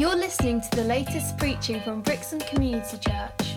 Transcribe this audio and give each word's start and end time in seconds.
You're 0.00 0.16
listening 0.16 0.62
to 0.62 0.70
the 0.76 0.84
latest 0.84 1.36
preaching 1.36 1.78
from 1.82 2.00
Brixham 2.00 2.40
Community 2.40 2.96
Church. 2.96 3.54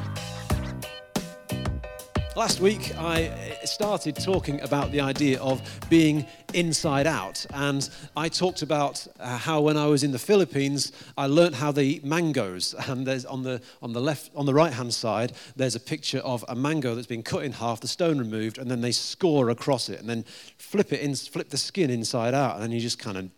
Last 2.36 2.60
week, 2.60 2.94
I 2.98 3.58
started 3.64 4.18
talking 4.18 4.60
about 4.60 4.92
the 4.92 5.00
idea 5.00 5.40
of 5.40 5.62
being 5.90 6.26
inside 6.54 7.08
out. 7.08 7.46
And 7.54 7.90
I 8.18 8.28
talked 8.28 8.62
about 8.62 9.08
uh, 9.22 9.38
how 9.38 9.62
when 9.62 9.78
I 9.78 9.86
was 9.86 10.04
in 10.04 10.12
the 10.12 10.20
Philippines, 10.20 10.92
I 11.18 11.28
learned 11.28 11.56
how 11.56 11.72
they 11.72 11.86
eat 11.86 12.04
mangoes. 12.04 12.76
And 12.90 13.08
there's 13.08 13.24
on 13.24 13.44
the, 13.44 13.62
on 13.82 13.94
the 13.94 14.02
left, 14.02 14.30
on 14.36 14.46
the 14.46 14.54
right 14.54 14.74
hand 14.74 14.94
side, 14.94 15.32
there's 15.56 15.76
a 15.76 15.80
picture 15.80 16.20
of 16.20 16.44
a 16.50 16.56
mango 16.56 16.94
that's 16.94 17.08
been 17.08 17.24
cut 17.24 17.46
in 17.46 17.54
half, 17.54 17.80
the 17.80 17.88
stone 17.88 18.18
removed, 18.18 18.58
and 18.58 18.70
then 18.70 18.82
they 18.82 18.92
score 18.92 19.50
across 19.50 19.88
it 19.88 20.02
and 20.02 20.10
then 20.10 20.26
flip 20.58 20.92
it 20.92 21.00
in, 21.00 21.16
flip 21.16 21.52
the 21.52 21.58
skin 21.58 21.90
inside 21.90 22.34
out. 22.34 22.56
And 22.56 22.64
then 22.64 22.72
you 22.72 22.82
just 22.82 23.00
kind 23.00 23.18
of 23.18 23.30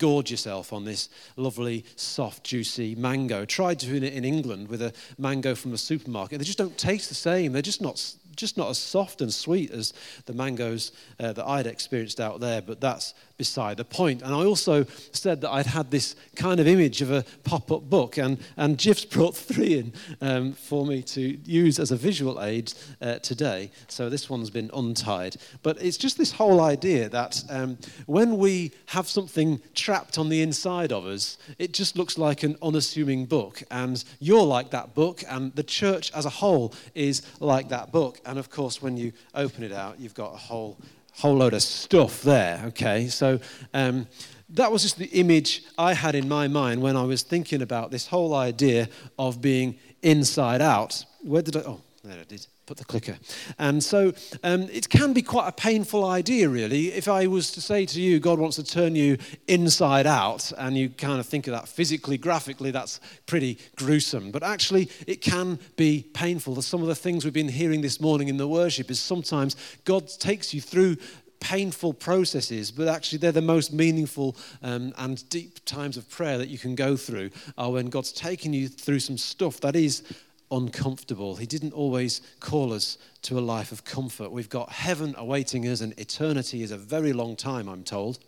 gorge 0.00 0.30
yourself 0.30 0.72
on 0.72 0.84
this 0.84 1.08
lovely, 1.36 1.84
soft, 1.94 2.42
juicy 2.42 2.96
mango. 2.96 3.44
Tried 3.44 3.78
doing 3.78 4.02
it 4.02 4.14
in 4.14 4.24
England 4.24 4.66
with 4.66 4.82
a 4.82 4.92
mango 5.16 5.54
from 5.54 5.70
the 5.70 5.78
supermarket. 5.78 6.38
They 6.38 6.44
just 6.44 6.58
don't 6.58 6.76
taste 6.76 7.08
the 7.08 7.14
same. 7.14 7.52
They're 7.52 7.62
just 7.62 7.80
not 7.80 8.14
just 8.36 8.56
not 8.56 8.70
as 8.70 8.78
soft 8.78 9.20
and 9.20 9.32
sweet 9.32 9.70
as 9.70 9.92
the 10.24 10.32
mangoes 10.32 10.92
uh, 11.18 11.32
that 11.32 11.46
I'd 11.46 11.66
experienced 11.66 12.20
out 12.20 12.40
there, 12.40 12.62
but 12.62 12.80
that's 12.80 13.12
beside 13.40 13.78
the 13.78 13.84
point. 13.86 14.20
And 14.20 14.34
I 14.34 14.44
also 14.44 14.84
said 15.12 15.40
that 15.40 15.50
I'd 15.50 15.64
had 15.64 15.90
this 15.90 16.14
kind 16.36 16.60
of 16.60 16.66
image 16.66 17.00
of 17.00 17.10
a 17.10 17.24
pop 17.42 17.72
up 17.72 17.88
book, 17.88 18.18
and, 18.18 18.36
and 18.58 18.78
Jeff's 18.78 19.04
brought 19.16 19.34
three 19.34 19.78
in 19.78 19.94
um, 20.20 20.52
for 20.52 20.84
me 20.84 21.00
to 21.16 21.38
use 21.46 21.78
as 21.78 21.90
a 21.90 21.96
visual 21.96 22.42
aid 22.42 22.70
uh, 23.00 23.18
today. 23.20 23.70
So 23.88 24.10
this 24.10 24.28
one's 24.28 24.50
been 24.50 24.70
untied. 24.74 25.36
But 25.62 25.80
it's 25.80 25.96
just 25.96 26.18
this 26.18 26.32
whole 26.32 26.60
idea 26.60 27.08
that 27.08 27.42
um, 27.48 27.78
when 28.04 28.36
we 28.36 28.72
have 28.88 29.08
something 29.08 29.62
trapped 29.74 30.18
on 30.18 30.28
the 30.28 30.42
inside 30.42 30.92
of 30.92 31.06
us, 31.06 31.38
it 31.58 31.72
just 31.72 31.96
looks 31.96 32.18
like 32.18 32.42
an 32.42 32.58
unassuming 32.60 33.24
book. 33.24 33.62
And 33.70 34.04
you're 34.18 34.44
like 34.44 34.68
that 34.72 34.94
book, 34.94 35.24
and 35.30 35.54
the 35.54 35.62
church 35.62 36.12
as 36.12 36.26
a 36.26 36.36
whole 36.42 36.74
is 36.94 37.22
like 37.40 37.70
that 37.70 37.90
book. 37.90 38.20
And 38.26 38.38
of 38.38 38.50
course, 38.50 38.82
when 38.82 38.98
you 38.98 39.14
open 39.34 39.64
it 39.64 39.72
out, 39.72 39.98
you've 39.98 40.12
got 40.12 40.34
a 40.34 40.36
whole 40.36 40.76
whole 41.12 41.36
load 41.36 41.54
of 41.54 41.62
stuff 41.62 42.22
there, 42.22 42.62
okay? 42.66 43.08
So 43.08 43.40
um, 43.74 44.06
that 44.50 44.70
was 44.72 44.82
just 44.82 44.98
the 44.98 45.06
image 45.06 45.62
I 45.78 45.94
had 45.94 46.14
in 46.14 46.28
my 46.28 46.48
mind 46.48 46.82
when 46.82 46.96
I 46.96 47.04
was 47.04 47.22
thinking 47.22 47.62
about 47.62 47.90
this 47.90 48.06
whole 48.06 48.34
idea 48.34 48.88
of 49.18 49.40
being 49.40 49.78
inside 50.02 50.60
out. 50.60 51.04
Where 51.22 51.42
did 51.42 51.56
I? 51.56 51.60
Oh, 51.60 51.80
there 52.02 52.18
it 52.18 52.32
is 52.32 52.48
put 52.70 52.78
the 52.78 52.84
clicker. 52.84 53.18
And 53.58 53.82
so 53.82 54.12
um, 54.44 54.62
it 54.72 54.88
can 54.88 55.12
be 55.12 55.22
quite 55.22 55.48
a 55.48 55.52
painful 55.52 56.04
idea, 56.04 56.48
really. 56.48 56.92
If 56.92 57.08
I 57.08 57.26
was 57.26 57.50
to 57.52 57.60
say 57.60 57.84
to 57.84 58.00
you, 58.00 58.20
God 58.20 58.38
wants 58.38 58.56
to 58.56 58.64
turn 58.64 58.94
you 58.94 59.18
inside 59.48 60.06
out, 60.06 60.52
and 60.56 60.76
you 60.76 60.88
kind 60.88 61.18
of 61.18 61.26
think 61.26 61.48
of 61.48 61.52
that 61.52 61.66
physically, 61.66 62.16
graphically, 62.16 62.70
that's 62.70 63.00
pretty 63.26 63.58
gruesome. 63.74 64.30
But 64.30 64.44
actually, 64.44 64.88
it 65.08 65.20
can 65.20 65.58
be 65.76 66.06
painful. 66.14 66.62
Some 66.62 66.80
of 66.80 66.86
the 66.86 66.94
things 66.94 67.24
we've 67.24 67.34
been 67.34 67.48
hearing 67.48 67.80
this 67.80 68.00
morning 68.00 68.28
in 68.28 68.36
the 68.36 68.48
worship 68.48 68.88
is 68.90 69.00
sometimes 69.00 69.56
God 69.84 70.08
takes 70.20 70.54
you 70.54 70.60
through 70.60 70.96
painful 71.40 71.94
processes, 71.94 72.70
but 72.70 72.86
actually 72.86 73.18
they're 73.18 73.32
the 73.32 73.42
most 73.42 73.72
meaningful 73.72 74.36
um, 74.62 74.92
and 74.98 75.28
deep 75.30 75.64
times 75.64 75.96
of 75.96 76.08
prayer 76.08 76.38
that 76.38 76.48
you 76.48 76.58
can 76.58 76.74
go 76.74 76.96
through 76.96 77.30
are 77.58 77.72
when 77.72 77.86
God's 77.86 78.12
taking 78.12 78.52
you 78.52 78.68
through 78.68 79.00
some 79.00 79.16
stuff 79.16 79.58
that 79.62 79.74
is 79.74 80.02
uncomfortable. 80.50 81.36
He 81.36 81.46
didn't 81.46 81.72
always 81.72 82.20
call 82.40 82.72
us 82.72 82.98
to 83.22 83.38
a 83.38 83.40
life 83.40 83.72
of 83.72 83.84
comfort. 83.84 84.32
We've 84.32 84.48
got 84.48 84.70
heaven 84.70 85.14
awaiting 85.16 85.66
us, 85.68 85.80
and 85.80 85.98
eternity 85.98 86.62
is 86.62 86.70
a 86.70 86.78
very 86.78 87.12
long 87.12 87.36
time, 87.36 87.68
I'm 87.68 87.84
told. 87.84 88.18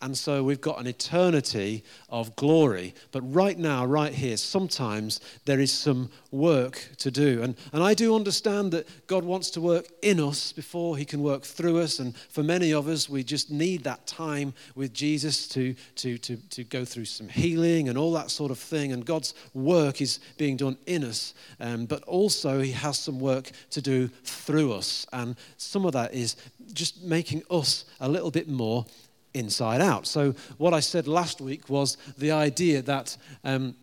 And 0.00 0.16
so 0.16 0.42
we've 0.42 0.60
got 0.60 0.80
an 0.80 0.86
eternity 0.86 1.84
of 2.08 2.34
glory. 2.36 2.94
But 3.12 3.22
right 3.22 3.58
now, 3.58 3.84
right 3.84 4.12
here, 4.12 4.36
sometimes 4.36 5.20
there 5.44 5.60
is 5.60 5.72
some 5.72 6.10
work 6.30 6.88
to 6.98 7.10
do. 7.10 7.42
And, 7.42 7.56
and 7.72 7.82
I 7.82 7.94
do 7.94 8.14
understand 8.14 8.72
that 8.72 8.88
God 9.06 9.24
wants 9.24 9.50
to 9.50 9.60
work 9.60 9.86
in 10.02 10.20
us 10.20 10.52
before 10.52 10.96
he 10.96 11.04
can 11.04 11.22
work 11.22 11.42
through 11.42 11.78
us. 11.78 11.98
And 11.98 12.16
for 12.16 12.42
many 12.42 12.72
of 12.72 12.88
us, 12.88 13.08
we 13.08 13.22
just 13.22 13.50
need 13.50 13.84
that 13.84 14.06
time 14.06 14.54
with 14.74 14.92
Jesus 14.92 15.48
to, 15.48 15.74
to, 15.96 16.18
to, 16.18 16.36
to 16.36 16.64
go 16.64 16.84
through 16.84 17.06
some 17.06 17.28
healing 17.28 17.88
and 17.88 17.98
all 17.98 18.12
that 18.12 18.30
sort 18.30 18.50
of 18.50 18.58
thing. 18.58 18.92
And 18.92 19.04
God's 19.04 19.34
work 19.54 20.00
is 20.00 20.20
being 20.36 20.56
done 20.56 20.76
in 20.86 21.04
us. 21.04 21.34
Um, 21.60 21.86
but 21.86 22.02
also, 22.04 22.60
he 22.60 22.72
has 22.72 22.98
some 22.98 23.20
work 23.20 23.50
to 23.70 23.82
do 23.82 24.08
through 24.24 24.72
us. 24.72 25.06
And 25.12 25.36
some 25.56 25.84
of 25.86 25.92
that 25.92 26.14
is 26.14 26.36
just 26.72 27.02
making 27.02 27.42
us 27.50 27.84
a 28.00 28.08
little 28.08 28.30
bit 28.30 28.48
more 28.48 28.86
inside 29.34 29.80
out. 29.80 30.06
So, 30.06 30.34
what 30.58 30.72
I 30.72 30.80
said 30.80 31.06
last 31.06 31.40
week 31.40 31.68
was 31.68 31.96
the 32.16 32.30
idea 32.30 32.82
that 32.82 33.16
um, 33.44 33.74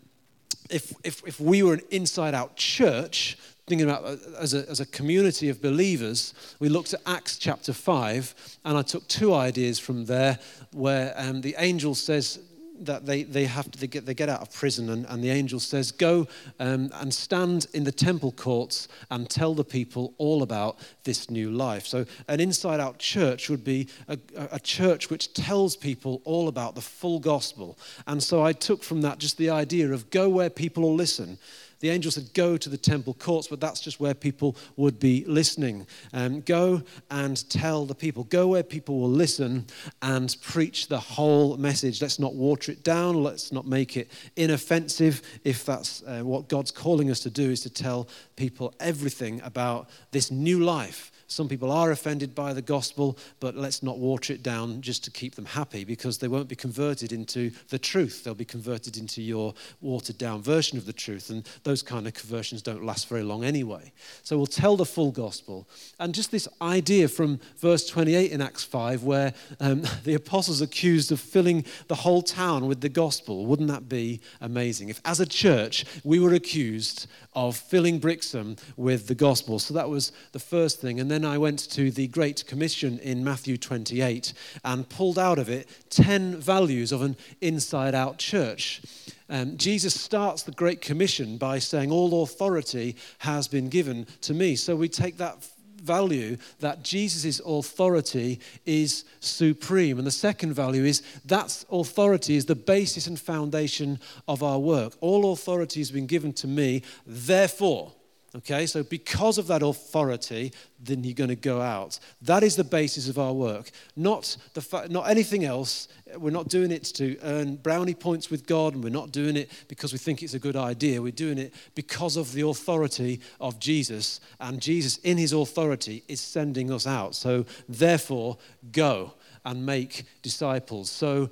if, 0.70 0.94
if, 1.04 1.22
if 1.28 1.40
we 1.40 1.62
were 1.64 1.74
an 1.74 1.82
inside 1.92 2.34
out 2.34 2.56
church, 2.56 3.38
thinking 3.68 3.90
about 3.90 4.04
uh, 4.04 4.16
as 4.40 4.54
a, 4.54 4.68
as 4.70 4.80
a 4.80 4.86
community 4.86 5.50
of 5.50 5.62
believers, 5.62 6.34
we 6.60 6.70
looked 6.70 6.94
at 6.94 7.02
Acts 7.06 7.38
chapter 7.38 7.74
5, 7.74 8.58
and 8.66 8.78
I 8.78 8.82
took 8.82 9.08
two 9.08 9.34
ideas 9.34 9.80
from 9.80 10.06
there 10.06 10.40
where 10.72 11.14
um, 11.18 11.42
the 11.42 11.56
angel 11.58 11.96
says, 11.96 12.40
that 12.86 13.06
they, 13.06 13.24
they 13.24 13.46
have 13.46 13.70
to 13.72 13.80
they 13.80 13.88
get, 13.88 14.06
they 14.06 14.14
get 14.14 14.30
out 14.30 14.42
of 14.42 14.54
prison 14.54 14.90
and, 14.90 15.06
and 15.08 15.24
the 15.24 15.30
angel 15.30 15.60
says 15.60 15.92
go 15.92 16.28
um, 16.60 16.90
and 16.96 17.14
stand 17.14 17.68
in 17.74 17.84
the 17.84 17.92
temple 17.92 18.32
courts 18.32 18.88
and 19.10 19.30
tell 19.30 19.54
the 19.54 19.64
people 19.64 20.14
all 20.18 20.44
about 20.44 20.80
this 21.04 21.30
new 21.30 21.52
life. 21.52 21.86
So 21.86 22.06
an 22.28 22.40
inside 22.40 22.80
out 22.80 22.98
church 22.98 23.50
would 23.50 23.64
be 23.64 23.88
a, 24.08 24.18
a 24.52 24.60
church 24.60 25.10
which 25.10 25.34
tells 25.34 25.76
people 25.76 26.22
all 26.26 26.48
about 26.48 26.76
the 26.76 26.82
full 26.82 27.20
gospel. 27.20 27.78
And 28.08 28.22
so 28.22 28.44
i 28.44 28.54
took 28.54 28.84
from 28.84 29.02
that 29.02 29.18
just 29.18 29.38
the 29.38 29.50
idea 29.50 29.92
of 29.92 30.10
go 30.10 30.30
where 30.30 30.50
people 30.50 30.84
will 30.84 30.96
listen 30.96 31.38
the 31.82 31.90
angel 31.90 32.12
said, 32.12 32.34
Go 32.34 32.58
to 32.58 32.70
the 32.70 32.78
temple 32.78 33.14
courts, 33.16 33.48
but 33.48 33.60
that's 33.60 33.82
just 33.82 34.00
where 34.00 34.14
people 34.14 34.56
would 34.78 35.00
be 35.00 35.26
listening. 35.26 35.86
Um, 36.14 36.42
go 36.42 36.84
and 37.10 37.50
tell 37.50 37.86
the 37.86 37.96
people. 37.96 38.24
Go 38.24 38.48
where 38.48 38.64
people 38.64 39.00
will 39.00 39.10
listen 39.10 39.66
and 40.02 40.36
preach 40.42 40.88
the 40.88 41.00
whole 41.00 41.58
message. 41.58 42.02
Let's 42.02 42.20
not 42.20 42.36
water 42.36 42.72
it 42.72 42.84
down. 42.84 43.24
Let's 43.24 43.52
not 43.52 43.66
make 43.66 43.98
it 43.98 44.10
inoffensive. 44.36 45.22
If 45.44 45.66
that's 45.66 46.04
uh, 46.04 46.22
what 46.22 46.48
God's 46.48 46.72
calling 46.72 47.12
us 47.12 47.20
to 47.22 47.30
do, 47.30 47.50
is 47.50 47.62
to 47.62 47.70
tell 47.70 48.08
people 48.36 48.74
everything 48.80 49.42
about 49.44 49.90
this 50.12 50.32
new 50.32 50.60
life 50.60 51.11
some 51.32 51.48
people 51.48 51.72
are 51.72 51.92
offended 51.92 52.36
by 52.36 52.52
the 52.52 52.62
gospel, 52.62 53.18
but 53.40 53.56
let's 53.56 53.82
not 53.82 53.98
water 53.98 54.34
it 54.34 54.44
down 54.44 54.82
just 54.82 55.06
to 55.06 55.12
keep 55.12 55.36
them 55.36 55.46
happy 55.46 55.86
because 55.86 56.18
they 56.18 56.28
won't 56.28 56.50
be 56.50 56.58
converted 56.58 57.14
into 57.14 57.52
the 57.70 57.80
truth. 57.80 58.26
They'll 58.26 58.36
be 58.36 58.44
converted 58.44 58.98
into 58.98 59.22
your 59.22 59.54
watered 59.80 60.18
down 60.18 60.42
version 60.42 60.78
of 60.78 60.86
the 60.86 60.92
truth. 60.92 61.30
And 61.30 61.48
those 61.64 61.82
kind 61.82 62.06
of 62.06 62.14
conversions 62.14 62.62
don't 62.62 62.84
last 62.84 63.08
very 63.08 63.24
long 63.24 63.46
anyway. 63.46 63.94
So 64.24 64.36
we'll 64.36 64.46
tell 64.46 64.76
the 64.76 64.86
full 64.86 65.12
gospel. 65.12 65.70
And 66.02 66.14
just 66.14 66.32
this 66.32 66.50
idea 66.62 67.08
from 67.08 67.40
verse 67.60 67.88
28 67.88 68.30
in 68.30 68.42
Acts 68.42 68.66
5, 68.66 69.04
where 69.04 69.34
um, 69.62 69.84
the 70.04 70.16
apostles 70.16 70.60
accused 70.60 71.14
of 71.14 71.22
filling 71.22 71.64
the 71.88 71.96
whole 71.96 72.22
town 72.22 72.68
with 72.68 72.82
the 72.82 72.90
gospel. 72.90 73.46
Wouldn't 73.46 73.70
that 73.70 73.88
be 73.88 74.20
amazing? 74.42 74.90
If, 74.90 75.00
as 75.06 75.22
a 75.22 75.26
church, 75.26 75.86
we 76.04 76.20
were 76.20 76.34
accused 76.34 77.08
of 77.34 77.56
filling 77.56 78.00
Brixham 78.00 78.58
with 78.76 79.08
the 79.08 79.16
gospel. 79.16 79.60
So 79.60 79.74
that 79.74 79.90
was 79.90 80.12
the 80.32 80.40
first 80.40 80.82
thing. 80.82 81.00
And 81.00 81.10
then 81.10 81.24
I 81.24 81.38
went 81.38 81.60
to 81.72 81.92
the 81.92 82.08
Great 82.08 82.46
Commission 82.46 83.00
in 83.00 83.24
Matthew 83.24 83.58
28 83.58 84.34
and 84.64 84.88
pulled 84.90 85.18
out 85.18 85.40
of 85.40 85.50
it 85.50 85.70
10 85.90 86.36
values 86.38 86.92
of 86.92 87.02
an 87.02 87.16
inside 87.40 87.96
out 87.96 88.18
church. 88.18 88.82
Um, 89.30 89.56
Jesus 89.56 90.00
starts 90.00 90.44
the 90.44 90.52
Great 90.52 90.82
Commission 90.82 91.38
by 91.38 91.60
saying, 91.60 91.90
All 91.90 92.24
authority 92.24 92.98
has 93.20 93.48
been 93.48 93.70
given 93.70 94.06
to 94.22 94.34
me. 94.34 94.58
So 94.58 94.76
we 94.76 94.90
take 94.90 95.18
that 95.18 95.48
value 95.82 96.38
that 96.60 96.84
Jesus' 96.84 97.42
authority 97.46 98.40
is 98.66 99.06
supreme. 99.20 99.98
And 99.98 100.08
the 100.08 100.12
second 100.12 100.54
value 100.54 100.84
is 100.84 101.02
that 101.26 101.64
authority 101.72 102.36
is 102.36 102.46
the 102.46 102.56
basis 102.56 103.08
and 103.08 103.20
foundation 103.20 104.00
of 104.28 104.44
our 104.44 104.60
work. 104.60 104.94
All 105.02 105.34
authority 105.34 105.80
has 105.80 105.92
been 105.92 106.08
given 106.08 106.34
to 106.34 106.48
me, 106.48 106.84
therefore, 107.06 107.94
Okay, 108.34 108.66
so 108.66 108.82
because 108.82 109.38
of 109.38 109.48
that 109.48 109.62
authority, 109.62 110.54
then 110.80 111.04
you're 111.04 111.14
going 111.14 111.30
to 111.30 111.36
go 111.36 111.60
out. 111.60 112.00
That 112.22 112.44
is 112.44 112.56
the 112.56 112.64
basis 112.64 113.10
of 113.10 113.20
our 113.20 113.34
work, 113.34 113.72
not, 113.98 114.38
the 114.54 114.62
fa- 114.62 114.88
not 114.90 115.10
anything 115.10 115.44
else. 115.44 115.90
We're 116.16 116.32
not 116.32 116.48
doing 116.48 116.72
it 116.72 116.86
to 116.96 117.18
earn 117.24 117.58
brownie 117.58 117.94
points 117.94 118.30
with 118.30 118.48
God, 118.48 118.74
and 118.74 118.82
we're 118.82 118.90
not 118.90 119.12
doing 119.12 119.36
it 119.36 119.52
because 119.68 119.92
we 119.92 120.00
think 120.00 120.24
it's 120.24 120.34
a 120.34 120.40
good 120.40 120.56
idea. 120.56 121.02
We're 121.02 121.12
doing 121.12 121.38
it 121.38 121.54
because 121.76 122.16
of 122.16 122.32
the 122.32 122.48
authority 122.48 123.20
of 123.42 123.60
Jesus, 123.60 124.22
and 124.40 124.62
Jesus, 124.62 124.96
in 125.00 125.18
his 125.18 125.34
authority, 125.34 126.06
is 126.08 126.22
sending 126.22 126.72
us 126.72 126.88
out. 126.88 127.16
So, 127.16 127.46
therefore, 127.68 128.38
go 128.72 129.14
and 129.44 129.66
make 129.66 130.06
disciples. 130.22 130.90
So, 130.90 131.30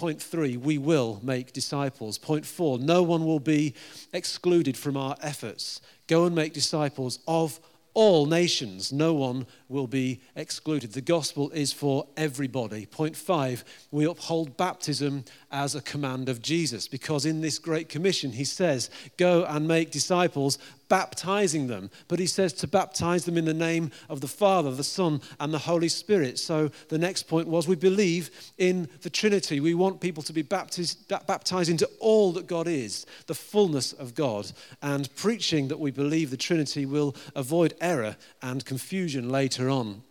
Point 0.00 0.22
three, 0.22 0.56
we 0.56 0.78
will 0.78 1.20
make 1.22 1.52
disciples. 1.52 2.16
Point 2.16 2.46
four, 2.46 2.78
no 2.78 3.02
one 3.02 3.26
will 3.26 3.38
be 3.38 3.74
excluded 4.14 4.74
from 4.74 4.96
our 4.96 5.14
efforts. 5.20 5.82
Go 6.06 6.24
and 6.24 6.34
make 6.34 6.54
disciples 6.54 7.18
of 7.28 7.60
all 7.92 8.24
nations. 8.24 8.94
No 8.94 9.12
one 9.12 9.46
will 9.68 9.86
be 9.86 10.22
excluded. 10.36 10.94
The 10.94 11.02
gospel 11.02 11.50
is 11.50 11.74
for 11.74 12.06
everybody. 12.16 12.86
Point 12.86 13.14
five, 13.14 13.62
we 13.90 14.06
uphold 14.06 14.56
baptism 14.56 15.26
as 15.52 15.74
a 15.74 15.82
command 15.82 16.30
of 16.30 16.40
Jesus 16.40 16.88
because 16.88 17.26
in 17.26 17.42
this 17.42 17.58
Great 17.58 17.90
Commission, 17.90 18.32
he 18.32 18.44
says, 18.44 18.88
Go 19.18 19.44
and 19.44 19.68
make 19.68 19.90
disciples, 19.90 20.56
baptizing 20.90 21.68
them. 21.68 21.88
But 22.08 22.18
he 22.18 22.26
says 22.26 22.52
to 22.54 22.68
baptize 22.68 23.24
them 23.24 23.38
in 23.38 23.46
the 23.46 23.54
name 23.54 23.90
of 24.10 24.20
the 24.20 24.28
Father, 24.28 24.70
the 24.74 24.84
Son, 24.84 25.22
and 25.38 25.54
the 25.54 25.58
Holy 25.58 25.88
Spirit. 25.88 26.38
So 26.38 26.70
the 26.90 26.98
next 26.98 27.22
point 27.22 27.48
was 27.48 27.66
we 27.66 27.76
believe 27.76 28.30
in 28.58 28.90
the 29.00 29.08
Trinity. 29.08 29.60
We 29.60 29.72
want 29.72 30.02
people 30.02 30.22
to 30.24 30.34
be 30.34 30.42
baptized, 30.42 31.08
baptized 31.26 31.70
into 31.70 31.88
all 31.98 32.32
that 32.32 32.46
God 32.46 32.68
is, 32.68 33.06
the 33.26 33.34
fullness 33.34 33.94
of 33.94 34.14
God. 34.14 34.52
And 34.82 35.08
preaching 35.16 35.68
that 35.68 35.80
we 35.80 35.92
believe 35.92 36.30
the 36.30 36.36
Trinity 36.36 36.84
will 36.84 37.16
avoid 37.34 37.72
error 37.80 38.16
and 38.42 38.66
confusion 38.66 39.30
later 39.30 39.70
on. 39.70 40.02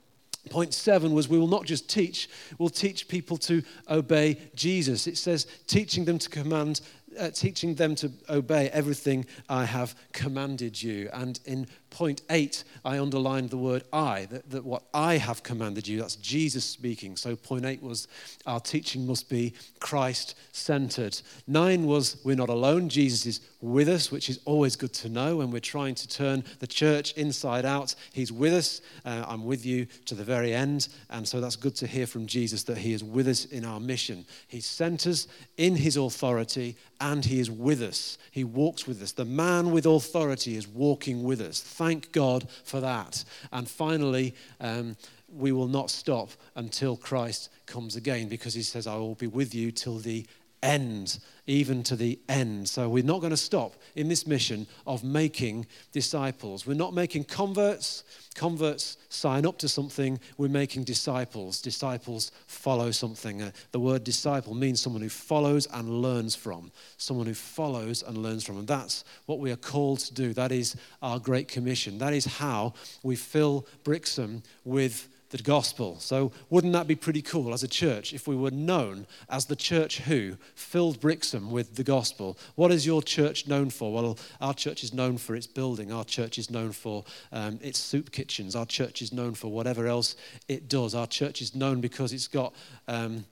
Point 0.49 0.73
seven 0.73 1.11
was 1.11 1.27
we 1.27 1.37
will 1.37 1.47
not 1.47 1.65
just 1.65 1.89
teach, 1.89 2.29
we'll 2.57 2.69
teach 2.69 3.09
people 3.09 3.37
to 3.37 3.61
obey 3.89 4.37
Jesus. 4.55 5.05
It 5.05 5.17
says, 5.17 5.45
teaching 5.67 6.05
them 6.05 6.17
to 6.17 6.29
command 6.29 6.79
uh, 7.19 7.29
teaching 7.31 7.75
them 7.75 7.95
to 7.95 8.11
obey 8.29 8.69
everything 8.69 9.25
I 9.49 9.65
have 9.65 9.95
commanded 10.13 10.81
you. 10.81 11.09
And 11.13 11.39
in 11.45 11.67
point 11.89 12.21
eight, 12.29 12.63
I 12.85 12.99
underlined 12.99 13.49
the 13.49 13.57
word 13.57 13.83
I, 13.91 14.25
that, 14.31 14.49
that 14.51 14.65
what 14.65 14.83
I 14.93 15.17
have 15.17 15.43
commanded 15.43 15.87
you, 15.87 15.99
that's 15.99 16.15
Jesus 16.15 16.65
speaking. 16.65 17.15
So 17.15 17.35
point 17.35 17.65
eight 17.65 17.81
was 17.81 18.07
our 18.45 18.59
teaching 18.59 19.07
must 19.07 19.29
be 19.29 19.53
Christ 19.79 20.35
centered. 20.51 21.19
Nine 21.47 21.85
was 21.85 22.17
we're 22.23 22.35
not 22.35 22.49
alone, 22.49 22.89
Jesus 22.89 23.25
is 23.25 23.41
with 23.61 23.89
us, 23.89 24.11
which 24.11 24.29
is 24.29 24.39
always 24.45 24.75
good 24.75 24.93
to 24.93 25.09
know 25.09 25.37
when 25.37 25.51
we're 25.51 25.59
trying 25.59 25.95
to 25.95 26.07
turn 26.07 26.43
the 26.59 26.67
church 26.67 27.11
inside 27.13 27.65
out. 27.65 27.93
He's 28.13 28.31
with 28.31 28.53
us. 28.53 28.81
Uh, 29.03 29.25
I'm 29.27 29.43
with 29.43 29.65
you 29.65 29.85
to 30.05 30.15
the 30.15 30.23
very 30.23 30.53
end. 30.53 30.87
And 31.09 31.27
so 31.27 31.41
that's 31.41 31.57
good 31.57 31.75
to 31.77 31.87
hear 31.87 32.07
from 32.07 32.25
Jesus 32.25 32.63
that 32.63 32.77
He 32.77 32.93
is 32.93 33.03
with 33.03 33.27
us 33.27 33.45
in 33.45 33.65
our 33.65 33.79
mission. 33.79 34.25
He 34.47 34.61
sent 34.61 35.05
us 35.07 35.27
in 35.57 35.75
His 35.75 35.97
authority 35.97 36.77
and 37.01 37.25
He 37.25 37.39
is 37.39 37.51
with 37.51 37.81
us. 37.81 38.17
He 38.31 38.45
walks 38.45 38.87
with 38.87 39.01
us. 39.01 39.11
The 39.11 39.25
man 39.25 39.71
with 39.71 39.85
authority 39.85 40.55
is 40.55 40.67
walking 40.67 41.23
with 41.23 41.41
us. 41.41 41.59
Thank 41.79 42.11
God 42.11 42.49
for 42.65 42.81
that. 42.81 43.23
And 43.53 43.65
finally, 43.65 44.35
um, 44.59 44.97
we 45.33 45.53
will 45.53 45.69
not 45.69 45.89
stop 45.89 46.31
until 46.55 46.97
Christ 46.97 47.49
comes 47.67 47.95
again 47.95 48.27
because 48.27 48.53
He 48.53 48.63
says, 48.63 48.85
I 48.85 48.97
will 48.97 49.15
be 49.15 49.27
with 49.27 49.55
you 49.55 49.71
till 49.71 49.97
the 49.97 50.25
end, 50.61 51.19
even 51.49 51.81
to 51.81 51.95
the 51.95 52.19
end. 52.29 52.69
So 52.69 52.87
we're 52.87 53.03
not 53.03 53.21
going 53.21 53.31
to 53.31 53.37
stop 53.37 53.73
in 53.95 54.07
this 54.07 54.27
mission 54.27 54.67
of 54.85 55.03
making 55.03 55.65
disciples. 55.91 56.67
We're 56.67 56.75
not 56.75 56.93
making 56.93 57.23
converts. 57.23 58.03
Converts 58.35 58.97
sign 59.09 59.47
up 59.47 59.57
to 59.57 59.67
something. 59.67 60.19
We're 60.37 60.47
making 60.47 60.83
disciples. 60.83 61.59
Disciples 61.59 62.31
follow 62.45 62.91
something. 62.91 63.41
Uh, 63.41 63.51
the 63.71 63.79
word 63.79 64.03
disciple 64.03 64.53
means 64.53 64.79
someone 64.79 65.01
who 65.01 65.09
follows 65.09 65.67
and 65.73 65.89
learns 65.89 66.35
from. 66.35 66.71
Someone 66.97 67.25
who 67.25 67.33
follows 67.33 68.03
and 68.03 68.19
learns 68.19 68.43
from. 68.43 68.59
And 68.59 68.67
that's 68.67 69.03
what 69.25 69.39
we 69.39 69.51
are 69.51 69.57
called 69.57 69.99
to 70.01 70.13
do. 70.13 70.33
That 70.33 70.51
is 70.51 70.75
our 71.01 71.17
Great 71.17 71.47
Commission. 71.47 71.97
That 71.97 72.13
is 72.13 72.25
how 72.25 72.75
we 73.01 73.15
fill 73.15 73.65
Brixham 73.83 74.43
with 74.63 75.09
the 75.29 75.37
gospel. 75.37 75.97
So, 75.99 76.31
wouldn't 76.49 76.73
that 76.73 76.87
be 76.87 76.95
pretty 76.95 77.21
cool 77.21 77.53
as 77.53 77.63
a 77.63 77.67
church 77.67 78.13
if 78.13 78.27
we 78.27 78.35
were 78.35 78.51
known 78.51 79.05
as 79.29 79.45
the 79.45 79.55
church 79.55 79.99
who 79.99 80.37
filled 80.55 80.99
Brixham 80.99 81.51
with 81.51 81.75
the 81.75 81.83
gospel? 81.83 82.37
What 82.55 82.71
is 82.71 82.85
your 82.85 83.01
church 83.01 83.47
known 83.47 83.69
for? 83.69 83.93
Well, 83.93 84.17
our 84.41 84.53
church 84.53 84.83
is 84.83 84.93
known 84.93 85.17
for 85.17 85.35
its 85.35 85.47
building, 85.47 85.91
our 85.91 86.05
church 86.05 86.37
is 86.37 86.49
known 86.49 86.71
for 86.71 87.05
um, 87.31 87.59
its 87.61 87.79
soup 87.79 88.11
kitchens, 88.11 88.55
our 88.55 88.65
church 88.65 89.01
is 89.01 89.13
known 89.13 89.33
for 89.33 89.49
whatever 89.49 89.87
else 89.87 90.15
it 90.47 90.67
does. 90.67 90.95
Our 90.95 91.07
church 91.07 91.41
is 91.41 91.55
known 91.55 91.81
because 91.81 92.13
it's 92.13 92.27
got. 92.27 92.53
Um, 92.87 93.25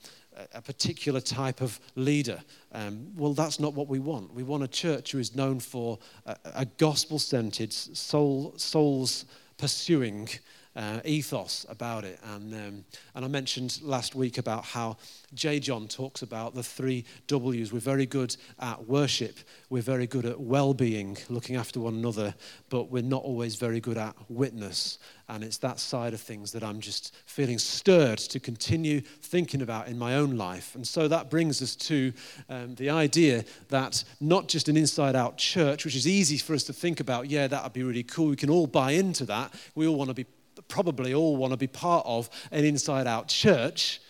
a 0.54 0.62
particular 0.62 1.20
type 1.20 1.60
of 1.60 1.80
leader. 1.96 2.40
Um, 2.70 3.08
well, 3.16 3.34
that's 3.34 3.58
not 3.58 3.74
what 3.74 3.88
we 3.88 3.98
want. 3.98 4.32
We 4.32 4.44
want 4.44 4.62
a 4.62 4.68
church 4.68 5.10
who 5.10 5.18
is 5.18 5.34
known 5.34 5.58
for 5.58 5.98
a, 6.26 6.36
a 6.54 6.64
gospel 6.64 7.18
centered, 7.18 7.72
soul, 7.72 8.54
souls 8.56 9.24
pursuing 9.56 10.28
uh, 10.76 11.00
ethos 11.04 11.66
about 11.68 12.04
it. 12.04 12.18
And, 12.22 12.54
um, 12.54 12.84
and 13.14 13.24
I 13.24 13.28
mentioned 13.28 13.80
last 13.82 14.14
week 14.14 14.38
about 14.38 14.64
how 14.64 14.96
J. 15.34 15.58
John 15.60 15.88
talks 15.88 16.22
about 16.22 16.54
the 16.54 16.62
three 16.62 17.04
W's. 17.26 17.72
We're 17.72 17.80
very 17.80 18.06
good 18.06 18.36
at 18.60 18.86
worship, 18.86 19.38
we're 19.70 19.82
very 19.82 20.06
good 20.06 20.24
at 20.24 20.40
well 20.40 20.74
being, 20.74 21.18
looking 21.28 21.56
after 21.56 21.80
one 21.80 21.94
another, 21.94 22.34
but 22.70 22.90
we're 22.90 23.02
not 23.02 23.22
always 23.22 23.56
very 23.56 23.80
good 23.80 23.98
at 23.98 24.14
witness. 24.28 24.98
And 25.30 25.44
it's 25.44 25.58
that 25.58 25.78
side 25.78 26.14
of 26.14 26.20
things 26.22 26.52
that 26.52 26.64
I'm 26.64 26.80
just 26.80 27.14
feeling 27.26 27.58
stirred 27.58 28.18
to 28.18 28.40
continue 28.40 29.00
thinking 29.00 29.60
about 29.60 29.88
in 29.88 29.98
my 29.98 30.14
own 30.14 30.38
life. 30.38 30.74
And 30.74 30.86
so 30.86 31.06
that 31.08 31.28
brings 31.28 31.60
us 31.60 31.76
to 31.76 32.14
um, 32.48 32.74
the 32.76 32.88
idea 32.88 33.44
that 33.68 34.02
not 34.20 34.48
just 34.48 34.70
an 34.70 34.76
inside 34.78 35.14
out 35.14 35.36
church, 35.36 35.84
which 35.84 35.96
is 35.96 36.08
easy 36.08 36.38
for 36.38 36.54
us 36.54 36.62
to 36.64 36.72
think 36.72 37.00
about, 37.00 37.28
yeah, 37.28 37.46
that 37.46 37.62
would 37.62 37.74
be 37.74 37.82
really 37.82 38.04
cool. 38.04 38.28
We 38.28 38.36
can 38.36 38.48
all 38.48 38.66
buy 38.66 38.92
into 38.92 39.26
that. 39.26 39.52
We 39.74 39.86
all 39.86 39.96
want 39.96 40.08
to 40.08 40.14
be 40.14 40.24
probably 40.68 41.14
all 41.14 41.36
want 41.36 41.52
to 41.52 41.56
be 41.56 41.66
part 41.66 42.04
of 42.06 42.30
an 42.50 42.64
inside 42.64 43.06
out 43.06 43.28
church. 43.28 44.00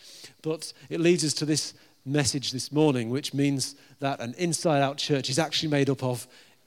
But 0.42 0.72
it 0.90 1.00
leads 1.00 1.24
us 1.24 1.34
to 1.34 1.44
this 1.44 1.74
message 2.04 2.52
this 2.52 2.72
morning, 2.72 3.10
which 3.10 3.34
means 3.34 3.74
that 4.00 4.20
an 4.20 4.34
inside 4.38 4.82
out 4.82 4.98
church 4.98 5.30
is 5.30 5.38
actually 5.38 5.70
made 5.70 5.90
up 5.90 6.02
of 6.02 6.26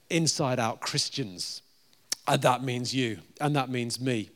inside 0.09 0.59
out 0.59 0.81
Christians. 0.81 1.61
And 2.27 2.41
that 2.43 2.63
means 2.63 2.93
you, 2.93 3.19
and 3.39 3.55
that 3.55 3.69
means 3.69 3.99
me. 3.99 4.29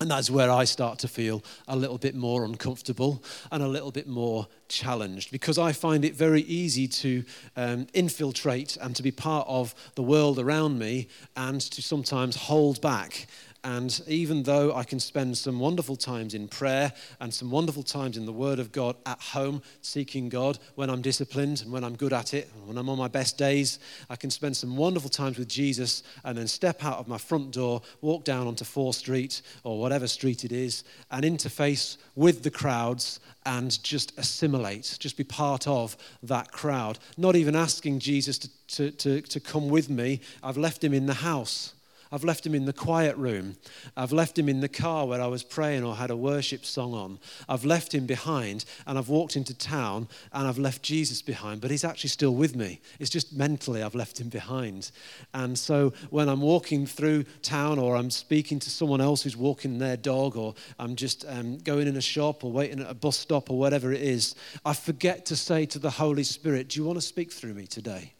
And 0.00 0.10
that's 0.10 0.28
where 0.28 0.50
I 0.50 0.64
start 0.64 0.98
to 1.00 1.08
feel 1.08 1.44
a 1.68 1.76
little 1.76 1.98
bit 1.98 2.16
more 2.16 2.44
uncomfortable 2.44 3.22
and 3.52 3.62
a 3.62 3.68
little 3.68 3.92
bit 3.92 4.08
more 4.08 4.48
challenged 4.68 5.30
because 5.30 5.56
I 5.56 5.72
find 5.72 6.04
it 6.04 6.16
very 6.16 6.42
easy 6.42 6.88
to 6.88 7.24
um, 7.56 7.86
infiltrate 7.94 8.76
and 8.80 8.96
to 8.96 9.04
be 9.04 9.12
part 9.12 9.46
of 9.48 9.72
the 9.94 10.02
world 10.02 10.40
around 10.40 10.80
me 10.80 11.06
and 11.36 11.60
to 11.60 11.80
sometimes 11.80 12.34
hold 12.34 12.80
back 12.80 13.28
and 13.64 14.02
even 14.06 14.42
though 14.42 14.74
I 14.74 14.84
can 14.84 15.00
spend 15.00 15.38
some 15.38 15.58
wonderful 15.58 15.96
times 15.96 16.34
in 16.34 16.48
prayer 16.48 16.92
and 17.18 17.32
some 17.32 17.50
wonderful 17.50 17.82
times 17.82 18.18
in 18.18 18.26
the 18.26 18.32
Word 18.32 18.58
of 18.58 18.72
God 18.72 18.94
at 19.06 19.18
home, 19.18 19.62
seeking 19.80 20.28
God 20.28 20.58
when 20.74 20.90
I'm 20.90 21.00
disciplined 21.00 21.62
and 21.62 21.72
when 21.72 21.82
I'm 21.82 21.96
good 21.96 22.12
at 22.12 22.34
it, 22.34 22.50
when 22.66 22.76
I'm 22.76 22.90
on 22.90 22.98
my 22.98 23.08
best 23.08 23.38
days, 23.38 23.78
I 24.10 24.16
can 24.16 24.30
spend 24.30 24.54
some 24.54 24.76
wonderful 24.76 25.08
times 25.08 25.38
with 25.38 25.48
Jesus 25.48 26.02
and 26.24 26.36
then 26.36 26.46
step 26.46 26.84
out 26.84 26.98
of 26.98 27.08
my 27.08 27.16
front 27.16 27.52
door, 27.52 27.80
walk 28.02 28.24
down 28.24 28.46
onto 28.46 28.66
Fore 28.66 28.92
Street 28.92 29.40
or 29.64 29.80
whatever 29.80 30.06
street 30.06 30.44
it 30.44 30.52
is, 30.52 30.84
and 31.10 31.24
interface 31.24 31.96
with 32.16 32.42
the 32.42 32.50
crowds 32.50 33.18
and 33.46 33.82
just 33.82 34.12
assimilate, 34.18 34.96
just 35.00 35.16
be 35.16 35.24
part 35.24 35.66
of 35.66 35.96
that 36.22 36.52
crowd. 36.52 36.98
Not 37.16 37.34
even 37.34 37.56
asking 37.56 38.00
Jesus 38.00 38.36
to, 38.38 38.50
to, 38.68 38.90
to, 38.90 39.20
to 39.22 39.40
come 39.40 39.70
with 39.70 39.88
me, 39.88 40.20
I've 40.42 40.58
left 40.58 40.84
him 40.84 40.92
in 40.92 41.06
the 41.06 41.14
house. 41.14 41.74
I've 42.12 42.24
left 42.24 42.46
him 42.46 42.54
in 42.54 42.64
the 42.64 42.72
quiet 42.72 43.16
room. 43.16 43.56
I've 43.96 44.12
left 44.12 44.38
him 44.38 44.48
in 44.48 44.60
the 44.60 44.68
car 44.68 45.06
where 45.06 45.20
I 45.20 45.26
was 45.26 45.42
praying 45.42 45.84
or 45.84 45.96
had 45.96 46.10
a 46.10 46.16
worship 46.16 46.64
song 46.64 46.94
on. 46.94 47.18
I've 47.48 47.64
left 47.64 47.94
him 47.94 48.06
behind 48.06 48.64
and 48.86 48.98
I've 48.98 49.08
walked 49.08 49.36
into 49.36 49.54
town 49.54 50.08
and 50.32 50.46
I've 50.46 50.58
left 50.58 50.82
Jesus 50.82 51.22
behind, 51.22 51.60
but 51.60 51.70
he's 51.70 51.84
actually 51.84 52.10
still 52.10 52.34
with 52.34 52.54
me. 52.54 52.80
It's 53.00 53.10
just 53.10 53.32
mentally 53.32 53.82
I've 53.82 53.94
left 53.94 54.20
him 54.20 54.28
behind. 54.28 54.90
And 55.32 55.58
so 55.58 55.92
when 56.10 56.28
I'm 56.28 56.40
walking 56.40 56.86
through 56.86 57.24
town 57.42 57.78
or 57.78 57.96
I'm 57.96 58.10
speaking 58.10 58.58
to 58.60 58.70
someone 58.70 59.00
else 59.00 59.22
who's 59.22 59.36
walking 59.36 59.78
their 59.78 59.96
dog 59.96 60.36
or 60.36 60.54
I'm 60.78 60.96
just 60.96 61.24
um, 61.28 61.58
going 61.58 61.88
in 61.88 61.96
a 61.96 62.02
shop 62.02 62.44
or 62.44 62.52
waiting 62.52 62.80
at 62.80 62.90
a 62.90 62.94
bus 62.94 63.16
stop 63.16 63.50
or 63.50 63.58
whatever 63.58 63.92
it 63.92 64.02
is, 64.02 64.34
I 64.64 64.72
forget 64.72 65.26
to 65.26 65.36
say 65.36 65.66
to 65.66 65.78
the 65.78 65.90
Holy 65.90 66.24
Spirit, 66.24 66.68
Do 66.68 66.80
you 66.80 66.86
want 66.86 66.98
to 66.98 67.02
speak 67.02 67.32
through 67.32 67.54
me 67.54 67.66
today? 67.66 68.12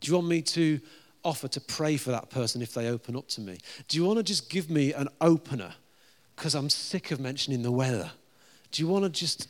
Do 0.00 0.10
you 0.10 0.14
want 0.14 0.28
me 0.28 0.42
to 0.42 0.80
offer 1.24 1.48
to 1.48 1.60
pray 1.60 1.96
for 1.96 2.10
that 2.10 2.30
person 2.30 2.62
if 2.62 2.74
they 2.74 2.88
open 2.88 3.16
up 3.16 3.28
to 3.28 3.40
me? 3.40 3.58
Do 3.88 3.96
you 3.96 4.04
want 4.04 4.18
to 4.18 4.22
just 4.22 4.50
give 4.50 4.70
me 4.70 4.92
an 4.92 5.08
opener? 5.20 5.74
Because 6.36 6.54
I'm 6.54 6.70
sick 6.70 7.10
of 7.10 7.20
mentioning 7.20 7.62
the 7.62 7.72
weather. 7.72 8.10
Do 8.72 8.82
you 8.82 8.88
want 8.88 9.04
to 9.04 9.10
just 9.10 9.48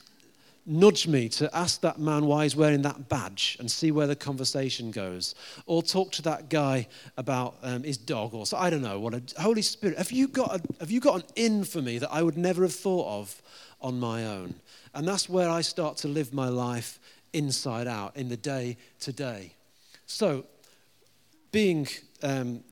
nudge 0.67 1.07
me 1.07 1.29
to 1.29 1.55
ask 1.57 1.81
that 1.81 1.99
man 1.99 2.27
why 2.27 2.45
he's 2.45 2.55
wearing 2.55 2.83
that 2.83 3.09
badge 3.09 3.57
and 3.61 3.71
see 3.71 3.91
where 3.91 4.07
the 4.07 4.17
conversation 4.17 4.91
goes? 4.91 5.35
Or 5.67 5.83
talk 5.83 6.13
to 6.13 6.23
that 6.23 6.49
guy 6.49 6.89
about 7.17 7.57
um, 7.63 7.83
his 7.83 7.97
dog 7.97 8.35
or 8.35 8.47
so, 8.47 8.57
I 8.57 8.71
don't 8.71 8.83
know. 8.83 8.99
What 8.99 9.15
a, 9.15 9.23
Holy 9.41 9.63
Spirit, 9.63 9.99
have 9.99 10.13
you, 10.13 10.29
got 10.29 10.57
a, 10.57 10.63
have 10.81 10.91
you 10.91 11.01
got 11.01 11.23
an 11.23 11.29
in 11.37 11.65
for 11.65 11.83
me 11.83 11.99
that 11.99 12.13
I 12.13 12.23
would 12.23 12.37
never 12.37 12.63
have 12.63 12.75
thought 12.75 13.21
of 13.21 13.43
on 13.81 13.99
my 13.99 14.27
own? 14.27 14.55
And 14.95 15.07
that's 15.07 15.29
where 15.29 15.49
I 15.49 15.61
start 15.61 15.97
to 15.99 16.09
live 16.09 16.35
my 16.35 16.49
life 16.49 16.99
inside 17.33 17.87
out 17.87 18.17
in 18.17 18.29
the 18.29 18.37
day 18.37 18.77
to 19.01 19.13
day. 19.13 19.55
So 20.07 20.45
being 21.53 21.89
um, 22.23 22.63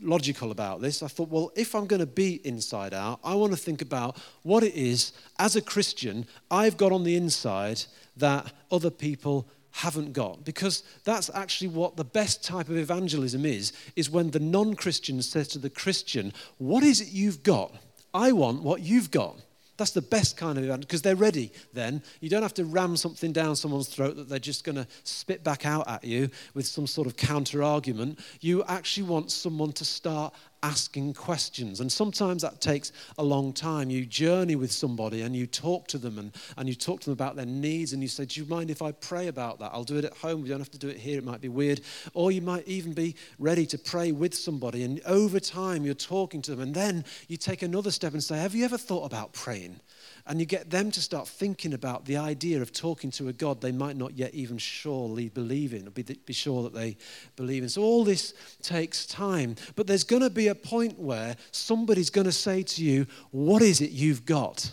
logical 0.00 0.50
about 0.50 0.80
this, 0.80 1.02
I 1.02 1.08
thought, 1.08 1.28
well, 1.28 1.52
if 1.56 1.74
I'm 1.74 1.86
going 1.86 2.00
to 2.00 2.06
be 2.06 2.40
inside 2.46 2.94
out, 2.94 3.20
I 3.22 3.34
want 3.34 3.52
to 3.52 3.58
think 3.58 3.82
about 3.82 4.18
what 4.42 4.62
it 4.62 4.74
is 4.74 5.12
as 5.38 5.56
a 5.56 5.62
Christian 5.62 6.26
I've 6.50 6.76
got 6.76 6.92
on 6.92 7.04
the 7.04 7.16
inside 7.16 7.82
that 8.16 8.52
other 8.70 8.90
people 8.90 9.48
haven't 9.70 10.12
got. 10.12 10.44
Because 10.44 10.82
that's 11.04 11.30
actually 11.34 11.68
what 11.68 11.96
the 11.96 12.04
best 12.04 12.44
type 12.44 12.68
of 12.68 12.76
evangelism 12.76 13.46
is 13.46 13.72
is 13.96 14.10
when 14.10 14.30
the 14.30 14.40
non-christian 14.40 15.22
says 15.22 15.48
to 15.48 15.58
the 15.58 15.70
christian 15.70 16.32
what 16.58 16.84
is 16.84 17.00
it 17.00 17.08
you've 17.08 17.42
got? 17.42 17.74
I 18.14 18.32
want 18.32 18.62
what 18.62 18.82
you've 18.82 19.10
got 19.10 19.38
that's 19.82 19.90
the 19.90 20.00
best 20.00 20.36
kind 20.36 20.58
of 20.58 20.64
event 20.64 20.82
because 20.82 21.02
they're 21.02 21.16
ready 21.16 21.50
then. 21.72 22.04
You 22.20 22.28
don't 22.28 22.42
have 22.42 22.54
to 22.54 22.64
ram 22.64 22.96
something 22.96 23.32
down 23.32 23.56
someone's 23.56 23.88
throat 23.88 24.14
that 24.14 24.28
they're 24.28 24.38
just 24.38 24.62
going 24.62 24.76
to 24.76 24.86
spit 25.02 25.42
back 25.42 25.66
out 25.66 25.88
at 25.88 26.04
you 26.04 26.30
with 26.54 26.66
some 26.66 26.86
sort 26.86 27.08
of 27.08 27.16
counter 27.16 27.64
argument. 27.64 28.20
You 28.40 28.62
actually 28.68 29.08
want 29.08 29.32
someone 29.32 29.72
to 29.72 29.84
start 29.84 30.32
asking 30.62 31.14
questions. 31.14 31.80
And 31.80 31.90
sometimes 31.90 32.42
that 32.42 32.60
takes 32.60 32.92
a 33.18 33.24
long 33.24 33.52
time. 33.52 33.90
You 33.90 34.06
journey 34.06 34.56
with 34.56 34.70
somebody 34.72 35.22
and 35.22 35.34
you 35.34 35.46
talk 35.46 35.88
to 35.88 35.98
them 35.98 36.18
and, 36.18 36.32
and 36.56 36.68
you 36.68 36.74
talk 36.74 37.00
to 37.00 37.06
them 37.06 37.12
about 37.12 37.36
their 37.36 37.46
needs 37.46 37.92
and 37.92 38.02
you 38.02 38.08
say, 38.08 38.24
Do 38.24 38.40
you 38.40 38.46
mind 38.46 38.70
if 38.70 38.82
I 38.82 38.92
pray 38.92 39.28
about 39.28 39.58
that? 39.58 39.70
I'll 39.72 39.84
do 39.84 39.98
it 39.98 40.04
at 40.04 40.16
home. 40.16 40.42
We 40.42 40.48
don't 40.48 40.60
have 40.60 40.70
to 40.70 40.78
do 40.78 40.88
it 40.88 40.98
here. 40.98 41.18
It 41.18 41.24
might 41.24 41.40
be 41.40 41.48
weird. 41.48 41.80
Or 42.14 42.30
you 42.30 42.42
might 42.42 42.66
even 42.66 42.92
be 42.92 43.16
ready 43.38 43.66
to 43.66 43.78
pray 43.78 44.12
with 44.12 44.34
somebody. 44.34 44.84
And 44.84 45.00
over 45.06 45.40
time, 45.40 45.84
you're 45.84 45.94
talking 45.94 46.42
to 46.42 46.52
them. 46.52 46.60
And 46.60 46.74
then 46.74 47.04
you 47.28 47.36
take 47.36 47.62
another 47.62 47.90
step 47.90 48.12
and 48.12 48.22
say, 48.22 48.38
Have 48.38 48.54
you 48.54 48.64
ever 48.64 48.78
thought 48.78 49.04
about 49.04 49.32
praying? 49.32 49.80
And 50.26 50.38
you 50.38 50.46
get 50.46 50.70
them 50.70 50.90
to 50.92 51.00
start 51.00 51.26
thinking 51.26 51.74
about 51.74 52.04
the 52.04 52.16
idea 52.16 52.62
of 52.62 52.72
talking 52.72 53.10
to 53.12 53.28
a 53.28 53.32
God 53.32 53.60
they 53.60 53.72
might 53.72 53.96
not 53.96 54.16
yet 54.16 54.32
even 54.34 54.56
surely 54.58 55.28
believe 55.28 55.74
in, 55.74 55.88
or 55.88 55.90
be, 55.90 56.02
be 56.02 56.32
sure 56.32 56.62
that 56.62 56.74
they 56.74 56.96
believe 57.36 57.62
in. 57.62 57.68
So 57.68 57.82
all 57.82 58.04
this 58.04 58.34
takes 58.62 59.04
time. 59.06 59.56
But 59.74 59.86
there's 59.86 60.04
going 60.04 60.22
to 60.22 60.30
be 60.30 60.48
a 60.48 60.54
point 60.54 60.98
where 60.98 61.36
somebody's 61.50 62.10
going 62.10 62.26
to 62.26 62.32
say 62.32 62.62
to 62.62 62.84
you, 62.84 63.06
What 63.30 63.62
is 63.62 63.80
it 63.80 63.90
you've 63.90 64.24
got? 64.24 64.72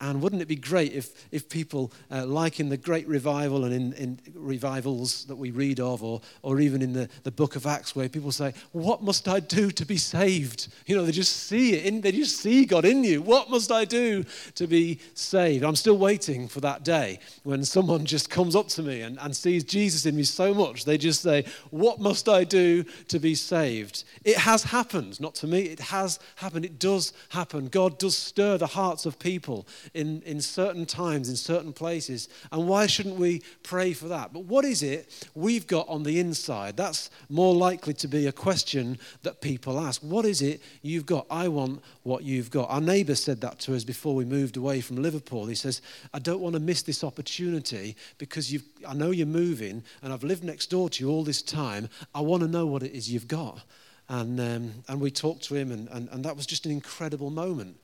And 0.00 0.22
wouldn't 0.22 0.40
it 0.40 0.48
be 0.48 0.56
great 0.56 0.94
if, 0.94 1.28
if 1.30 1.48
people, 1.48 1.92
uh, 2.10 2.24
like 2.24 2.58
in 2.58 2.70
the 2.70 2.76
great 2.78 3.06
revival 3.06 3.64
and 3.64 3.74
in, 3.74 3.92
in 3.94 4.18
revivals 4.34 5.26
that 5.26 5.36
we 5.36 5.50
read 5.50 5.78
of, 5.78 6.02
or, 6.02 6.22
or 6.42 6.58
even 6.58 6.80
in 6.80 6.94
the, 6.94 7.08
the 7.22 7.30
book 7.30 7.54
of 7.54 7.66
Acts, 7.66 7.94
where 7.94 8.08
people 8.08 8.32
say, 8.32 8.54
What 8.72 9.02
must 9.02 9.28
I 9.28 9.40
do 9.40 9.70
to 9.70 9.84
be 9.84 9.98
saved? 9.98 10.68
You 10.86 10.96
know, 10.96 11.04
they 11.04 11.12
just 11.12 11.36
see 11.36 11.74
it, 11.74 11.84
in, 11.84 12.00
they 12.00 12.12
just 12.12 12.38
see 12.38 12.64
God 12.64 12.86
in 12.86 13.04
you. 13.04 13.20
What 13.20 13.50
must 13.50 13.70
I 13.70 13.84
do 13.84 14.24
to 14.54 14.66
be 14.66 15.00
saved? 15.12 15.64
I'm 15.64 15.76
still 15.76 15.98
waiting 15.98 16.48
for 16.48 16.60
that 16.60 16.82
day 16.82 17.18
when 17.42 17.62
someone 17.62 18.06
just 18.06 18.30
comes 18.30 18.56
up 18.56 18.68
to 18.68 18.82
me 18.82 19.02
and, 19.02 19.18
and 19.20 19.36
sees 19.36 19.64
Jesus 19.64 20.06
in 20.06 20.16
me 20.16 20.22
so 20.22 20.54
much, 20.54 20.86
they 20.86 20.96
just 20.96 21.20
say, 21.20 21.44
What 21.70 22.00
must 22.00 22.26
I 22.26 22.44
do 22.44 22.84
to 23.08 23.18
be 23.18 23.34
saved? 23.34 24.04
It 24.24 24.38
has 24.38 24.64
happened, 24.64 25.20
not 25.20 25.34
to 25.36 25.46
me, 25.46 25.62
it 25.62 25.80
has 25.80 26.18
happened. 26.36 26.64
It 26.64 26.78
does 26.78 27.12
happen. 27.28 27.68
God 27.68 27.98
does 27.98 28.16
stir 28.16 28.56
the 28.56 28.66
hearts 28.66 29.04
of 29.04 29.18
people 29.18 29.66
in, 29.94 30.22
in 30.22 30.40
certain 30.40 30.86
times, 30.86 31.28
in 31.28 31.36
certain 31.36 31.72
places. 31.72 32.28
And 32.52 32.68
why 32.68 32.86
shouldn't 32.86 33.16
we 33.16 33.42
pray 33.62 33.92
for 33.92 34.08
that? 34.08 34.32
But 34.32 34.44
what 34.44 34.64
is 34.64 34.82
it 34.82 35.28
we've 35.34 35.66
got 35.66 35.88
on 35.88 36.02
the 36.02 36.20
inside? 36.20 36.76
That's 36.76 37.10
more 37.28 37.54
likely 37.54 37.94
to 37.94 38.08
be 38.08 38.26
a 38.26 38.32
question 38.32 38.98
that 39.22 39.40
people 39.40 39.78
ask. 39.78 40.00
What 40.02 40.24
is 40.24 40.42
it 40.42 40.60
you've 40.82 41.06
got? 41.06 41.26
I 41.30 41.48
want 41.48 41.82
what 42.02 42.22
you've 42.22 42.50
got. 42.50 42.70
Our 42.70 42.80
neighbour 42.80 43.14
said 43.14 43.40
that 43.40 43.58
to 43.60 43.74
us 43.74 43.84
before 43.84 44.14
we 44.14 44.24
moved 44.24 44.56
away 44.56 44.80
from 44.80 44.96
Liverpool. 44.96 45.46
He 45.46 45.54
says, 45.54 45.82
I 46.14 46.18
don't 46.18 46.40
want 46.40 46.54
to 46.54 46.60
miss 46.60 46.82
this 46.82 47.04
opportunity 47.04 47.96
because 48.18 48.52
you've, 48.52 48.64
I 48.86 48.94
know 48.94 49.10
you're 49.10 49.26
moving 49.26 49.82
and 50.02 50.12
I've 50.12 50.24
lived 50.24 50.44
next 50.44 50.70
door 50.70 50.90
to 50.90 51.04
you 51.04 51.10
all 51.10 51.24
this 51.24 51.42
time. 51.42 51.88
I 52.14 52.20
want 52.20 52.42
to 52.42 52.48
know 52.48 52.66
what 52.66 52.82
it 52.82 52.92
is 52.92 53.10
you've 53.10 53.28
got. 53.28 53.60
And, 54.08 54.40
um, 54.40 54.72
and 54.88 55.00
we 55.00 55.12
talked 55.12 55.44
to 55.44 55.54
him, 55.54 55.70
and, 55.70 55.88
and, 55.88 56.08
and 56.08 56.24
that 56.24 56.36
was 56.36 56.44
just 56.44 56.66
an 56.66 56.72
incredible 56.72 57.30
moment. 57.30 57.76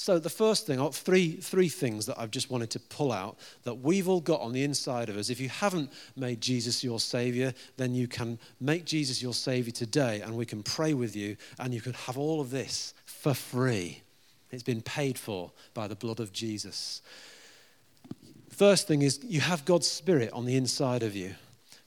So, 0.00 0.20
the 0.20 0.30
first 0.30 0.64
thing, 0.64 0.78
three 0.92 1.32
three 1.32 1.68
things 1.68 2.06
that 2.06 2.20
I've 2.20 2.30
just 2.30 2.52
wanted 2.52 2.70
to 2.70 2.78
pull 2.78 3.10
out 3.10 3.36
that 3.64 3.74
we've 3.74 4.08
all 4.08 4.20
got 4.20 4.40
on 4.40 4.52
the 4.52 4.62
inside 4.62 5.08
of 5.08 5.16
us. 5.16 5.28
If 5.28 5.40
you 5.40 5.48
haven't 5.48 5.90
made 6.14 6.40
Jesus 6.40 6.84
your 6.84 7.00
Savior, 7.00 7.52
then 7.78 7.96
you 7.96 8.06
can 8.06 8.38
make 8.60 8.84
Jesus 8.84 9.20
your 9.20 9.34
Savior 9.34 9.72
today, 9.72 10.20
and 10.20 10.36
we 10.36 10.46
can 10.46 10.62
pray 10.62 10.94
with 10.94 11.16
you, 11.16 11.36
and 11.58 11.74
you 11.74 11.80
can 11.80 11.94
have 11.94 12.16
all 12.16 12.40
of 12.40 12.50
this 12.50 12.94
for 13.06 13.34
free. 13.34 14.02
It's 14.52 14.62
been 14.62 14.82
paid 14.82 15.18
for 15.18 15.50
by 15.74 15.88
the 15.88 15.96
blood 15.96 16.20
of 16.20 16.32
Jesus. 16.32 17.02
First 18.50 18.86
thing 18.86 19.02
is, 19.02 19.18
you 19.24 19.40
have 19.40 19.64
God's 19.64 19.88
Spirit 19.88 20.32
on 20.32 20.44
the 20.44 20.54
inside 20.54 21.02
of 21.02 21.16
you. 21.16 21.34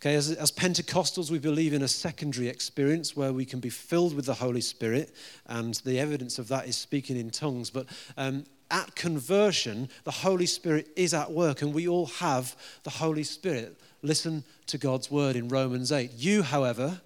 Okay, 0.01 0.15
as, 0.15 0.31
as, 0.31 0.51
Pentecostals, 0.51 1.29
we 1.29 1.37
believe 1.37 1.73
in 1.73 1.83
a 1.83 1.87
secondary 1.87 2.47
experience 2.47 3.15
where 3.15 3.31
we 3.31 3.45
can 3.45 3.59
be 3.59 3.69
filled 3.69 4.15
with 4.15 4.25
the 4.25 4.33
Holy 4.33 4.59
Spirit, 4.59 5.13
and 5.45 5.75
the 5.85 5.99
evidence 5.99 6.39
of 6.39 6.47
that 6.47 6.67
is 6.67 6.75
speaking 6.75 7.17
in 7.17 7.29
tongues. 7.29 7.69
But 7.69 7.85
um, 8.17 8.45
at 8.71 8.95
conversion, 8.95 9.89
the 10.03 10.09
Holy 10.09 10.47
Spirit 10.47 10.87
is 10.95 11.13
at 11.13 11.31
work, 11.31 11.61
and 11.61 11.71
we 11.71 11.87
all 11.87 12.07
have 12.07 12.55
the 12.81 12.89
Holy 12.89 13.23
Spirit. 13.23 13.79
Listen 14.01 14.43
to 14.65 14.79
God's 14.79 15.11
word 15.11 15.35
in 15.35 15.49
Romans 15.49 15.91
8. 15.91 16.09
You, 16.17 16.41
however, 16.41 16.99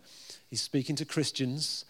he's 0.50 0.62
speaking 0.62 0.96
to 0.96 1.04
Christians, 1.04 1.84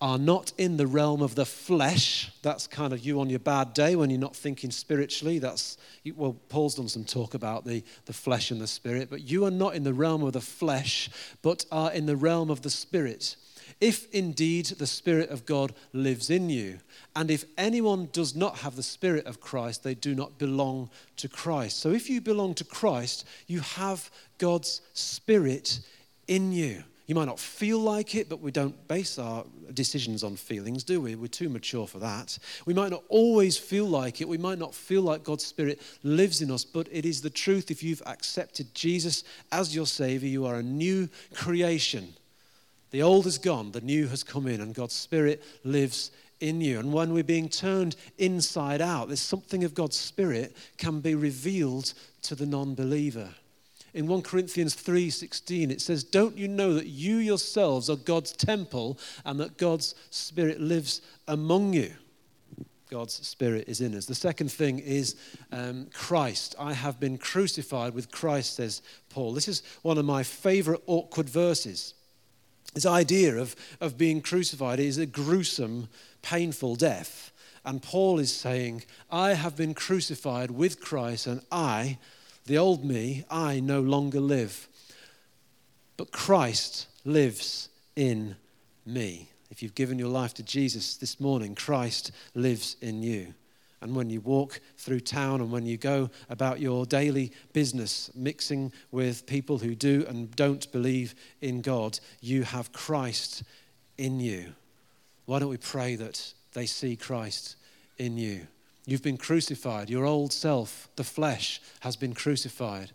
are 0.00 0.18
not 0.18 0.52
in 0.58 0.76
the 0.76 0.86
realm 0.86 1.22
of 1.22 1.34
the 1.34 1.46
flesh. 1.46 2.30
That's 2.42 2.66
kind 2.66 2.92
of 2.92 3.00
you 3.00 3.20
on 3.20 3.30
your 3.30 3.38
bad 3.38 3.74
day 3.74 3.96
when 3.96 4.10
you're 4.10 4.18
not 4.18 4.36
thinking 4.36 4.70
spiritually. 4.70 5.38
That's, 5.38 5.78
well, 6.14 6.36
Paul's 6.48 6.74
done 6.74 6.88
some 6.88 7.04
talk 7.04 7.34
about 7.34 7.64
the, 7.64 7.82
the 8.06 8.12
flesh 8.12 8.50
and 8.50 8.60
the 8.60 8.66
spirit, 8.66 9.08
but 9.08 9.22
you 9.22 9.44
are 9.44 9.50
not 9.50 9.74
in 9.74 9.84
the 9.84 9.94
realm 9.94 10.22
of 10.22 10.32
the 10.32 10.40
flesh, 10.40 11.08
but 11.42 11.64
are 11.72 11.92
in 11.92 12.06
the 12.06 12.16
realm 12.16 12.50
of 12.50 12.62
the 12.62 12.70
spirit. 12.70 13.36
If 13.80 14.12
indeed 14.12 14.66
the 14.66 14.86
Spirit 14.86 15.30
of 15.30 15.46
God 15.46 15.74
lives 15.92 16.30
in 16.30 16.48
you, 16.48 16.78
and 17.16 17.30
if 17.30 17.44
anyone 17.58 18.08
does 18.12 18.34
not 18.34 18.58
have 18.58 18.76
the 18.76 18.82
Spirit 18.82 19.26
of 19.26 19.40
Christ, 19.40 19.82
they 19.82 19.94
do 19.94 20.14
not 20.14 20.38
belong 20.38 20.90
to 21.16 21.28
Christ. 21.28 21.80
So 21.80 21.90
if 21.90 22.08
you 22.08 22.20
belong 22.20 22.54
to 22.54 22.64
Christ, 22.64 23.26
you 23.46 23.60
have 23.60 24.10
God's 24.38 24.80
Spirit 24.92 25.80
in 26.28 26.52
you. 26.52 26.84
You 27.06 27.14
might 27.14 27.26
not 27.26 27.38
feel 27.38 27.78
like 27.78 28.14
it, 28.14 28.30
but 28.30 28.40
we 28.40 28.50
don't 28.50 28.88
base 28.88 29.18
our 29.18 29.44
decisions 29.74 30.24
on 30.24 30.36
feelings, 30.36 30.84
do 30.84 31.02
we? 31.02 31.14
We're 31.14 31.26
too 31.26 31.50
mature 31.50 31.86
for 31.86 31.98
that. 31.98 32.38
We 32.64 32.72
might 32.72 32.90
not 32.90 33.04
always 33.10 33.58
feel 33.58 33.84
like 33.84 34.22
it. 34.22 34.28
We 34.28 34.38
might 34.38 34.58
not 34.58 34.74
feel 34.74 35.02
like 35.02 35.22
God's 35.22 35.44
Spirit 35.44 35.82
lives 36.02 36.40
in 36.40 36.50
us, 36.50 36.64
but 36.64 36.88
it 36.90 37.04
is 37.04 37.20
the 37.20 37.28
truth. 37.28 37.70
If 37.70 37.82
you've 37.82 38.02
accepted 38.06 38.74
Jesus 38.74 39.22
as 39.52 39.74
your 39.74 39.86
Savior, 39.86 40.28
you 40.28 40.46
are 40.46 40.56
a 40.56 40.62
new 40.62 41.10
creation. 41.34 42.14
The 42.90 43.02
old 43.02 43.26
is 43.26 43.36
gone, 43.36 43.72
the 43.72 43.82
new 43.82 44.06
has 44.08 44.24
come 44.24 44.46
in, 44.46 44.62
and 44.62 44.74
God's 44.74 44.94
Spirit 44.94 45.42
lives 45.62 46.10
in 46.40 46.62
you. 46.62 46.78
And 46.78 46.90
when 46.90 47.12
we're 47.12 47.22
being 47.22 47.50
turned 47.50 47.96
inside 48.16 48.80
out, 48.80 49.08
there's 49.08 49.20
something 49.20 49.62
of 49.64 49.74
God's 49.74 49.96
Spirit 49.96 50.56
can 50.78 51.00
be 51.00 51.14
revealed 51.14 51.92
to 52.22 52.34
the 52.34 52.46
non 52.46 52.74
believer 52.74 53.28
in 53.94 54.06
1 54.06 54.22
Corinthians 54.22 54.74
3:16 54.74 55.70
it 55.70 55.80
says 55.80 56.04
don't 56.04 56.36
you 56.36 56.48
know 56.48 56.74
that 56.74 56.86
you 56.86 57.16
yourselves 57.16 57.88
are 57.88 57.96
God's 57.96 58.32
temple 58.32 58.98
and 59.24 59.40
that 59.40 59.56
God's 59.56 59.94
spirit 60.10 60.60
lives 60.60 61.00
among 61.26 61.72
you? 61.72 61.94
God's 62.90 63.26
spirit 63.26 63.64
is 63.66 63.80
in 63.80 63.94
us. 63.96 64.06
The 64.06 64.14
second 64.14 64.52
thing 64.52 64.78
is 64.78 65.16
um, 65.50 65.88
Christ. 65.92 66.54
I 66.58 66.74
have 66.74 67.00
been 67.00 67.18
crucified 67.18 67.94
with 67.94 68.10
Christ 68.10 68.56
says 68.56 68.82
Paul. 69.08 69.32
This 69.32 69.48
is 69.48 69.62
one 69.82 69.98
of 69.98 70.04
my 70.04 70.22
favorite 70.22 70.82
awkward 70.86 71.28
verses. 71.28 71.94
This 72.74 72.86
idea 72.86 73.36
of, 73.36 73.56
of 73.80 73.96
being 73.96 74.20
crucified 74.20 74.80
is 74.80 74.98
a 74.98 75.06
gruesome 75.06 75.88
painful 76.22 76.76
death. 76.76 77.32
And 77.64 77.82
Paul 77.82 78.18
is 78.18 78.32
saying 78.34 78.84
I 79.10 79.34
have 79.34 79.56
been 79.56 79.74
crucified 79.74 80.50
with 80.50 80.80
Christ 80.80 81.26
and 81.26 81.40
I 81.50 81.98
the 82.46 82.58
old 82.58 82.84
me, 82.84 83.24
I 83.30 83.60
no 83.60 83.80
longer 83.80 84.20
live, 84.20 84.68
but 85.96 86.12
Christ 86.12 86.86
lives 87.04 87.68
in 87.96 88.36
me. 88.84 89.28
If 89.50 89.62
you've 89.62 89.74
given 89.74 89.98
your 89.98 90.08
life 90.08 90.34
to 90.34 90.42
Jesus 90.42 90.96
this 90.96 91.20
morning, 91.20 91.54
Christ 91.54 92.10
lives 92.34 92.76
in 92.80 93.02
you. 93.02 93.34
And 93.80 93.94
when 93.94 94.08
you 94.08 94.20
walk 94.20 94.60
through 94.78 95.00
town 95.00 95.40
and 95.40 95.52
when 95.52 95.66
you 95.66 95.76
go 95.76 96.10
about 96.30 96.58
your 96.58 96.86
daily 96.86 97.32
business, 97.52 98.10
mixing 98.14 98.72
with 98.90 99.26
people 99.26 99.58
who 99.58 99.74
do 99.74 100.06
and 100.08 100.34
don't 100.34 100.70
believe 100.72 101.14
in 101.42 101.60
God, 101.60 102.00
you 102.20 102.44
have 102.44 102.72
Christ 102.72 103.42
in 103.98 104.20
you. 104.20 104.54
Why 105.26 105.38
don't 105.38 105.50
we 105.50 105.58
pray 105.58 105.96
that 105.96 106.32
they 106.54 106.66
see 106.66 106.96
Christ 106.96 107.56
in 107.98 108.16
you? 108.16 108.46
You've 108.86 109.02
been 109.02 109.16
crucified. 109.16 109.88
Your 109.88 110.04
old 110.04 110.32
self, 110.32 110.88
the 110.96 111.04
flesh, 111.04 111.60
has 111.80 111.96
been 111.96 112.14
crucified. 112.14 112.90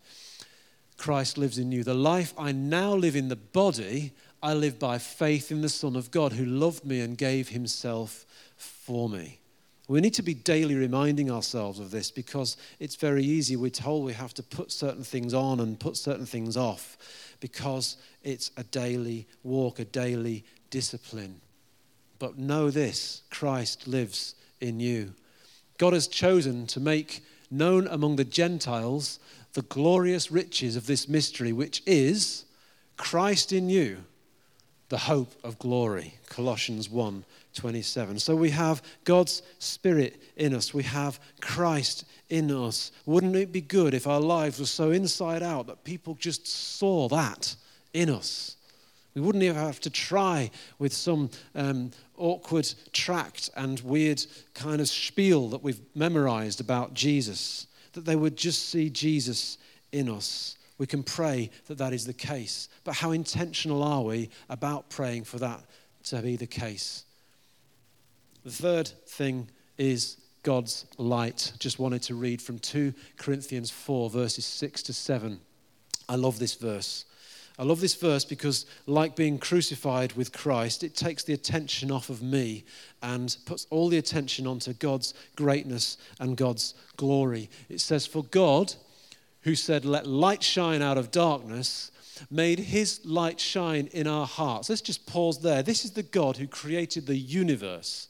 Christ 0.97 1.37
lives 1.37 1.57
in 1.57 1.71
you. 1.71 1.83
The 1.83 1.93
life 1.93 2.33
I 2.37 2.51
now 2.51 2.93
live 2.93 3.15
in 3.15 3.29
the 3.29 3.35
body, 3.35 4.11
I 4.43 4.53
live 4.53 4.77
by 4.77 4.97
faith 4.97 5.51
in 5.51 5.61
the 5.61 5.69
Son 5.69 5.95
of 5.95 6.11
God 6.11 6.33
who 6.33 6.45
loved 6.45 6.85
me 6.85 6.99
and 7.01 7.17
gave 7.17 7.49
himself 7.49 8.25
for 8.57 9.09
me. 9.09 9.39
We 9.87 10.01
need 10.01 10.13
to 10.15 10.21
be 10.21 10.35
daily 10.35 10.75
reminding 10.75 11.31
ourselves 11.31 11.79
of 11.79 11.89
this 11.89 12.11
because 12.11 12.57
it's 12.79 12.95
very 12.95 13.23
easy. 13.23 13.55
We're 13.55 13.71
told 13.71 14.05
we 14.05 14.13
have 14.13 14.35
to 14.35 14.43
put 14.43 14.71
certain 14.71 15.03
things 15.03 15.33
on 15.33 15.59
and 15.59 15.79
put 15.79 15.97
certain 15.97 16.27
things 16.27 16.55
off 16.55 16.97
because 17.39 17.97
it's 18.21 18.51
a 18.55 18.63
daily 18.63 19.25
walk, 19.41 19.79
a 19.79 19.85
daily 19.85 20.43
discipline. 20.69 21.41
But 22.19 22.37
know 22.37 22.69
this 22.69 23.23
Christ 23.31 23.87
lives 23.87 24.35
in 24.61 24.79
you. 24.79 25.13
God 25.79 25.93
has 25.93 26.07
chosen 26.07 26.67
to 26.67 26.79
make 26.79 27.23
known 27.49 27.87
among 27.87 28.17
the 28.17 28.25
Gentiles 28.25 29.17
the 29.53 29.63
glorious 29.63 30.29
riches 30.29 30.75
of 30.75 30.85
this 30.85 31.07
mystery, 31.07 31.51
which 31.51 31.81
is 31.87 32.45
Christ 32.97 33.51
in 33.51 33.69
you, 33.69 34.03
the 34.89 34.97
hope 34.97 35.33
of 35.43 35.57
glory. 35.57 36.13
Colossians 36.27 36.89
1 36.89 37.25
27. 37.55 38.19
So 38.19 38.35
we 38.35 38.51
have 38.51 38.83
God's 39.05 39.41
Spirit 39.57 40.21
in 40.35 40.53
us, 40.53 40.73
we 40.73 40.83
have 40.83 41.19
Christ 41.41 42.05
in 42.29 42.51
us. 42.51 42.91
Wouldn't 43.05 43.35
it 43.35 43.51
be 43.51 43.61
good 43.61 43.93
if 43.93 44.05
our 44.05 44.21
lives 44.21 44.59
were 44.59 44.65
so 44.65 44.91
inside 44.91 45.41
out 45.41 45.67
that 45.67 45.83
people 45.83 46.13
just 46.13 46.45
saw 46.45 47.07
that 47.09 47.55
in 47.93 48.09
us? 48.09 48.55
We 49.19 49.25
wouldn't 49.25 49.43
even 49.43 49.57
have 49.57 49.81
to 49.81 49.89
try 49.89 50.49
with 50.77 50.93
some 50.93 51.29
um, 51.53 51.91
awkward 52.15 52.73
tract 52.93 53.49
and 53.57 53.77
weird 53.81 54.23
kind 54.53 54.79
of 54.79 54.87
spiel 54.87 55.49
that 55.49 55.61
we've 55.61 55.81
memorized 55.93 56.61
about 56.61 56.93
Jesus, 56.93 57.67
that 57.91 58.05
they 58.05 58.15
would 58.15 58.37
just 58.37 58.69
see 58.69 58.89
Jesus 58.89 59.57
in 59.91 60.07
us. 60.07 60.55
We 60.77 60.87
can 60.87 61.03
pray 61.03 61.49
that 61.67 61.77
that 61.79 61.91
is 61.91 62.05
the 62.05 62.13
case. 62.13 62.69
But 62.85 62.95
how 62.95 63.11
intentional 63.11 63.83
are 63.83 64.03
we 64.03 64.29
about 64.47 64.89
praying 64.89 65.25
for 65.25 65.37
that 65.39 65.65
to 66.05 66.21
be 66.21 66.37
the 66.37 66.47
case? 66.47 67.03
The 68.45 68.51
third 68.51 68.87
thing 68.87 69.49
is 69.77 70.15
God's 70.43 70.85
light. 70.97 71.51
Just 71.59 71.77
wanted 71.77 72.03
to 72.03 72.15
read 72.15 72.41
from 72.41 72.57
2 72.57 72.93
Corinthians 73.17 73.69
4, 73.69 74.11
verses 74.11 74.45
6 74.45 74.81
to 74.83 74.93
7. 74.93 75.41
I 76.07 76.15
love 76.15 76.39
this 76.39 76.55
verse. 76.55 77.03
I 77.59 77.63
love 77.63 77.81
this 77.81 77.95
verse 77.95 78.23
because, 78.23 78.65
like 78.85 79.17
being 79.17 79.37
crucified 79.37 80.13
with 80.13 80.31
Christ, 80.31 80.81
it 80.81 80.95
takes 80.95 81.23
the 81.23 81.33
attention 81.33 81.91
off 81.91 82.09
of 82.09 82.21
me 82.23 82.63
and 83.03 83.35
puts 83.45 83.67
all 83.69 83.89
the 83.89 83.97
attention 83.97 84.47
onto 84.47 84.71
God's 84.71 85.13
greatness 85.35 85.97
and 86.21 86.37
God's 86.37 86.73
glory. 86.95 87.49
It 87.67 87.81
says, 87.81 88.07
For 88.07 88.23
God, 88.23 88.73
who 89.41 89.55
said, 89.55 89.83
Let 89.83 90.07
light 90.07 90.41
shine 90.41 90.81
out 90.81 90.97
of 90.97 91.11
darkness, 91.11 91.91
made 92.31 92.59
his 92.59 93.01
light 93.03 93.41
shine 93.41 93.87
in 93.87 94.07
our 94.07 94.25
hearts. 94.25 94.69
Let's 94.69 94.79
just 94.79 95.05
pause 95.05 95.41
there. 95.41 95.61
This 95.61 95.83
is 95.83 95.91
the 95.91 96.03
God 96.03 96.37
who 96.37 96.47
created 96.47 97.07
the 97.07 97.17
universe. 97.17 98.07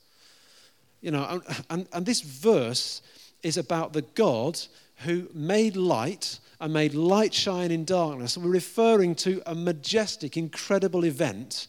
You 1.01 1.09
know, 1.09 1.41
and, 1.71 1.87
and 1.91 2.05
this 2.05 2.21
verse 2.21 3.01
is 3.41 3.57
about 3.57 3.93
the 3.93 4.03
God 4.03 4.59
who 5.05 5.27
made 5.33 5.75
light 5.75 6.39
and 6.59 6.73
made 6.73 6.93
light 6.93 7.33
shine 7.33 7.71
in 7.71 7.85
darkness. 7.85 8.35
And 8.35 8.45
we're 8.45 8.51
referring 8.51 9.15
to 9.15 9.41
a 9.45 9.55
majestic, 9.55 10.35
incredible 10.35 11.05
event 11.05 11.67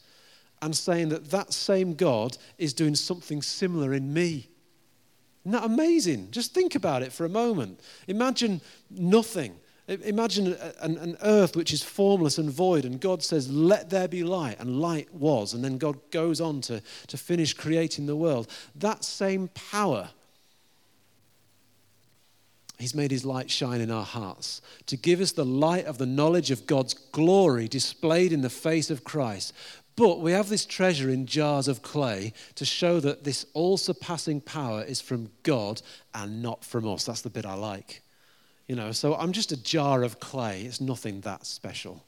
and 0.63 0.77
saying 0.77 1.09
that 1.11 1.31
that 1.31 1.53
same 1.53 1.95
God 1.95 2.37
is 2.59 2.75
doing 2.75 2.95
something 2.95 3.41
similar 3.41 3.95
in 3.95 4.13
me. 4.13 4.49
Isn't 5.43 5.53
that 5.53 5.65
amazing? 5.65 6.31
Just 6.31 6.53
think 6.53 6.75
about 6.75 7.03
it 7.03 7.13
for 7.13 7.25
a 7.25 7.31
moment. 7.31 7.81
Imagine 8.09 8.61
nothing. 8.91 9.57
Imagine 9.89 10.55
an, 10.81 10.99
an, 10.99 11.17
earth 11.23 11.57
which 11.57 11.73
is 11.73 11.83
formless 11.83 12.39
and 12.39 12.49
void, 12.49 12.85
and 12.85 13.01
God 13.01 13.25
says, 13.25 13.51
Let 13.51 13.91
there 13.91 14.07
be 14.07 14.23
light, 14.23 14.61
and 14.61 14.81
light 14.81 15.13
was. 15.13 15.53
And 15.53 15.65
then 15.65 15.79
God 15.79 15.99
goes 16.13 16.41
on 16.41 16.61
to, 16.63 16.81
to 17.09 17.17
finish 17.17 17.55
creating 17.55 18.07
the 18.07 18.15
world. 18.15 18.49
That 18.77 19.03
same 19.03 19.49
power 19.49 20.11
He's 22.81 22.95
made 22.95 23.11
his 23.11 23.27
light 23.27 23.51
shine 23.51 23.83
in 23.83 23.91
our 23.91 24.07
hearts 24.07 24.63
to 24.87 24.97
give 24.97 25.21
us 25.21 25.33
the 25.33 25.45
light 25.45 25.85
of 25.85 25.99
the 25.99 26.07
knowledge 26.07 26.51
of 26.51 26.67
God's 26.67 26.95
glory 26.95 27.69
displayed 27.69 28.33
in 28.33 28.41
the 28.41 28.49
face 28.49 28.91
of 28.91 29.05
Christ. 29.05 29.53
But 29.97 30.21
we 30.21 30.33
have 30.33 30.49
this 30.49 30.65
treasure 30.65 31.11
in 31.11 31.27
jars 31.27 31.69
of 31.69 31.83
clay 31.83 32.33
to 32.55 32.65
show 32.65 32.99
that 33.01 33.23
this 33.23 33.45
all 33.53 33.77
surpassing 33.77 34.41
power 34.41 34.83
is 34.83 34.99
from 34.99 35.31
God 35.43 35.83
and 36.15 36.41
not 36.43 36.65
from 36.65 36.89
us. 36.89 37.05
That's 37.05 37.21
the 37.21 37.29
bit 37.29 37.45
I 37.45 37.53
like. 37.53 38.01
You 38.67 38.77
know, 38.77 38.93
so 38.93 39.15
I'm 39.15 39.33
just 39.33 39.53
a 39.53 39.63
jar 39.63 40.03
of 40.03 40.19
clay. 40.19 40.63
It's 40.63 40.81
nothing 40.81 41.21
that 41.21 41.45
special. 41.45 42.03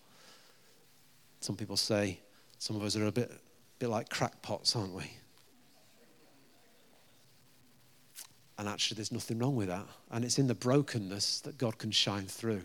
Some 1.40 1.56
people 1.56 1.76
say 1.76 2.20
some 2.58 2.76
of 2.76 2.82
us 2.82 2.96
are 2.96 3.06
a 3.06 3.12
bit, 3.12 3.30
bit 3.78 3.88
like 3.88 4.08
crackpots, 4.08 4.74
aren't 4.74 4.94
we? 4.94 5.10
And 8.62 8.68
actually, 8.68 8.94
there's 8.94 9.10
nothing 9.10 9.40
wrong 9.40 9.56
with 9.56 9.66
that. 9.66 9.88
And 10.12 10.24
it's 10.24 10.38
in 10.38 10.46
the 10.46 10.54
brokenness 10.54 11.40
that 11.40 11.58
God 11.58 11.78
can 11.78 11.90
shine 11.90 12.26
through. 12.26 12.62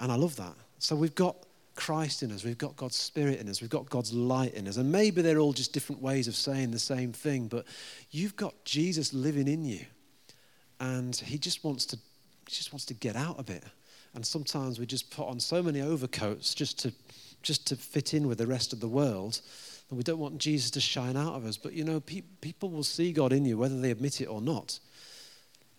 And 0.00 0.10
I 0.10 0.16
love 0.16 0.34
that. 0.34 0.56
So 0.80 0.96
we've 0.96 1.14
got 1.14 1.36
Christ 1.76 2.24
in 2.24 2.32
us, 2.32 2.42
we've 2.42 2.58
got 2.58 2.74
God's 2.74 2.96
Spirit 2.96 3.38
in 3.38 3.48
us, 3.48 3.60
we've 3.60 3.70
got 3.70 3.88
God's 3.88 4.12
light 4.12 4.54
in 4.54 4.66
us. 4.66 4.76
And 4.76 4.90
maybe 4.90 5.22
they're 5.22 5.38
all 5.38 5.52
just 5.52 5.72
different 5.72 6.02
ways 6.02 6.26
of 6.26 6.34
saying 6.34 6.72
the 6.72 6.80
same 6.80 7.12
thing, 7.12 7.46
but 7.46 7.64
you've 8.10 8.34
got 8.34 8.64
Jesus 8.64 9.14
living 9.14 9.46
in 9.46 9.64
you. 9.64 9.86
And 10.80 11.14
he 11.14 11.38
just 11.38 11.62
wants 11.62 11.86
to, 11.86 11.96
he 11.96 12.56
just 12.56 12.72
wants 12.72 12.86
to 12.86 12.94
get 12.94 13.14
out 13.14 13.38
a 13.38 13.44
bit. 13.44 13.62
And 14.14 14.26
sometimes 14.26 14.80
we 14.80 14.86
just 14.86 15.12
put 15.12 15.28
on 15.28 15.38
so 15.38 15.62
many 15.62 15.80
overcoats 15.80 16.54
just 16.54 16.80
to, 16.80 16.92
just 17.44 17.68
to 17.68 17.76
fit 17.76 18.14
in 18.14 18.26
with 18.26 18.38
the 18.38 18.48
rest 18.48 18.72
of 18.72 18.80
the 18.80 18.88
world 18.88 19.40
and 19.90 19.96
we 19.96 20.02
don't 20.02 20.18
want 20.18 20.38
Jesus 20.38 20.70
to 20.72 20.80
shine 20.80 21.16
out 21.16 21.34
of 21.34 21.46
us. 21.46 21.56
But 21.56 21.72
you 21.72 21.84
know, 21.84 22.00
pe- 22.00 22.22
people 22.40 22.70
will 22.70 22.84
see 22.84 23.12
God 23.12 23.32
in 23.32 23.44
you 23.44 23.56
whether 23.56 23.80
they 23.80 23.90
admit 23.90 24.20
it 24.20 24.26
or 24.26 24.40
not. 24.40 24.78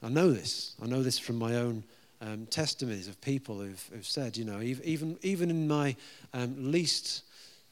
I 0.02 0.10
know 0.10 0.32
this. 0.32 0.76
I 0.82 0.88
know 0.88 1.04
this 1.04 1.20
from 1.20 1.38
my 1.38 1.56
own 1.56 1.84
um, 2.22 2.46
testimonies 2.48 3.08
of 3.08 3.20
people 3.22 3.60
who've, 3.60 3.90
who've, 3.94 4.06
said, 4.06 4.38
you 4.38 4.46
know, 4.46 4.62
even, 4.62 5.18
even 5.22 5.50
in 5.50 5.68
my 5.68 5.96
um, 6.34 6.72
least 6.72 7.24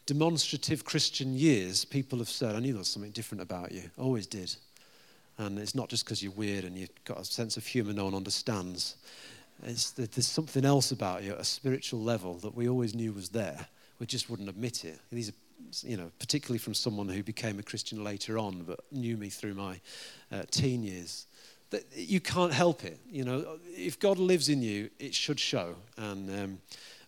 demonstrative 0.06 0.86
Christian 0.86 1.36
years, 1.36 1.86
people 1.86 2.20
have 2.20 2.30
said, 2.30 2.56
I 2.56 2.60
knew 2.60 2.74
there 2.74 2.80
was 2.80 2.88
something 2.88 3.12
different 3.12 3.42
about 3.42 3.72
you. 3.72 3.84
Always 3.98 4.28
did. 4.28 4.56
And 5.38 5.60
it's 5.60 5.76
not 5.76 5.90
just 5.90 6.06
because 6.06 6.24
you're 6.24 6.32
weird 6.32 6.64
and 6.64 6.78
you've 6.78 6.90
got 7.06 7.20
a 7.20 7.26
sense 7.26 7.58
of 7.58 7.66
humor 7.66 7.94
no 7.94 8.06
one 8.06 8.16
understands. 8.16 8.96
It's 9.64 9.92
that 9.92 10.14
there's 10.14 10.28
something 10.28 10.66
else 10.66 10.92
about 10.92 11.24
you 11.24 11.34
at 11.34 11.40
a 11.40 11.46
spiritual 11.46 12.02
level 12.02 12.36
that 12.36 12.56
we 12.56 12.70
always 12.70 12.96
knew 12.96 13.12
was 13.14 13.30
there. 13.30 13.68
We 14.00 14.06
just 14.06 14.30
wouldn't 14.30 14.50
admit 14.50 14.86
it. 14.86 15.00
These 15.12 15.30
are 15.30 15.34
you 15.82 15.98
know, 15.98 16.12
particularly 16.20 16.60
from 16.60 16.74
someone 16.74 17.10
who 17.10 17.24
became 17.24 17.60
a 17.60 17.64
Christian 17.64 18.04
later 18.04 18.38
on, 18.38 18.64
but 18.64 18.80
knew 18.92 19.18
me 19.18 19.30
through 19.30 19.54
my 19.54 19.80
uh, 20.32 20.44
teen 20.52 20.84
years. 20.84 21.28
That 21.70 21.84
you 21.96 22.22
can't 22.22 22.54
help 22.54 22.86
it. 22.86 22.98
You 23.10 23.26
know, 23.26 23.60
if 23.66 24.00
God 24.00 24.18
lives 24.18 24.48
in 24.48 24.62
you, 24.62 24.90
it 25.00 25.14
should 25.14 25.40
show. 25.40 25.76
And 25.98 26.30
um, 26.30 26.58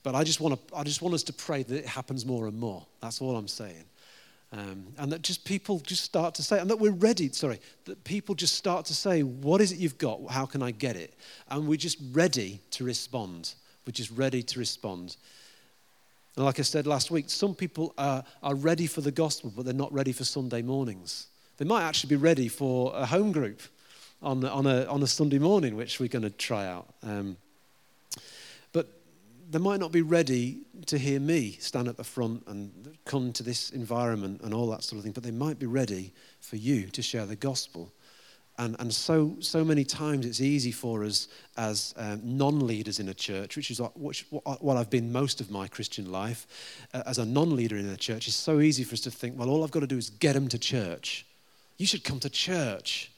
but 0.04 0.16
I 0.16 0.24
just 0.24 0.40
want 0.42 0.68
to, 0.68 0.76
I 0.76 0.84
just 0.84 1.02
want 1.02 1.16
us 1.16 1.24
to 1.24 1.34
pray 1.34 1.64
that 1.64 1.76
it 1.76 1.86
happens 1.86 2.26
more 2.26 2.48
and 2.48 2.58
more. 2.58 2.86
That's 3.02 3.22
all 3.22 3.36
I'm 3.36 3.48
saying. 3.48 3.86
Um, 4.52 4.88
and 4.98 5.12
that 5.12 5.22
just 5.22 5.46
people 5.46 5.80
just 5.80 6.04
start 6.04 6.34
to 6.36 6.44
say, 6.44 6.60
and 6.60 6.70
that 6.70 6.80
we're 6.80 6.92
ready. 6.92 7.30
Sorry, 7.32 7.60
that 7.86 8.04
people 8.04 8.34
just 8.34 8.56
start 8.56 8.86
to 8.88 8.96
say, 8.96 9.22
"What 9.22 9.62
is 9.62 9.72
it 9.72 9.78
you've 9.78 9.98
got? 9.98 10.20
How 10.30 10.46
can 10.46 10.64
I 10.64 10.72
get 10.72 10.96
it?" 10.96 11.14
And 11.50 11.68
we're 11.68 11.78
just 11.78 12.00
ready 12.12 12.60
to 12.72 12.84
respond. 12.84 13.54
We're 13.86 13.92
just 13.92 14.12
ready 14.12 14.42
to 14.42 14.60
respond. 14.60 15.18
And 16.40 16.46
like 16.46 16.58
I 16.58 16.62
said 16.62 16.88
last 16.88 17.12
week, 17.12 17.30
some 17.30 17.54
people 17.54 17.94
are, 17.98 18.24
are 18.42 18.56
ready 18.56 18.88
for 18.88 19.02
the 19.02 19.12
gospel, 19.12 19.52
but 19.54 19.66
they're 19.66 19.74
not 19.74 19.92
ready 19.92 20.14
for 20.14 20.24
Sunday 20.24 20.62
mornings. 20.62 21.28
They 21.58 21.66
might 21.66 21.84
actually 21.84 22.12
be 22.12 22.16
ready 22.16 22.48
for 22.48 22.94
a 22.96 23.06
home 23.06 23.34
group 23.34 23.62
on, 24.22 24.46
on, 24.46 24.66
a, 24.66 24.86
on 24.86 25.04
a 25.04 25.08
Sunday 25.08 25.38
morning, 25.38 25.76
which 25.76 26.00
we're 26.00 26.08
going 26.08 26.24
to 26.24 26.30
try 26.30 26.66
out. 26.66 26.88
Um, 27.04 27.36
but 28.72 28.88
they 29.52 29.60
might 29.60 29.82
not 29.82 29.92
be 29.92 30.02
ready 30.02 30.60
to 30.86 30.98
hear 30.98 31.20
me 31.20 31.58
stand 31.60 31.90
at 31.90 31.98
the 31.98 32.06
front 32.06 32.48
and 32.48 32.98
come 33.04 33.34
to 33.34 33.44
this 33.44 33.72
environment 33.72 34.40
and 34.42 34.54
all 34.54 34.68
that 34.68 34.82
sort 34.82 35.00
of 35.00 35.04
thing, 35.04 35.12
but 35.12 35.24
they 35.24 35.32
might 35.32 35.60
be 35.60 35.66
ready 35.66 36.14
for 36.40 36.56
you 36.56 36.84
to 36.92 37.02
share 37.02 37.26
the 37.26 37.36
gospel. 37.36 37.92
And, 38.60 38.76
and 38.80 38.94
so, 38.94 39.38
so 39.40 39.64
many 39.64 39.86
times 39.86 40.26
it's 40.26 40.42
easy 40.42 40.74
for 40.74 41.06
us 41.06 41.30
as 41.56 41.94
um, 41.96 42.20
non 42.26 42.68
leaders 42.68 43.00
in 43.00 43.08
a 43.08 43.14
church, 43.14 43.56
which 43.56 43.72
is 43.72 43.80
what, 43.80 43.98
which, 43.98 44.26
what 44.30 44.76
I've 44.76 44.90
been 44.90 45.14
most 45.14 45.40
of 45.40 45.50
my 45.50 45.70
Christian 45.70 46.12
life, 46.12 46.46
uh, 46.94 47.02
as 47.06 47.20
a 47.20 47.26
non 47.26 47.56
leader 47.56 47.78
in 47.78 47.88
a 47.88 47.96
church, 47.96 48.28
it's 48.28 48.36
so 48.36 48.60
easy 48.60 48.84
for 48.84 48.96
us 48.96 49.00
to 49.02 49.12
think, 49.12 49.40
well, 49.40 49.50
all 49.50 49.64
I've 49.64 49.72
got 49.72 49.80
to 49.80 49.88
do 49.88 49.98
is 49.98 50.10
get 50.10 50.34
them 50.34 50.50
to 50.50 50.60
church. 50.60 51.26
You 51.78 51.86
should 51.86 52.04
come 52.04 52.20
to 52.20 52.30
church. 52.30 53.14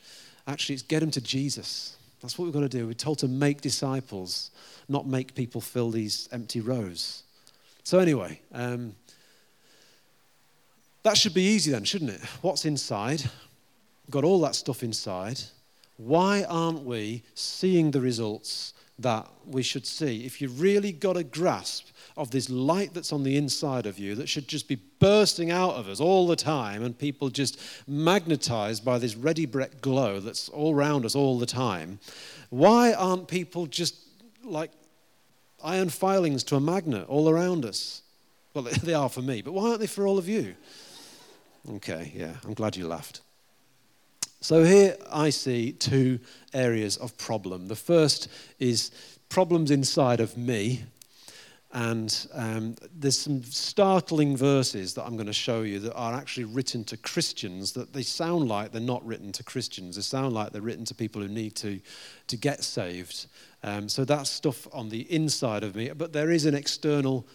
Actually, 0.46 0.76
it's 0.76 0.84
get 0.84 1.00
them 1.00 1.10
to 1.10 1.22
Jesus. 1.22 1.98
That's 2.22 2.38
what 2.38 2.46
we've 2.46 2.54
got 2.54 2.60
to 2.60 2.70
do. 2.70 2.86
We're 2.86 2.94
told 2.94 3.18
to 3.20 3.28
make 3.28 3.62
disciples, 3.62 4.52
not 4.88 5.08
make 5.08 5.34
people 5.34 5.60
fill 5.60 5.90
these 5.90 6.30
empty 6.32 6.62
rows. 6.62 7.24
So, 7.84 7.98
anyway, 7.98 8.40
um, 8.54 8.96
that 11.02 11.18
should 11.18 11.34
be 11.34 11.42
easy 11.42 11.72
then, 11.72 11.84
shouldn't 11.84 12.12
it? 12.12 12.22
What's 12.44 12.66
inside? 12.66 13.24
Got 14.10 14.24
all 14.24 14.42
that 14.42 14.56
stuff 14.56 14.84
inside. 14.84 15.40
Why 15.98 16.44
aren't 16.46 16.84
we 16.84 17.24
seeing 17.36 17.92
the 17.92 18.02
results 18.02 18.74
that 18.98 19.28
we 19.46 19.62
should 19.62 19.86
see? 19.86 20.26
If 20.26 20.42
you've 20.42 20.60
really 20.60 20.92
got 20.92 21.18
a 21.18 21.24
grasp 21.24 21.90
of 22.18 22.32
this 22.32 22.50
light 22.50 22.94
that's 22.94 23.14
on 23.14 23.24
the 23.24 23.38
inside 23.38 23.86
of 23.86 24.00
you 24.00 24.16
that 24.16 24.28
should 24.28 24.48
just 24.48 24.68
be 24.68 24.80
bursting 25.00 25.52
out 25.52 25.76
of 25.76 25.88
us 25.88 26.00
all 26.00 26.28
the 26.28 26.36
time, 26.36 26.84
and 26.84 26.98
people 26.98 27.30
just 27.30 27.60
magnetized 27.88 28.84
by 28.84 28.98
this 28.98 29.16
Ready 29.16 29.46
Brek 29.46 29.82
glow 29.82 30.20
that's 30.20 30.50
all 30.50 30.74
around 30.74 31.06
us 31.06 31.16
all 31.16 31.40
the 31.40 31.46
time, 31.46 32.00
why 32.50 32.94
aren't 32.94 33.28
people 33.28 33.66
just 33.66 33.96
like 34.44 34.72
iron 35.64 35.90
filings 35.90 36.44
to 36.46 36.56
a 36.56 36.60
magnet 36.60 37.06
all 37.08 37.30
around 37.30 37.64
us? 37.64 38.02
Well, 38.54 38.64
they 38.84 38.94
are 38.94 39.10
for 39.10 39.22
me, 39.22 39.42
but 39.42 39.54
why 39.54 39.70
aren't 39.70 39.80
they 39.80 39.88
for 39.88 40.06
all 40.08 40.18
of 40.18 40.28
you? 40.28 40.56
Okay, 41.70 42.12
yeah, 42.16 42.34
I'm 42.44 42.54
glad 42.54 42.76
you 42.76 42.88
laughed. 42.88 43.22
So 44.42 44.64
here 44.64 44.98
I 45.12 45.30
see 45.30 45.72
two 45.72 46.20
areas 46.52 46.98
of 46.98 47.16
problem. 47.18 47.68
The 47.68 47.76
first 47.76 48.28
is 48.58 48.90
problems 49.30 49.70
inside 49.70 50.20
of 50.20 50.36
me. 50.36 50.84
And 51.74 52.28
um, 52.34 52.76
there's 52.94 53.20
some 53.20 53.44
startling 53.44 54.36
verses 54.36 54.96
that 54.96 55.06
I'm 55.06 55.16
going 55.16 55.28
to 55.28 55.34
show 55.34 55.62
you 55.62 55.80
that 55.80 55.94
are 55.94 56.14
actually 56.14 56.46
written 56.46 56.84
to 56.86 56.98
Christians 56.98 57.72
that 57.74 57.94
they 57.94 58.02
sound 58.02 58.50
like 58.50 58.72
they're 58.72 58.82
not 58.82 59.06
written 59.06 59.32
to 59.34 59.44
Christians. 59.44 59.96
They 59.96 60.02
sound 60.02 60.34
like 60.34 60.52
they're 60.52 60.62
written 60.62 60.86
to 60.86 60.96
people 60.96 61.22
who 61.22 61.30
need 61.30 61.56
to, 61.58 61.80
to 62.28 62.36
get 62.36 62.64
saved. 62.64 63.28
Um, 63.64 63.88
so 63.88 64.04
that's 64.04 64.30
stuff 64.30 64.68
on 64.74 64.90
the 64.90 65.02
inside 65.14 65.64
of 65.64 65.76
me. 65.76 65.92
But 65.96 66.14
there 66.14 66.32
is 66.32 66.46
an 66.46 66.56
external 66.56 67.28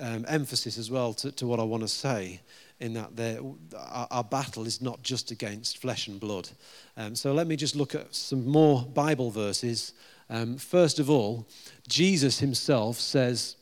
um, 0.00 0.24
emphasis 0.26 0.78
as 0.78 0.90
well 0.90 1.12
to, 1.14 1.30
to 1.32 1.46
what 1.46 1.60
I 1.60 1.64
want 1.64 1.82
to 1.82 1.88
say 1.88 2.40
in 2.82 2.94
that 2.94 3.40
our, 3.76 4.08
our, 4.10 4.24
battle 4.24 4.66
is 4.66 4.82
not 4.82 5.02
just 5.02 5.30
against 5.30 5.78
flesh 5.78 6.08
and 6.08 6.18
blood. 6.18 6.48
Um, 6.96 7.14
so 7.14 7.32
let 7.32 7.46
me 7.46 7.54
just 7.54 7.76
look 7.76 7.94
at 7.94 8.12
some 8.12 8.46
more 8.46 8.82
Bible 8.82 9.30
verses. 9.30 9.92
Um, 10.28 10.56
first 10.56 10.98
of 10.98 11.08
all, 11.08 11.46
Jesus 11.88 12.40
himself 12.40 12.98
says, 12.98 13.54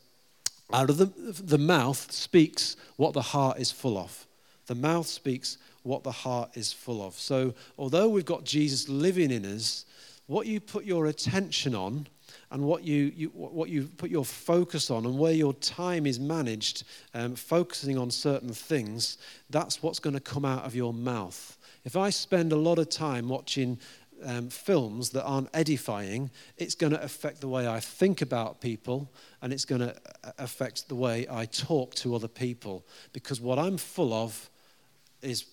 out 0.73 0.89
of 0.89 0.97
the, 0.97 1.07
the 1.43 1.59
mouth 1.59 2.11
speaks 2.11 2.77
what 2.97 3.13
the 3.13 3.21
heart 3.21 3.59
is 3.59 3.71
full 3.71 3.99
of. 3.99 4.27
The 4.67 4.75
mouth 4.75 5.07
speaks 5.07 5.59
what 5.83 6.03
the 6.03 6.13
heart 6.13 6.51
is 6.55 6.73
full 6.73 7.03
of. 7.03 7.15
So, 7.15 7.55
although 7.77 8.09
we've 8.09 8.25
got 8.25 8.45
Jesus 8.45 8.89
living 8.89 9.31
in 9.31 9.45
us, 9.45 9.85
what 10.29 10.47
you 10.47 10.61
put 10.61 10.85
your 10.85 11.07
attention 11.07 11.75
on 11.75 12.07
and 12.51 12.63
what 12.65 12.83
you, 12.85 13.13
you, 13.15 13.29
what 13.29 13.69
you 13.69 13.85
put 13.97 14.11
your 14.11 14.25
focus 14.25 14.91
on 14.91 15.07
and 15.07 15.19
where 15.19 15.33
your 15.33 15.55
time 15.55 16.07
is 16.07 16.19
managed, 16.19 16.85
um, 17.15 17.37
focusing 17.37 17.97
on 17.97 18.11
certain 18.11 18.53
things, 18.53 19.19
that's 19.51 19.83
what's 19.83 20.01
going 20.01 20.15
to 20.15 20.21
come 20.21 20.45
out 20.45 20.65
of 20.65 20.75
your 20.75 20.93
mouth. 20.93 21.57
If 21.85 21.97
I 21.97 22.11
spend 22.11 22.53
a 22.53 22.57
lot 22.57 22.79
of 22.79 22.89
time 22.89 23.29
watching 23.29 23.79
um, 24.25 24.49
films 24.51 25.11
that 25.11 25.25
aren't 25.25 25.49
edifying, 25.55 26.31
it's 26.57 26.75
going 26.75 26.93
to 26.93 27.03
affect 27.03 27.41
the 27.41 27.49
way 27.49 27.69
I 27.69 27.81
think 27.81 28.21
about 28.21 28.61
people 28.61 29.11
and 29.43 29.53
it's 29.53 29.65
going 29.65 29.81
to 29.81 29.95
uh, 30.25 30.33
affect 30.39 30.89
the 30.89 30.97
way 30.97 31.27
I 31.31 31.47
talk 31.47 31.95
to 31.97 32.15
other 32.15 32.29
people 32.29 32.85
because 33.13 33.41
what 33.41 33.59
I'm 33.59 33.79
full 33.79 34.13
of 34.13 34.51
is, 35.23 35.47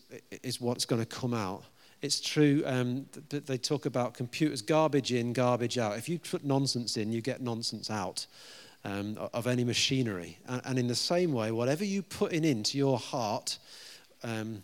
is 0.44 0.60
what's 0.60 0.86
going 0.86 1.02
to 1.02 1.06
come 1.06 1.34
out. 1.34 1.64
It's 2.02 2.22
true 2.22 2.62
um, 2.66 3.08
that 3.30 3.48
they 3.48 3.58
talk 3.58 3.86
about 3.86 4.14
computers 4.14 4.62
garbage 4.62 5.12
in, 5.12 5.34
garbage 5.34 5.78
out. 5.78 5.98
If 5.98 6.08
you 6.08 6.20
put 6.20 6.44
nonsense 6.44 6.96
in, 6.96 7.12
you 7.12 7.22
get 7.22 7.42
nonsense 7.42 7.90
out 7.90 8.28
um, 8.86 9.18
of 9.34 9.48
any 9.48 9.64
machinery. 9.64 10.38
And, 10.48 10.62
and, 10.66 10.80
in 10.80 10.88
the 10.88 10.96
same 10.96 11.34
way, 11.34 11.52
whatever 11.52 11.84
you 11.84 12.04
put 12.04 12.34
in 12.34 12.46
into 12.46 12.78
your 12.78 13.00
heart, 13.00 13.58
um, 14.24 14.64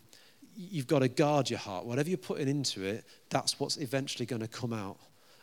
you've 0.55 0.87
got 0.87 0.99
to 0.99 1.07
guard 1.07 1.49
your 1.49 1.59
heart. 1.59 1.85
Whatever 1.85 2.09
you're 2.09 2.17
putting 2.17 2.47
into 2.47 2.83
it, 2.83 3.03
that's 3.29 3.59
what's 3.59 3.77
eventually 3.77 4.25
going 4.25 4.41
to 4.41 4.47
come 4.47 4.73
out. 4.73 4.97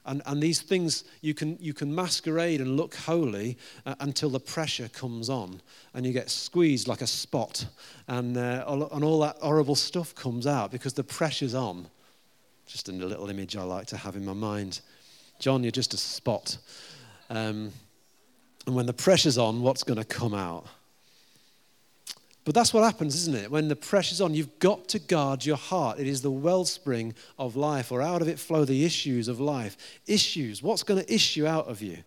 And, 0.06 0.22
and 0.26 0.42
these 0.42 0.62
things, 0.62 1.04
you 1.20 1.34
can, 1.34 1.58
you 1.60 1.74
can 1.74 1.94
masquerade 1.94 2.60
and 2.60 2.76
look 2.76 2.94
holy 2.94 3.58
uh, 3.84 3.94
until 4.00 4.30
the 4.30 4.40
pressure 4.40 4.88
comes 4.88 5.28
on 5.28 5.60
and 5.94 6.06
you 6.06 6.12
get 6.12 6.30
squeezed 6.30 6.88
like 6.88 7.02
a 7.02 7.06
spot 7.06 7.66
and, 8.08 8.36
uh, 8.36 8.64
and 8.92 9.04
all 9.04 9.20
that 9.20 9.36
horrible 9.36 9.74
stuff 9.74 10.14
comes 10.14 10.46
out 10.46 10.70
because 10.70 10.94
the 10.94 11.04
pressure's 11.04 11.54
on. 11.54 11.86
Just 12.66 12.88
a 12.88 12.92
little 12.92 13.28
image 13.28 13.56
I 13.56 13.62
like 13.62 13.86
to 13.88 13.96
have 13.96 14.16
in 14.16 14.24
my 14.24 14.32
mind. 14.32 14.80
John, 15.38 15.62
you're 15.62 15.72
just 15.72 15.92
a 15.92 15.98
spot. 15.98 16.56
Um, 17.28 17.72
and 18.66 18.74
when 18.74 18.86
the 18.86 18.92
pressure's 18.92 19.38
on, 19.38 19.60
what's 19.62 19.82
going 19.82 19.98
to 19.98 20.04
come 20.04 20.34
out? 20.34 20.66
But 22.44 22.54
that's 22.54 22.72
what 22.72 22.84
happens, 22.84 23.14
isn't 23.14 23.36
it? 23.36 23.50
When 23.50 23.68
the 23.68 23.76
pressure's 23.76 24.20
on, 24.20 24.34
you've 24.34 24.58
got 24.58 24.88
to 24.88 24.98
guard 24.98 25.44
your 25.44 25.58
heart. 25.58 26.00
It 26.00 26.06
is 26.06 26.22
the 26.22 26.30
wellspring 26.30 27.14
of 27.38 27.54
life, 27.54 27.92
or 27.92 28.00
out 28.00 28.22
of 28.22 28.28
it 28.28 28.38
flow 28.38 28.64
the 28.64 28.84
issues 28.84 29.28
of 29.28 29.40
life. 29.40 29.76
Issues. 30.06 30.62
What's 30.62 30.82
going 30.82 31.04
to 31.04 31.14
issue 31.14 31.46
out 31.46 31.68
of 31.68 31.82
you? 31.82 31.98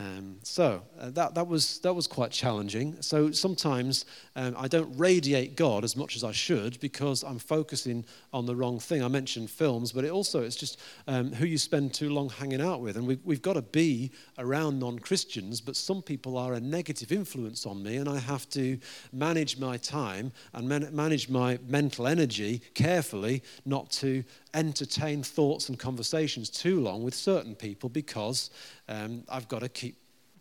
Um, 0.00 0.36
so 0.42 0.82
uh, 0.98 1.10
that, 1.10 1.34
that, 1.34 1.46
was, 1.46 1.78
that 1.80 1.92
was 1.92 2.06
quite 2.06 2.30
challenging. 2.30 2.96
So 3.02 3.30
sometimes 3.32 4.06
um, 4.34 4.54
I 4.56 4.66
don't 4.66 4.96
radiate 4.96 5.56
God 5.56 5.84
as 5.84 5.94
much 5.94 6.16
as 6.16 6.24
I 6.24 6.32
should 6.32 6.80
because 6.80 7.22
I'm 7.22 7.38
focusing 7.38 8.06
on 8.32 8.46
the 8.46 8.56
wrong 8.56 8.78
thing. 8.78 9.04
I 9.04 9.08
mentioned 9.08 9.50
films, 9.50 9.92
but 9.92 10.06
it 10.06 10.10
also 10.10 10.42
it's 10.42 10.56
just 10.56 10.80
um, 11.06 11.32
who 11.32 11.44
you 11.44 11.58
spend 11.58 11.92
too 11.92 12.08
long 12.08 12.30
hanging 12.30 12.62
out 12.62 12.80
with. 12.80 12.96
And 12.96 13.06
we've, 13.06 13.20
we've 13.24 13.42
got 13.42 13.54
to 13.54 13.62
be 13.62 14.10
around 14.38 14.78
non 14.78 14.98
Christians, 14.98 15.60
but 15.60 15.76
some 15.76 16.00
people 16.00 16.38
are 16.38 16.54
a 16.54 16.60
negative 16.60 17.12
influence 17.12 17.66
on 17.66 17.82
me, 17.82 17.96
and 17.96 18.08
I 18.08 18.20
have 18.20 18.48
to 18.50 18.78
manage 19.12 19.58
my 19.58 19.76
time 19.76 20.32
and 20.54 20.66
man- 20.66 20.88
manage 20.92 21.28
my 21.28 21.58
mental 21.68 22.06
energy 22.06 22.62
carefully 22.72 23.42
not 23.66 23.90
to 23.90 24.24
entertain 24.54 25.22
thoughts 25.22 25.68
and 25.68 25.78
conversations 25.78 26.48
too 26.50 26.80
long 26.80 27.02
with 27.02 27.14
certain 27.14 27.54
people 27.54 27.88
because 27.88 28.50
um, 28.88 29.22
I've 29.28 29.48
got 29.48 29.60
to 29.60 29.68
keep, 29.68 29.89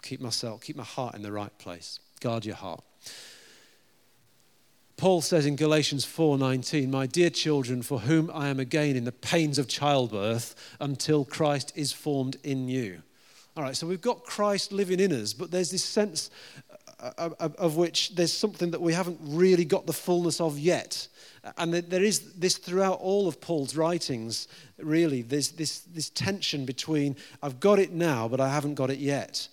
keep 0.01 0.21
myself, 0.21 0.61
keep 0.61 0.75
my 0.75 0.83
heart 0.83 1.15
in 1.15 1.21
the 1.21 1.31
right 1.31 1.55
place. 1.57 1.99
Guard 2.19 2.45
your 2.45 2.55
heart. 2.55 2.83
Paul 4.97 5.21
says 5.21 5.45
in 5.45 5.55
Galatians 5.55 6.03
4:19, 6.03 6.91
"My 6.91 7.05
dear 7.05 7.29
children, 7.29 7.81
for 7.81 8.01
whom 8.01 8.29
I 8.33 8.49
am 8.49 8.59
again 8.59 8.97
in 8.97 9.05
the 9.05 9.13
pains 9.13 9.57
of 9.57 9.69
childbirth 9.69 10.55
until 10.81 11.23
Christ 11.23 11.71
is 11.73 11.93
formed 11.93 12.37
in 12.43 12.67
you." 12.67 13.01
All 13.55 13.63
right, 13.63 13.77
so 13.77 13.87
we've 13.87 14.01
got 14.01 14.25
Christ 14.25 14.71
living 14.73 14.99
in 14.99 15.13
us, 15.13 15.33
but 15.33 15.51
there's 15.51 15.71
this 15.71 15.83
sense 15.83 16.29
of, 17.17 17.33
of, 17.39 17.55
of 17.55 17.77
which 17.77 18.15
there's 18.15 18.33
something 18.33 18.71
that 18.71 18.81
we 18.81 18.93
haven't 18.93 19.19
really 19.23 19.65
got 19.65 19.85
the 19.85 19.93
fullness 19.93 20.41
of 20.41 20.59
yet. 20.59 21.07
And 21.57 21.73
there 21.73 22.03
is 22.03 22.33
this 22.33 22.57
throughout 22.57 22.99
all 22.99 23.27
of 23.27 23.39
Paul's 23.39 23.75
writings, 23.75 24.47
really, 24.77 25.21
there's 25.21 25.51
this, 25.51 25.79
this 25.79 26.09
tension 26.09 26.65
between 26.65 27.15
I've 27.41 27.59
got 27.59 27.79
it 27.79 27.91
now, 27.93 28.27
but 28.27 28.41
I 28.41 28.49
haven't 28.49 28.75
got 28.75 28.89
it 28.89 28.99
yet. 28.99 29.47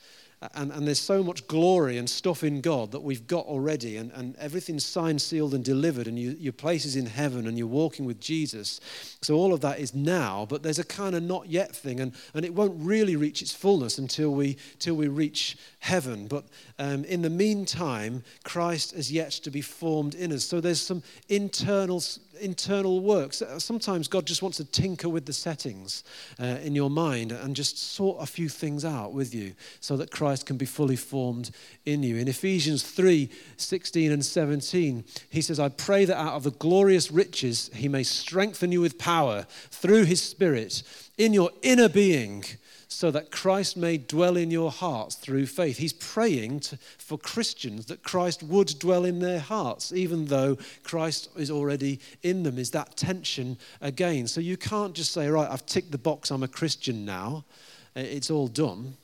And, 0.54 0.70
and, 0.70 0.86
there's 0.86 1.00
so 1.00 1.22
much 1.22 1.46
glory 1.48 1.96
and 1.96 2.08
stuff 2.08 2.44
in 2.44 2.60
God 2.60 2.92
that 2.92 3.00
we've 3.00 3.26
got 3.26 3.46
already, 3.46 3.96
and, 3.96 4.12
and 4.12 4.36
everything's 4.36 4.84
signed, 4.84 5.22
sealed, 5.22 5.54
and 5.54 5.64
delivered, 5.64 6.06
and 6.06 6.18
you, 6.18 6.36
your 6.38 6.52
place 6.52 6.84
is 6.84 6.94
in 6.94 7.06
heaven, 7.06 7.46
and 7.46 7.56
you're 7.56 7.66
walking 7.66 8.04
with 8.04 8.20
Jesus. 8.20 8.80
So 9.22 9.34
all 9.34 9.54
of 9.54 9.62
that 9.62 9.78
is 9.78 9.94
now, 9.94 10.46
but 10.46 10.62
there's 10.62 10.78
a 10.78 10.84
kind 10.84 11.16
of 11.16 11.22
not 11.22 11.48
yet 11.48 11.74
thing, 11.74 12.00
and, 12.00 12.12
and 12.34 12.44
it 12.44 12.54
won't 12.54 12.74
really 12.76 13.16
reach 13.16 13.40
its 13.40 13.52
fullness 13.52 13.96
until 13.96 14.34
we, 14.34 14.58
till 14.78 14.94
we 14.94 15.08
reach 15.08 15.56
heaven. 15.78 16.26
But 16.26 16.44
um, 16.78 17.04
in 17.04 17.22
the 17.22 17.30
meantime, 17.30 18.22
Christ 18.44 18.94
has 18.94 19.10
yet 19.10 19.30
to 19.30 19.50
be 19.50 19.62
formed 19.62 20.14
in 20.14 20.32
us. 20.32 20.44
So 20.44 20.60
there's 20.60 20.82
some 20.82 21.02
internal 21.30 22.02
internal 22.40 23.00
works. 23.00 23.42
Sometimes 23.58 24.08
God 24.08 24.26
just 24.26 24.42
wants 24.42 24.58
to 24.58 24.64
tinker 24.64 25.08
with 25.08 25.26
the 25.26 25.32
settings 25.32 26.04
uh, 26.40 26.58
in 26.62 26.74
your 26.74 26.90
mind 26.90 27.32
and 27.32 27.56
just 27.56 27.78
sort 27.78 28.22
a 28.22 28.26
few 28.26 28.48
things 28.48 28.84
out 28.84 29.12
with 29.12 29.34
you 29.34 29.54
so 29.80 29.96
that 29.96 30.10
Christ 30.10 30.46
can 30.46 30.56
be 30.56 30.66
fully 30.66 30.96
formed 30.96 31.50
in 31.84 32.02
you. 32.02 32.16
In 32.16 32.28
Ephesians 32.28 32.82
3 32.82 33.30
16 33.56 34.12
and 34.12 34.24
17, 34.24 35.04
he 35.30 35.40
says, 35.42 35.58
I 35.60 35.68
pray 35.68 36.04
that 36.04 36.18
out 36.18 36.34
of 36.34 36.42
the 36.42 36.50
glorious 36.50 37.10
riches 37.10 37.70
he 37.74 37.88
may 37.88 38.02
strengthen 38.02 38.72
you 38.72 38.80
with 38.80 38.98
power 38.98 39.46
through 39.70 40.04
his 40.04 40.22
Spirit 40.22 40.82
in 41.18 41.32
your 41.32 41.50
inner 41.62 41.88
being 41.88 42.44
so 42.88 43.10
that 43.10 43.30
Christ 43.30 43.76
may 43.76 43.98
dwell 43.98 44.36
in 44.36 44.50
your 44.50 44.70
hearts 44.70 45.16
through 45.16 45.46
faith. 45.46 45.78
He's 45.78 45.92
praying 45.92 46.60
to, 46.60 46.78
for 46.98 47.18
Christians 47.18 47.86
that 47.86 48.02
Christ 48.02 48.42
would 48.42 48.78
dwell 48.78 49.04
in 49.04 49.18
their 49.18 49.40
hearts, 49.40 49.92
even 49.92 50.26
though 50.26 50.56
Christ 50.84 51.30
is 51.36 51.50
already 51.50 51.98
in 52.22 52.44
them. 52.44 52.58
Is 52.58 52.70
that 52.70 52.96
tension 52.96 53.58
again? 53.80 54.28
So 54.28 54.40
you 54.40 54.56
can't 54.56 54.94
just 54.94 55.12
say, 55.12 55.28
right, 55.28 55.50
I've 55.50 55.66
ticked 55.66 55.90
the 55.90 55.98
box, 55.98 56.30
I'm 56.30 56.44
a 56.44 56.48
Christian 56.48 57.04
now, 57.04 57.44
it's 57.96 58.30
all 58.30 58.48
done. 58.48 58.96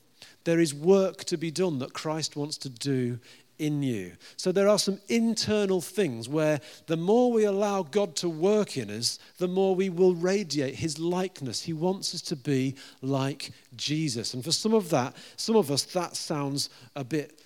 There 0.45 0.59
is 0.59 0.73
work 0.73 1.23
to 1.25 1.37
be 1.37 1.51
done 1.51 1.79
that 1.79 1.93
Christ 1.93 2.35
wants 2.35 2.57
to 2.59 2.69
do 2.69 3.19
in 3.63 3.81
you. 3.81 4.11
So 4.35 4.51
there 4.51 4.67
are 4.67 4.77
some 4.77 4.99
internal 5.07 5.79
things 5.79 6.27
where 6.27 6.59
the 6.87 6.97
more 6.97 7.31
we 7.31 7.45
allow 7.45 7.83
God 7.83 8.15
to 8.17 8.29
work 8.29 8.77
in 8.77 8.89
us, 8.89 9.19
the 9.37 9.47
more 9.47 9.73
we 9.73 9.89
will 9.89 10.15
radiate 10.15 10.75
his 10.75 10.99
likeness. 10.99 11.61
He 11.63 11.73
wants 11.73 12.13
us 12.13 12.21
to 12.23 12.35
be 12.35 12.75
like 13.01 13.51
Jesus. 13.75 14.33
And 14.33 14.43
for 14.43 14.51
some 14.51 14.73
of 14.73 14.89
that, 14.89 15.15
some 15.37 15.55
of 15.55 15.71
us 15.71 15.83
that 15.85 16.15
sounds 16.15 16.69
a 16.95 17.03
bit 17.03 17.41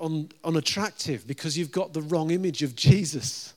un, 0.00 0.28
unattractive 0.44 1.26
because 1.26 1.56
you've 1.56 1.72
got 1.72 1.92
the 1.92 2.02
wrong 2.02 2.30
image 2.32 2.62
of 2.62 2.74
Jesus. 2.74 3.54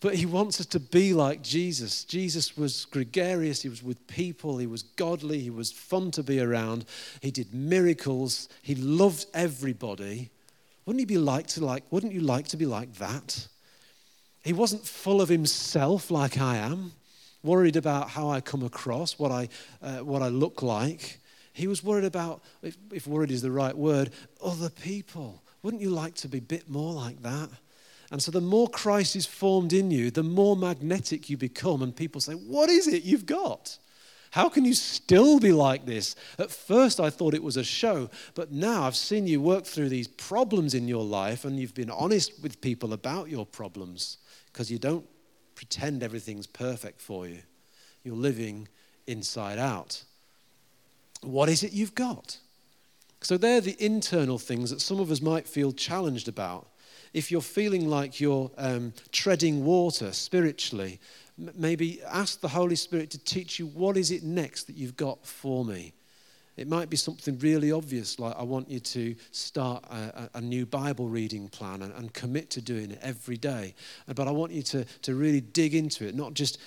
But 0.00 0.14
he 0.14 0.24
wants 0.24 0.60
us 0.60 0.66
to 0.66 0.80
be 0.80 1.12
like 1.12 1.42
Jesus. 1.42 2.04
Jesus 2.04 2.56
was 2.56 2.86
gregarious, 2.86 3.62
he 3.62 3.68
was 3.68 3.82
with 3.82 4.06
people, 4.06 4.56
he 4.58 4.66
was 4.66 4.82
godly, 4.82 5.40
he 5.40 5.50
was 5.50 5.70
fun 5.72 6.10
to 6.12 6.22
be 6.22 6.40
around, 6.40 6.86
he 7.20 7.30
did 7.30 7.52
miracles, 7.52 8.48
he 8.62 8.74
loved 8.74 9.26
everybody. 9.34 10.30
Wouldn't 10.84 11.00
he 11.00 11.06
be 11.06 11.18
like 11.18 11.46
to 11.48 11.64
like, 11.64 11.84
wouldn't 11.90 12.12
you 12.12 12.20
like 12.20 12.48
to 12.48 12.56
be 12.56 12.66
like 12.66 12.94
that? 12.94 13.46
He 14.42 14.52
wasn't 14.52 14.86
full 14.86 15.20
of 15.20 15.28
himself 15.28 16.10
like 16.10 16.38
I 16.38 16.56
am, 16.56 16.92
worried 17.42 17.76
about 17.76 18.10
how 18.10 18.30
I 18.30 18.40
come 18.40 18.62
across, 18.62 19.18
what 19.18 19.30
I, 19.30 19.48
uh, 19.82 19.98
what 19.98 20.22
I 20.22 20.28
look 20.28 20.62
like. 20.62 21.18
He 21.52 21.66
was 21.66 21.84
worried 21.84 22.04
about, 22.04 22.42
if, 22.62 22.76
if 22.92 23.06
worried 23.06 23.30
is 23.30 23.42
the 23.42 23.50
right 23.50 23.76
word, 23.76 24.10
other 24.42 24.70
people. 24.70 25.42
Wouldn't 25.62 25.82
you 25.82 25.90
like 25.90 26.14
to 26.16 26.28
be 26.28 26.38
a 26.38 26.42
bit 26.42 26.70
more 26.70 26.92
like 26.92 27.22
that? 27.22 27.50
And 28.10 28.20
so, 28.20 28.32
the 28.32 28.40
more 28.40 28.68
Christ 28.68 29.14
is 29.14 29.26
formed 29.26 29.72
in 29.72 29.90
you, 29.90 30.10
the 30.10 30.24
more 30.24 30.56
magnetic 30.56 31.30
you 31.30 31.36
become. 31.36 31.82
And 31.82 31.94
people 31.94 32.20
say, 32.20 32.32
What 32.32 32.68
is 32.68 32.88
it 32.88 33.04
you've 33.04 33.26
got? 33.26 33.78
How 34.30 34.48
can 34.48 34.64
you 34.64 34.74
still 34.74 35.40
be 35.40 35.50
like 35.50 35.86
this? 35.86 36.14
At 36.38 36.52
first, 36.52 37.00
I 37.00 37.10
thought 37.10 37.34
it 37.34 37.42
was 37.42 37.56
a 37.56 37.64
show, 37.64 38.10
but 38.34 38.52
now 38.52 38.84
I've 38.84 38.96
seen 38.96 39.26
you 39.26 39.40
work 39.40 39.64
through 39.64 39.88
these 39.88 40.06
problems 40.06 40.74
in 40.74 40.86
your 40.86 41.04
life 41.04 41.44
and 41.44 41.58
you've 41.58 41.74
been 41.74 41.90
honest 41.90 42.40
with 42.40 42.60
people 42.60 42.92
about 42.92 43.28
your 43.28 43.44
problems 43.44 44.18
because 44.52 44.70
you 44.70 44.78
don't 44.78 45.04
pretend 45.56 46.02
everything's 46.02 46.46
perfect 46.46 47.00
for 47.00 47.26
you. 47.26 47.42
You're 48.04 48.14
living 48.14 48.68
inside 49.06 49.58
out. 49.58 50.04
What 51.22 51.48
is 51.48 51.62
it 51.64 51.72
you've 51.72 51.94
got? 51.94 52.38
So, 53.22 53.36
they're 53.36 53.60
the 53.60 53.76
internal 53.84 54.38
things 54.38 54.70
that 54.70 54.80
some 54.80 54.98
of 54.98 55.10
us 55.10 55.20
might 55.20 55.46
feel 55.46 55.72
challenged 55.72 56.26
about. 56.26 56.68
If 57.12 57.30
you're 57.30 57.42
feeling 57.42 57.88
like 57.88 58.20
you're 58.20 58.50
um, 58.56 58.94
treading 59.12 59.64
water 59.64 60.12
spiritually, 60.12 61.00
maybe 61.54 62.00
ask 62.02 62.40
the 62.40 62.48
Holy 62.48 62.76
Spirit 62.76 63.10
to 63.10 63.18
teach 63.18 63.58
you 63.58 63.66
what 63.66 63.96
is 63.96 64.10
it 64.10 64.22
next 64.22 64.64
that 64.64 64.76
you've 64.76 64.96
got 64.96 65.24
for 65.26 65.64
me. 65.64 65.92
It 66.56 66.68
might 66.68 66.90
be 66.90 66.96
something 66.96 67.38
really 67.38 67.72
obvious, 67.72 68.18
like 68.18 68.36
I 68.36 68.42
want 68.42 68.68
you 68.68 68.80
to 68.80 69.14
start 69.30 69.84
a, 69.90 70.28
a 70.34 70.40
new 70.40 70.66
Bible 70.66 71.08
reading 71.08 71.48
plan 71.48 71.80
and, 71.80 71.94
and, 71.94 72.12
commit 72.12 72.50
to 72.50 72.60
doing 72.60 72.90
it 72.90 72.98
every 73.00 73.38
day. 73.38 73.74
But 74.14 74.28
I 74.28 74.30
want 74.30 74.52
you 74.52 74.62
to, 74.64 74.84
to 74.84 75.14
really 75.14 75.40
dig 75.40 75.74
into 75.74 76.06
it, 76.06 76.14
not 76.14 76.34
just 76.34 76.58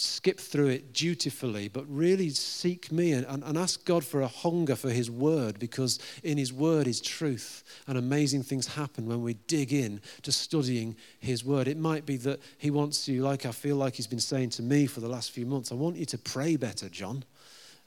skip 0.00 0.38
through 0.38 0.68
it 0.68 0.92
dutifully, 0.92 1.66
but 1.68 1.84
really 1.88 2.30
seek 2.30 2.92
me 2.92 3.12
and, 3.12 3.26
and, 3.26 3.42
and, 3.42 3.58
ask 3.58 3.84
God 3.84 4.04
for 4.04 4.20
a 4.20 4.28
hunger 4.28 4.76
for 4.76 4.90
His 4.90 5.10
Word 5.10 5.58
because 5.58 5.98
in 6.22 6.38
His 6.38 6.52
Word 6.52 6.86
is 6.86 7.00
truth 7.00 7.64
and 7.88 7.98
amazing 7.98 8.44
things 8.44 8.68
happen 8.68 9.06
when 9.06 9.22
we 9.22 9.34
dig 9.34 9.72
in 9.72 10.00
to 10.22 10.30
studying 10.30 10.94
His 11.18 11.44
Word. 11.44 11.66
It 11.66 11.76
might 11.76 12.06
be 12.06 12.16
that 12.18 12.40
He 12.58 12.70
wants 12.70 13.08
you, 13.08 13.22
like 13.22 13.44
I 13.44 13.50
feel 13.50 13.74
like 13.74 13.96
He's 13.96 14.06
been 14.06 14.20
saying 14.20 14.50
to 14.50 14.62
me 14.62 14.86
for 14.86 15.00
the 15.00 15.08
last 15.08 15.32
few 15.32 15.46
months, 15.46 15.72
I 15.72 15.74
want 15.74 15.96
you 15.96 16.06
to 16.06 16.18
pray 16.18 16.54
better, 16.54 16.88
John. 16.88 17.24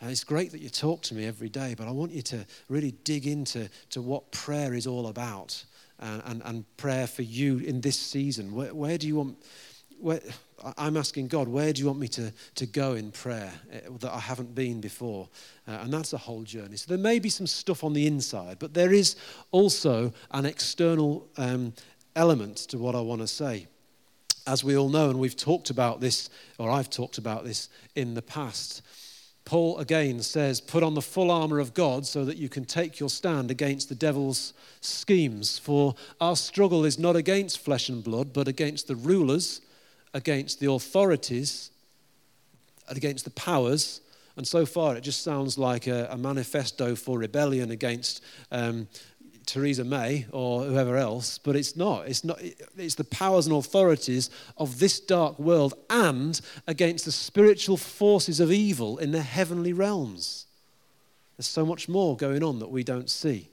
Uh, 0.04 0.08
it's 0.08 0.26
great 0.26 0.52
that 0.52 0.62
you 0.62 0.70
talk 0.70 1.02
to 1.04 1.16
me 1.16 1.26
every 1.26 1.50
day, 1.50 1.76
but 1.78 1.88
I 1.88 1.92
want 1.92 2.12
you 2.12 2.24
to 2.24 2.46
really 2.68 2.92
dig 3.04 3.26
into 3.26 3.70
to 3.92 4.02
what 4.02 4.32
prayer 4.32 4.74
is 4.74 4.86
all 4.86 5.08
about 5.08 5.64
and, 6.00 6.22
and, 6.26 6.42
and 6.44 6.78
prayer 6.78 7.08
for 7.08 7.22
you 7.22 7.60
in 7.60 7.80
this 7.80 7.98
season. 7.98 8.54
Where, 8.54 8.74
where 8.74 8.98
do 8.98 9.08
you 9.08 9.16
want? 9.16 9.38
Where, 10.02 10.20
I'm 10.78 10.98
asking 10.98 11.28
God, 11.28 11.48
where 11.48 11.72
do 11.72 11.80
you 11.80 11.88
want 11.88 12.00
me 12.00 12.08
to, 12.10 12.34
to 12.56 12.66
go 12.66 12.94
in 12.94 13.12
prayer 13.12 13.52
eh, 13.72 13.82
that 14.00 14.12
I 14.12 14.20
haven't 14.20 14.56
been 14.56 14.82
before? 14.82 15.30
Uh, 15.68 15.80
and 15.82 15.94
that's 15.94 16.14
a 16.14 16.18
whole 16.18 16.42
journey. 16.42 16.76
So 16.76 16.88
there 16.90 16.98
may 16.98 17.20
be 17.20 17.30
some 17.30 17.48
stuff 17.48 17.84
on 17.84 17.94
the 17.94 18.08
inside, 18.08 18.58
but 18.60 18.74
there 18.74 18.94
is 18.94 19.16
also 19.52 20.12
an 20.32 20.46
external 20.46 21.28
um, 21.38 21.74
element 22.16 22.58
to 22.58 22.78
what 22.78 22.96
I 22.96 23.02
want 23.02 23.22
to 23.22 23.28
say. 23.28 23.68
As 24.48 24.64
we 24.64 24.76
all 24.76 24.90
know, 24.90 25.12
and 25.12 25.20
we've 25.20 25.36
talked 25.36 25.70
about 25.70 26.02
this, 26.02 26.30
or 26.58 26.72
I've 26.72 26.90
talked 26.90 27.20
about 27.20 27.44
this 27.44 27.70
in 27.96 28.16
the 28.16 28.24
past, 28.24 28.82
Paul 29.46 29.78
again 29.78 30.22
says, 30.22 30.62
Put 30.62 30.82
on 30.82 30.96
the 30.96 31.02
full 31.02 31.30
armor 31.30 31.60
of 31.60 31.76
God 31.76 32.08
so 32.08 32.26
that 32.26 32.38
you 32.38 32.50
can 32.50 32.66
take 32.66 33.00
your 33.00 33.10
stand 33.10 33.52
against 33.52 33.90
the 33.90 33.96
devil's 33.96 34.54
schemes. 34.82 35.60
For 35.60 35.94
our 36.20 36.36
struggle 36.36 36.86
is 36.86 36.98
not 36.98 37.16
against 37.16 37.60
flesh 37.60 37.88
and 37.88 38.04
blood, 38.04 38.34
but 38.34 38.48
against 38.48 38.88
the 38.88 38.96
rulers 38.96 39.62
against 40.14 40.60
the 40.60 40.70
authorities, 40.72 41.72
and 42.88 42.98
against 42.98 43.24
the 43.26 43.32
powers. 43.32 44.02
And 44.36 44.48
so 44.48 44.66
far, 44.66 44.96
it 44.96 45.02
just 45.02 45.24
sounds 45.24 45.58
like 45.58 45.88
a, 45.88 46.08
a 46.12 46.18
manifesto 46.18 46.96
for 46.96 47.20
rebellion 47.20 47.72
against 47.72 48.24
um, 48.52 48.88
Theresa 49.46 49.84
May 49.84 50.26
or 50.32 50.64
whoever 50.64 50.98
else, 50.98 51.38
but 51.38 51.56
it's 51.56 51.76
not. 51.76 52.08
It's 52.08 52.24
not. 52.24 52.40
It's 52.78 52.96
the 52.96 53.04
powers 53.04 53.48
and 53.48 53.56
authorities 53.56 54.30
of 54.58 54.80
this 54.80 55.00
dark 55.00 55.40
world 55.40 55.74
and 55.90 56.40
against 56.68 57.06
the 57.06 57.12
spiritual 57.12 57.78
forces 57.78 58.40
of 58.40 58.52
evil 58.52 58.98
in 58.98 59.12
the 59.12 59.22
heavenly 59.22 59.74
realms. 59.74 60.46
There's 61.38 61.48
so 61.48 61.66
much 61.66 61.90
more 61.90 62.16
going 62.16 62.44
on 62.44 62.60
that 62.60 62.70
we 62.70 62.84
don't 62.84 63.10
see. 63.10 63.50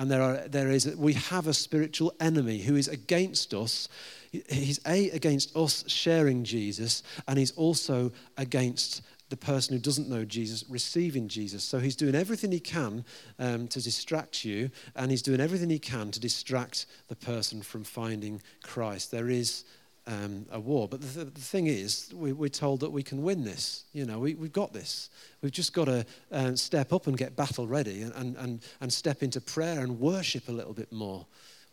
And 0.00 0.10
there, 0.10 0.22
are, 0.22 0.48
there 0.48 0.70
is, 0.70 0.96
we 0.96 1.12
have 1.12 1.46
a 1.46 1.54
spiritual 1.54 2.12
enemy 2.18 2.58
who 2.58 2.74
is 2.74 2.88
against 2.88 3.54
us 3.54 3.88
He's 4.30 4.80
A, 4.86 5.10
against 5.10 5.56
us 5.56 5.84
sharing 5.88 6.44
Jesus, 6.44 7.02
and 7.26 7.36
he's 7.38 7.50
also 7.52 8.12
against 8.36 9.02
the 9.28 9.36
person 9.36 9.74
who 9.74 9.80
doesn't 9.80 10.08
know 10.08 10.24
Jesus 10.24 10.64
receiving 10.68 11.26
Jesus. 11.26 11.64
So 11.64 11.78
he's 11.78 11.96
doing 11.96 12.14
everything 12.14 12.52
he 12.52 12.60
can 12.60 13.04
um, 13.40 13.66
to 13.68 13.82
distract 13.82 14.44
you, 14.44 14.70
and 14.94 15.10
he's 15.10 15.22
doing 15.22 15.40
everything 15.40 15.70
he 15.70 15.80
can 15.80 16.12
to 16.12 16.20
distract 16.20 16.86
the 17.08 17.16
person 17.16 17.60
from 17.60 17.82
finding 17.82 18.40
Christ. 18.62 19.10
There 19.10 19.30
is 19.30 19.64
um, 20.06 20.46
a 20.50 20.58
war. 20.58 20.88
But 20.88 21.00
the, 21.00 21.08
th- 21.08 21.34
the 21.34 21.40
thing 21.40 21.66
is, 21.66 22.12
we, 22.14 22.32
are 22.32 22.48
told 22.48 22.80
that 22.80 22.90
we 22.90 23.02
can 23.02 23.22
win 23.22 23.44
this. 23.44 23.84
You 23.92 24.06
know, 24.06 24.18
we, 24.18 24.32
have 24.32 24.52
got 24.52 24.72
this. 24.72 25.10
We've 25.42 25.52
just 25.52 25.72
got 25.72 25.86
to 25.86 26.06
uh, 26.32 26.54
step 26.56 26.92
up 26.92 27.06
and 27.06 27.16
get 27.16 27.36
battle 27.36 27.66
ready 27.66 28.02
and, 28.02 28.36
and, 28.36 28.60
and 28.80 28.92
step 28.92 29.22
into 29.22 29.40
prayer 29.40 29.80
and 29.80 30.00
worship 30.00 30.48
a 30.48 30.52
little 30.52 30.74
bit 30.74 30.92
more. 30.92 31.26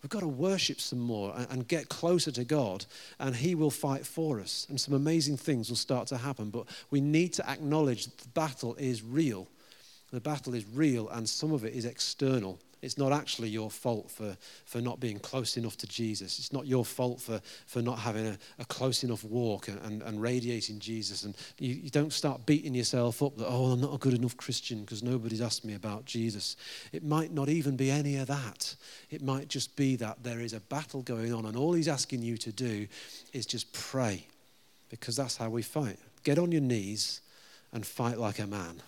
We've 0.04 0.10
got 0.10 0.20
to 0.20 0.28
worship 0.28 0.80
some 0.80 1.00
more 1.00 1.34
and, 1.36 1.48
and 1.50 1.68
get 1.68 1.90
closer 1.90 2.32
to 2.32 2.44
God, 2.44 2.86
and 3.20 3.36
He 3.36 3.56
will 3.56 3.72
fight 3.72 4.06
for 4.06 4.40
us. 4.40 4.68
And 4.70 4.80
some 4.80 4.94
amazing 4.94 5.38
things 5.38 5.70
will 5.70 5.76
start 5.76 6.08
to 6.08 6.18
happen. 6.18 6.50
But 6.50 6.68
we 6.92 7.02
need 7.02 7.34
to 7.34 7.50
acknowledge 7.50 8.06
that 8.06 8.18
the 8.18 8.30
battle 8.30 8.76
is 8.76 9.02
real. 9.02 9.48
The 10.12 10.22
battle 10.22 10.54
is 10.54 10.66
real, 10.74 11.10
and 11.10 11.28
some 11.28 11.52
of 11.52 11.66
it 11.66 11.74
is 11.74 11.86
external. 11.86 12.60
It's 12.82 12.98
not 12.98 13.12
actually 13.12 13.50
your 13.50 13.72
fault 13.72 14.12
for, 14.12 14.38
for 14.66 14.82
not 14.82 15.00
being 15.00 15.20
close 15.20 15.58
enough 15.58 15.78
to 15.78 15.88
Jesus. 15.88 16.38
It's 16.38 16.54
not 16.54 16.68
your 16.68 16.86
fault 16.86 17.20
for, 17.20 17.42
for 17.66 17.82
not 17.82 18.00
having 18.00 18.28
a, 18.28 18.38
a 18.60 18.66
close 18.66 19.04
enough 19.04 19.24
walk 19.24 19.68
and, 19.68 19.80
and, 19.82 20.02
and 20.04 20.22
radiating 20.22 20.80
Jesus. 20.80 21.24
And 21.24 21.36
you, 21.58 21.74
you, 21.74 21.90
don't 21.90 22.14
start 22.14 22.46
beating 22.46 22.76
yourself 22.76 23.24
up 23.24 23.36
that, 23.38 23.48
oh, 23.48 23.72
I'm 23.72 23.82
not 23.82 23.96
a 23.96 23.98
good 23.98 24.14
enough 24.14 24.38
Christian 24.38 24.82
because 24.82 25.02
nobody's 25.02 25.42
asked 25.42 25.66
me 25.66 25.74
about 25.74 26.06
Jesus. 26.06 26.56
It 26.92 27.04
might 27.04 27.32
not 27.32 27.50
even 27.50 27.76
be 27.76 27.90
any 27.90 28.18
of 28.18 28.28
that. 28.28 28.76
It 29.10 29.24
might 29.24 29.48
just 29.48 29.76
be 29.76 29.96
that 29.96 30.24
there 30.24 30.42
is 30.42 30.54
a 30.54 30.60
battle 30.60 31.02
going 31.02 31.34
on, 31.34 31.46
and 31.46 31.58
all 31.58 31.74
he's 31.74 31.88
asking 31.88 32.22
you 32.22 32.38
to 32.38 32.52
do 32.52 32.88
is 33.34 33.46
just 33.46 33.74
pray 33.74 34.26
because 34.90 35.16
that's 35.16 35.38
how 35.38 35.50
we 35.50 35.64
fight. 35.64 35.98
Get 36.24 36.38
on 36.38 36.52
your 36.52 36.62
knees 36.62 37.22
and 37.72 37.86
fight 37.86 38.18
like 38.18 38.40
a 38.40 38.48
man. 38.48 38.82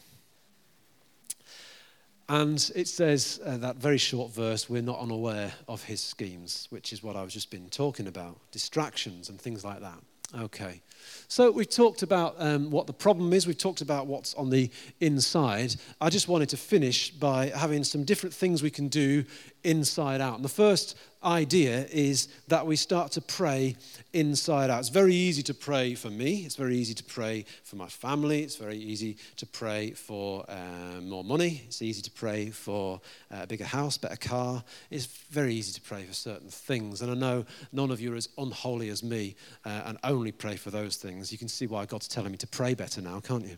And 2.30 2.72
it 2.76 2.88
says 2.88 3.42
uh, 3.44 3.58
that 3.58 3.78
very 3.78 3.98
short 3.98 4.32
verse, 4.32 4.70
we're 4.70 4.84
not 4.84 5.00
unaware 5.00 5.52
of 5.68 5.84
his 5.84 6.00
schemes, 6.00 6.68
which 6.70 6.94
is 6.94 7.02
what 7.02 7.16
I've 7.16 7.30
just 7.30 7.50
been 7.50 7.70
talking 7.70 8.06
about 8.06 8.38
distractions 8.52 9.30
and 9.30 9.42
things 9.42 9.66
like 9.66 9.82
that. 9.82 9.98
Okay. 10.38 10.82
So 11.28 11.50
we've 11.50 11.68
talked 11.68 12.04
about 12.04 12.36
um, 12.38 12.70
what 12.70 12.86
the 12.86 12.94
problem 12.94 13.34
is, 13.34 13.48
we've 13.48 13.58
talked 13.58 13.82
about 13.82 14.06
what's 14.06 14.36
on 14.36 14.52
the 14.52 14.70
inside. 15.00 15.76
I 16.00 16.12
just 16.12 16.28
wanted 16.28 16.50
to 16.50 16.58
finish 16.58 17.10
by 17.10 17.48
having 17.48 17.84
some 17.84 18.04
different 18.04 18.36
things 18.36 18.62
we 18.62 18.70
can 18.70 18.90
do 18.90 19.26
inside 19.64 20.22
out. 20.22 20.36
And 20.36 20.46
the 20.46 20.50
first 20.50 20.98
idea 21.24 21.86
is 21.92 22.30
that 22.48 22.66
we 22.66 22.76
start 22.76 23.12
to 23.12 23.22
pray 23.22 23.76
inside 24.14 24.70
out. 24.70 24.80
It's 24.80 24.90
very 24.90 25.14
easy 25.14 25.44
to 25.44 25.54
pray 25.54 25.94
for 25.96 26.10
me, 26.10 26.46
it's 26.46 26.56
very 26.56 26.78
easy 26.78 26.94
to 26.94 27.04
pray 27.04 27.46
for 27.64 27.76
my 27.76 27.88
family, 27.88 28.44
it's 28.44 28.56
very 28.56 28.78
easy 28.78 29.18
to 29.36 29.46
pray 29.46 29.92
for 29.92 30.46
uh, 30.50 31.02
more 31.02 31.24
money, 31.24 31.64
it's 31.68 31.82
easy 31.82 32.02
to 32.02 32.12
pray 32.12 32.50
for 32.50 33.02
a 33.32 33.46
bigger 33.46 33.66
house, 33.66 33.98
better 33.98 34.16
car. 34.16 34.64
It's 34.90 35.06
very 35.06 35.54
easy 35.54 35.74
to 35.74 35.82
pray 35.82 36.04
for 36.04 36.14
certain 36.14 36.50
things. 36.50 37.02
And 37.02 37.12
I 37.12 37.16
know 37.16 37.46
none 37.72 37.92
of 37.92 38.00
you 38.00 38.14
are 38.14 38.18
as 38.18 38.30
unholy 38.38 38.90
as 38.90 39.04
me 39.04 39.36
uh, 39.66 39.82
and 39.86 39.98
only 40.04 40.32
pray 40.32 40.56
for 40.56 40.72
those 40.72 40.96
things. 40.96 41.32
You 41.32 41.38
can 41.38 41.50
see 41.50 41.68
why 41.68 41.86
God's 41.86 42.08
telling 42.08 42.32
me 42.32 42.38
to 42.38 42.48
pray 42.48 42.74
better 42.76 43.02
now, 43.02 43.20
can't 43.20 43.46
you? 43.46 43.58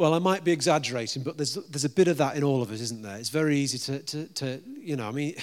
Well, 0.00 0.14
I 0.14 0.18
might 0.18 0.44
be 0.44 0.52
exaggerating, 0.52 1.22
but 1.24 1.36
there's, 1.36 1.56
there's 1.68 1.84
a 1.84 1.90
bit 1.90 2.08
of 2.08 2.16
that 2.16 2.34
in 2.34 2.42
all 2.42 2.62
of 2.62 2.70
us, 2.72 2.80
isn't 2.80 3.02
there? 3.02 3.18
It's 3.18 3.28
very 3.28 3.58
easy 3.58 3.76
to, 3.76 3.98
to, 3.98 4.26
to 4.28 4.62
you 4.80 4.96
know, 4.96 5.06
I 5.06 5.10
mean, 5.10 5.34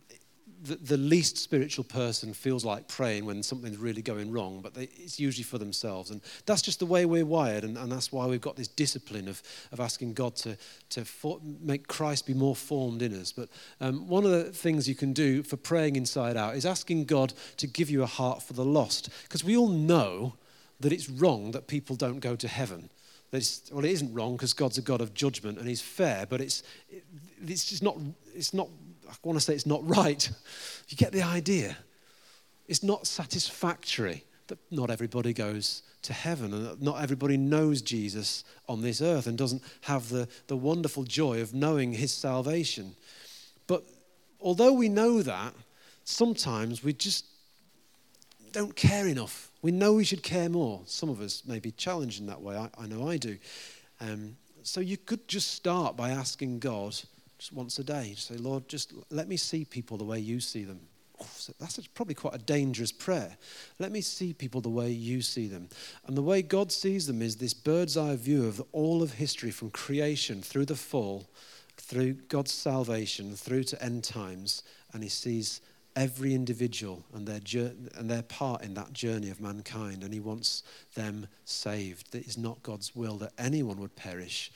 the, 0.62 0.76
the, 0.76 0.96
least 0.96 1.36
spiritual 1.36 1.84
person 1.84 2.32
feels 2.32 2.64
like 2.64 2.88
praying 2.88 3.26
when 3.26 3.42
something's 3.42 3.76
really 3.76 4.00
going 4.00 4.32
wrong, 4.32 4.62
but 4.62 4.72
they, 4.72 4.84
it's 4.84 5.20
usually 5.20 5.44
for 5.44 5.58
themselves. 5.58 6.10
And 6.10 6.22
that's 6.46 6.62
just 6.62 6.78
the 6.78 6.86
way 6.86 7.04
we're 7.04 7.26
wired, 7.26 7.64
and, 7.64 7.76
and 7.76 7.92
that's 7.92 8.10
why 8.10 8.24
we've 8.24 8.40
got 8.40 8.56
this 8.56 8.68
discipline 8.68 9.28
of, 9.28 9.42
of 9.72 9.78
asking 9.78 10.14
God 10.14 10.34
to, 10.36 10.56
to 10.88 11.04
for, 11.04 11.38
make 11.60 11.86
Christ 11.86 12.26
be 12.26 12.32
more 12.32 12.56
formed 12.56 13.02
in 13.02 13.12
us. 13.14 13.30
But 13.30 13.50
um, 13.78 14.08
one 14.08 14.24
of 14.24 14.30
the 14.30 14.44
things 14.44 14.88
you 14.88 14.94
can 14.94 15.12
do 15.12 15.42
for 15.42 15.58
praying 15.58 15.96
inside 15.96 16.38
out 16.38 16.56
is 16.56 16.64
asking 16.64 17.04
God 17.04 17.34
to 17.58 17.66
give 17.66 17.90
you 17.90 18.02
a 18.02 18.06
heart 18.06 18.42
for 18.42 18.54
the 18.54 18.64
lost. 18.64 19.10
Because 19.24 19.44
we 19.44 19.54
all 19.54 19.68
know 19.68 20.32
that 20.80 20.92
it's 20.92 21.08
wrong 21.08 21.50
that 21.52 21.66
people 21.66 21.96
don't 21.96 22.20
go 22.20 22.36
to 22.36 22.48
heaven 22.48 22.90
well, 23.32 23.84
it 23.84 23.90
isn't 23.90 24.14
wrong 24.14 24.36
because 24.36 24.54
God's 24.54 24.78
a 24.78 24.82
God 24.82 25.00
of 25.00 25.12
judgment 25.14 25.58
and 25.58 25.68
He's 25.68 25.82
fair, 25.82 26.26
but 26.26 26.40
it's, 26.40 26.62
it's 27.46 27.66
just 27.66 27.82
not, 27.82 27.96
it's 28.34 28.54
not, 28.54 28.68
I 29.08 29.14
want 29.22 29.38
to 29.38 29.44
say 29.44 29.54
it's 29.54 29.66
not 29.66 29.86
right. 29.86 30.30
You 30.88 30.96
get 30.96 31.12
the 31.12 31.22
idea. 31.22 31.76
It's 32.66 32.82
not 32.82 33.06
satisfactory 33.06 34.24
that 34.46 34.58
not 34.70 34.90
everybody 34.90 35.34
goes 35.34 35.82
to 36.02 36.12
heaven 36.14 36.54
and 36.54 36.80
not 36.80 37.02
everybody 37.02 37.36
knows 37.36 37.82
Jesus 37.82 38.44
on 38.66 38.80
this 38.80 39.02
earth 39.02 39.26
and 39.26 39.36
doesn't 39.36 39.62
have 39.82 40.08
the, 40.08 40.26
the 40.46 40.56
wonderful 40.56 41.04
joy 41.04 41.42
of 41.42 41.52
knowing 41.52 41.92
His 41.92 42.12
salvation. 42.12 42.96
But 43.66 43.84
although 44.40 44.72
we 44.72 44.88
know 44.88 45.20
that, 45.22 45.52
sometimes 46.04 46.82
we 46.82 46.94
just 46.94 47.26
don't 48.52 48.74
care 48.74 49.06
enough 49.06 49.47
We 49.60 49.72
know 49.72 49.94
we 49.94 50.04
should 50.04 50.22
care 50.22 50.48
more. 50.48 50.82
Some 50.86 51.08
of 51.08 51.20
us 51.20 51.42
may 51.46 51.58
be 51.58 51.72
challenged 51.72 52.20
in 52.20 52.26
that 52.26 52.40
way. 52.40 52.56
I, 52.56 52.70
I 52.78 52.86
know 52.86 53.08
I 53.08 53.16
do. 53.16 53.38
Um, 54.00 54.36
so 54.62 54.80
you 54.80 54.96
could 54.96 55.26
just 55.26 55.52
start 55.52 55.96
by 55.96 56.10
asking 56.10 56.60
God 56.60 56.94
just 57.38 57.52
once 57.52 57.78
a 57.78 57.84
day. 57.84 58.14
Say, 58.16 58.36
Lord, 58.36 58.68
just 58.68 58.92
let 59.10 59.28
me 59.28 59.36
see 59.36 59.64
people 59.64 59.96
the 59.96 60.04
way 60.04 60.18
you 60.18 60.40
see 60.40 60.64
them. 60.64 60.80
that's 61.58 61.86
probably 61.88 62.14
quite 62.14 62.34
a 62.34 62.38
dangerous 62.38 62.92
prayer. 62.92 63.36
Let 63.78 63.92
me 63.92 64.00
see 64.00 64.32
people 64.32 64.60
the 64.60 64.68
way 64.68 64.90
you 64.90 65.22
see 65.22 65.46
them. 65.46 65.68
And 66.06 66.16
the 66.16 66.22
way 66.22 66.42
God 66.42 66.70
sees 66.70 67.06
them 67.06 67.22
is 67.22 67.36
this 67.36 67.54
bird's 67.54 67.96
eye 67.96 68.16
view 68.16 68.46
of 68.46 68.62
all 68.72 69.02
of 69.02 69.14
history 69.14 69.50
from 69.50 69.70
creation 69.70 70.42
through 70.42 70.66
the 70.66 70.76
fall, 70.76 71.26
through 71.76 72.14
God's 72.28 72.52
salvation, 72.52 73.34
through 73.34 73.64
to 73.64 73.82
end 73.82 74.04
times. 74.04 74.62
And 74.92 75.02
He 75.02 75.08
sees 75.08 75.60
every 75.98 76.32
individual 76.32 77.04
and 77.12 77.26
their, 77.26 77.40
and 77.96 78.08
their 78.08 78.22
part 78.22 78.62
in 78.62 78.72
that 78.74 78.92
journey 78.92 79.30
of 79.30 79.40
mankind, 79.40 80.04
and 80.04 80.14
He 80.14 80.20
wants 80.20 80.62
them 80.94 81.26
saved. 81.44 82.14
It 82.14 82.26
is 82.26 82.38
not 82.38 82.62
God's 82.62 82.94
will 82.94 83.16
that 83.16 83.32
anyone 83.36 83.80
would 83.80 83.96
perish. 83.96 84.52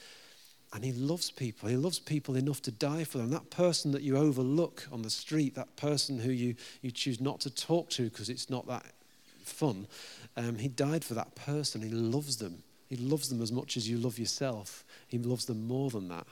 And 0.72 0.84
He 0.84 0.92
loves 0.92 1.32
people. 1.32 1.68
He 1.68 1.76
loves 1.76 1.98
people 1.98 2.36
enough 2.36 2.62
to 2.62 2.70
die 2.70 3.02
for 3.02 3.18
them. 3.18 3.30
That 3.30 3.50
person 3.50 3.90
that 3.90 4.02
you 4.02 4.16
overlook 4.16 4.86
on 4.92 5.02
the 5.02 5.10
street, 5.10 5.56
that 5.56 5.74
person 5.74 6.20
who 6.20 6.30
you, 6.30 6.54
you 6.80 6.92
choose 6.92 7.20
not 7.20 7.40
to 7.40 7.50
talk 7.50 7.90
to 7.90 8.04
because 8.04 8.28
it's 8.30 8.48
not 8.48 8.68
that 8.68 8.86
fun, 9.42 9.88
um, 10.36 10.56
He 10.56 10.68
died 10.68 11.04
for 11.04 11.14
that 11.14 11.34
person. 11.34 11.82
He 11.82 11.90
loves 11.90 12.36
them. 12.36 12.62
He 12.88 12.96
loves 12.96 13.28
them 13.28 13.42
as 13.42 13.50
much 13.50 13.76
as 13.76 13.90
you 13.90 13.98
love 13.98 14.18
yourself. 14.18 14.84
He 15.08 15.18
loves 15.18 15.46
them 15.46 15.66
more 15.66 15.90
than 15.90 16.08
that. 16.08 16.26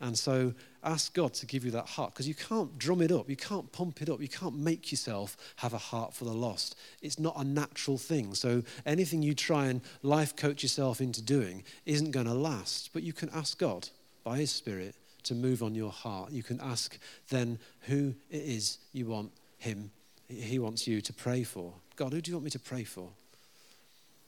And 0.00 0.18
so 0.18 0.52
ask 0.82 1.14
God 1.14 1.32
to 1.34 1.46
give 1.46 1.64
you 1.64 1.70
that 1.72 1.86
heart 1.86 2.12
because 2.12 2.28
you 2.28 2.34
can't 2.34 2.76
drum 2.78 3.00
it 3.00 3.10
up, 3.10 3.30
you 3.30 3.36
can't 3.36 3.70
pump 3.72 4.02
it 4.02 4.10
up, 4.10 4.20
you 4.20 4.28
can't 4.28 4.56
make 4.56 4.90
yourself 4.90 5.36
have 5.56 5.72
a 5.72 5.78
heart 5.78 6.12
for 6.12 6.24
the 6.24 6.32
lost. 6.32 6.76
It's 7.00 7.18
not 7.18 7.36
a 7.36 7.44
natural 7.44 7.96
thing. 7.96 8.34
So 8.34 8.62
anything 8.84 9.22
you 9.22 9.34
try 9.34 9.66
and 9.66 9.80
life 10.02 10.36
coach 10.36 10.62
yourself 10.62 11.00
into 11.00 11.22
doing 11.22 11.64
isn't 11.86 12.10
going 12.10 12.26
to 12.26 12.34
last. 12.34 12.90
But 12.92 13.02
you 13.02 13.12
can 13.12 13.30
ask 13.30 13.58
God 13.58 13.88
by 14.24 14.38
His 14.38 14.50
Spirit 14.50 14.94
to 15.24 15.34
move 15.34 15.62
on 15.62 15.74
your 15.74 15.90
heart. 15.90 16.32
You 16.32 16.42
can 16.42 16.60
ask 16.60 16.98
then 17.30 17.58
who 17.82 18.14
it 18.30 18.42
is 18.42 18.78
you 18.92 19.06
want 19.06 19.32
Him, 19.58 19.90
He 20.28 20.58
wants 20.58 20.86
you 20.86 21.00
to 21.00 21.12
pray 21.12 21.44
for. 21.44 21.72
God, 21.96 22.12
who 22.12 22.20
do 22.20 22.30
you 22.30 22.36
want 22.36 22.44
me 22.44 22.50
to 22.50 22.58
pray 22.58 22.84
for? 22.84 23.08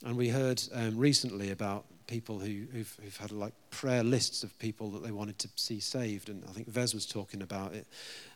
And 0.05 0.17
we 0.17 0.29
heard 0.29 0.63
um, 0.73 0.97
recently 0.97 1.51
about 1.51 1.87
people 2.07 2.39
who, 2.39 2.67
who've, 2.73 2.99
who've, 3.03 3.17
had 3.17 3.33
like 3.33 3.53
prayer 3.71 4.03
lists 4.03 4.43
of 4.43 4.57
people 4.59 4.91
that 4.91 5.03
they 5.03 5.11
wanted 5.11 5.39
to 5.41 5.49
see 5.57 5.81
saved. 5.81 6.29
And 6.29 6.45
I 6.49 6.53
think 6.53 6.69
Vez 6.69 6.95
was 6.95 7.07
talking 7.07 7.43
about 7.43 7.75
it. 7.75 7.87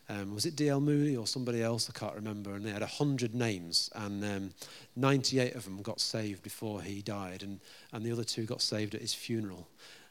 Um, 0.08 0.34
was 0.34 0.46
it 0.46 0.56
D.L. 0.56 0.80
Moody 0.80 1.16
or 1.16 1.26
somebody 1.26 1.62
else? 1.62 1.88
I 1.88 1.98
can't 1.98 2.14
remember. 2.14 2.54
And 2.54 2.64
they 2.64 2.70
had 2.70 2.80
100 2.80 3.34
names, 3.34 3.90
and 3.94 4.24
um, 4.24 4.50
98 4.96 5.54
of 5.54 5.64
them 5.64 5.82
got 5.82 6.00
saved 6.00 6.42
before 6.42 6.82
he 6.82 7.00
died, 7.00 7.42
and, 7.42 7.60
and 7.92 8.04
the 8.04 8.10
other 8.10 8.24
two 8.24 8.44
got 8.44 8.60
saved 8.60 8.94
at 8.94 9.00
his 9.00 9.14
funeral. 9.14 9.68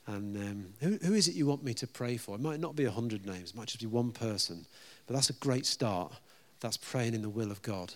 And 0.08 0.38
um, 0.38 0.66
who, 0.80 0.98
who 1.06 1.14
is 1.14 1.28
it 1.28 1.36
you 1.36 1.46
want 1.46 1.64
me 1.64 1.74
to 1.76 1.88
pray 1.88 2.18
for? 2.18 2.36
It 2.36 2.42
might 2.42 2.60
not 2.60 2.76
be 2.76 2.86
100 2.86 3.26
names, 3.26 3.52
it 3.52 3.56
might 3.56 3.68
just 3.68 3.82
be 3.82 3.88
one 3.88 4.12
person. 4.12 4.66
But 5.06 5.16
that's 5.16 5.30
a 5.30 5.34
great 5.34 5.66
start. 5.66 6.14
That's 6.62 6.78
praying 6.78 7.14
in 7.14 7.22
the 7.22 7.30
will 7.30 7.52
of 7.52 7.62
God 7.62 7.94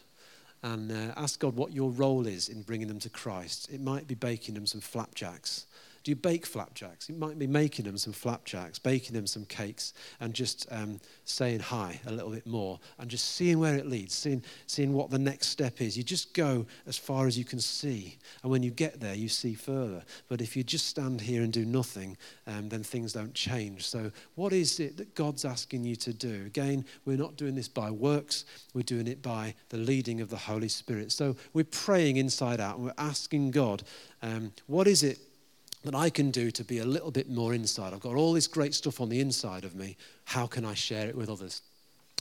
and 0.63 0.91
uh, 0.91 1.13
ask 1.17 1.39
God 1.39 1.55
what 1.55 1.73
your 1.73 1.91
role 1.91 2.25
is 2.25 2.49
in 2.49 2.61
bringing 2.61 2.87
them 2.87 2.99
to 2.99 3.09
Christ. 3.09 3.69
It 3.71 3.81
might 3.81 4.07
be 4.07 4.15
baking 4.15 4.55
them 4.55 4.65
some 4.65 4.81
flapjacks. 4.81 5.65
Do 6.03 6.11
you 6.11 6.17
bake 6.17 6.45
flapjacks? 6.45 7.07
You 7.07 7.15
might 7.15 7.39
be 7.39 7.47
making 7.47 7.85
them 7.85 7.97
some 7.97 8.11
flapjacks, 8.11 8.77
baking 8.77 9.15
them 9.15 9.25
some 9.25 9.45
cakes, 9.45 9.93
and 10.19 10.33
just 10.33 10.67
um, 10.69 10.99
saying 11.23 11.61
hi 11.61 11.99
a 12.05 12.11
little 12.11 12.31
bit 12.31 12.45
more, 12.45 12.77
and 12.99 13.09
just 13.09 13.35
seeing 13.35 13.57
where 13.57 13.77
it 13.77 13.87
leads, 13.87 14.13
seeing, 14.13 14.43
seeing 14.67 14.91
what 14.91 15.11
the 15.11 15.19
next 15.19 15.47
step 15.47 15.79
is. 15.79 15.95
You 15.95 16.03
just 16.03 16.33
go 16.33 16.65
as 16.87 16.97
far 16.97 17.25
as 17.25 17.37
you 17.37 17.45
can 17.45 17.59
see, 17.59 18.17
and 18.41 18.51
when 18.51 18.63
you 18.63 18.71
get 18.71 18.99
there, 18.99 19.15
you 19.15 19.29
see 19.29 19.53
further. 19.53 20.03
But 20.27 20.41
if 20.41 20.57
you 20.57 20.63
just 20.63 20.87
stand 20.87 21.21
here 21.21 21.41
and 21.41 21.53
do 21.53 21.63
nothing, 21.63 22.17
um, 22.47 22.67
then 22.67 22.83
things 22.83 23.13
don't 23.13 23.33
change. 23.33 23.87
So, 23.87 24.11
what 24.35 24.51
is 24.51 24.81
it 24.81 24.97
that 24.97 25.15
God's 25.15 25.45
asking 25.45 25.85
you 25.85 25.95
to 25.97 26.13
do? 26.13 26.43
Again, 26.45 26.83
we're 27.05 27.17
not 27.17 27.37
doing 27.37 27.55
this 27.55 27.69
by 27.69 27.89
works, 27.89 28.43
we're 28.73 28.81
doing 28.81 29.07
it 29.07 29.21
by 29.21 29.55
the 29.69 29.77
leading 29.77 30.19
of 30.19 30.29
the 30.29 30.35
Holy 30.35 30.67
Spirit. 30.67 31.13
So, 31.13 31.37
we're 31.53 31.63
praying 31.63 32.17
inside 32.17 32.59
out, 32.59 32.75
and 32.75 32.85
we're 32.85 32.93
asking 32.97 33.51
God, 33.51 33.83
um, 34.21 34.51
what 34.67 34.85
is 34.85 35.03
it? 35.03 35.19
That 35.83 35.95
I 35.95 36.09
can 36.09 36.31
do 36.31 36.51
to 36.51 36.63
be 36.63 36.79
a 36.79 36.85
little 36.85 37.11
bit 37.11 37.29
more 37.29 37.53
inside. 37.53 37.93
I've 37.93 37.99
got 37.99 38.15
all 38.15 38.33
this 38.33 38.47
great 38.47 38.73
stuff 38.73 39.01
on 39.01 39.09
the 39.09 39.19
inside 39.19 39.65
of 39.65 39.75
me. 39.75 39.97
How 40.25 40.47
can 40.47 40.65
I 40.65 40.73
share 40.73 41.07
it 41.07 41.15
with 41.15 41.29
others? 41.29 41.61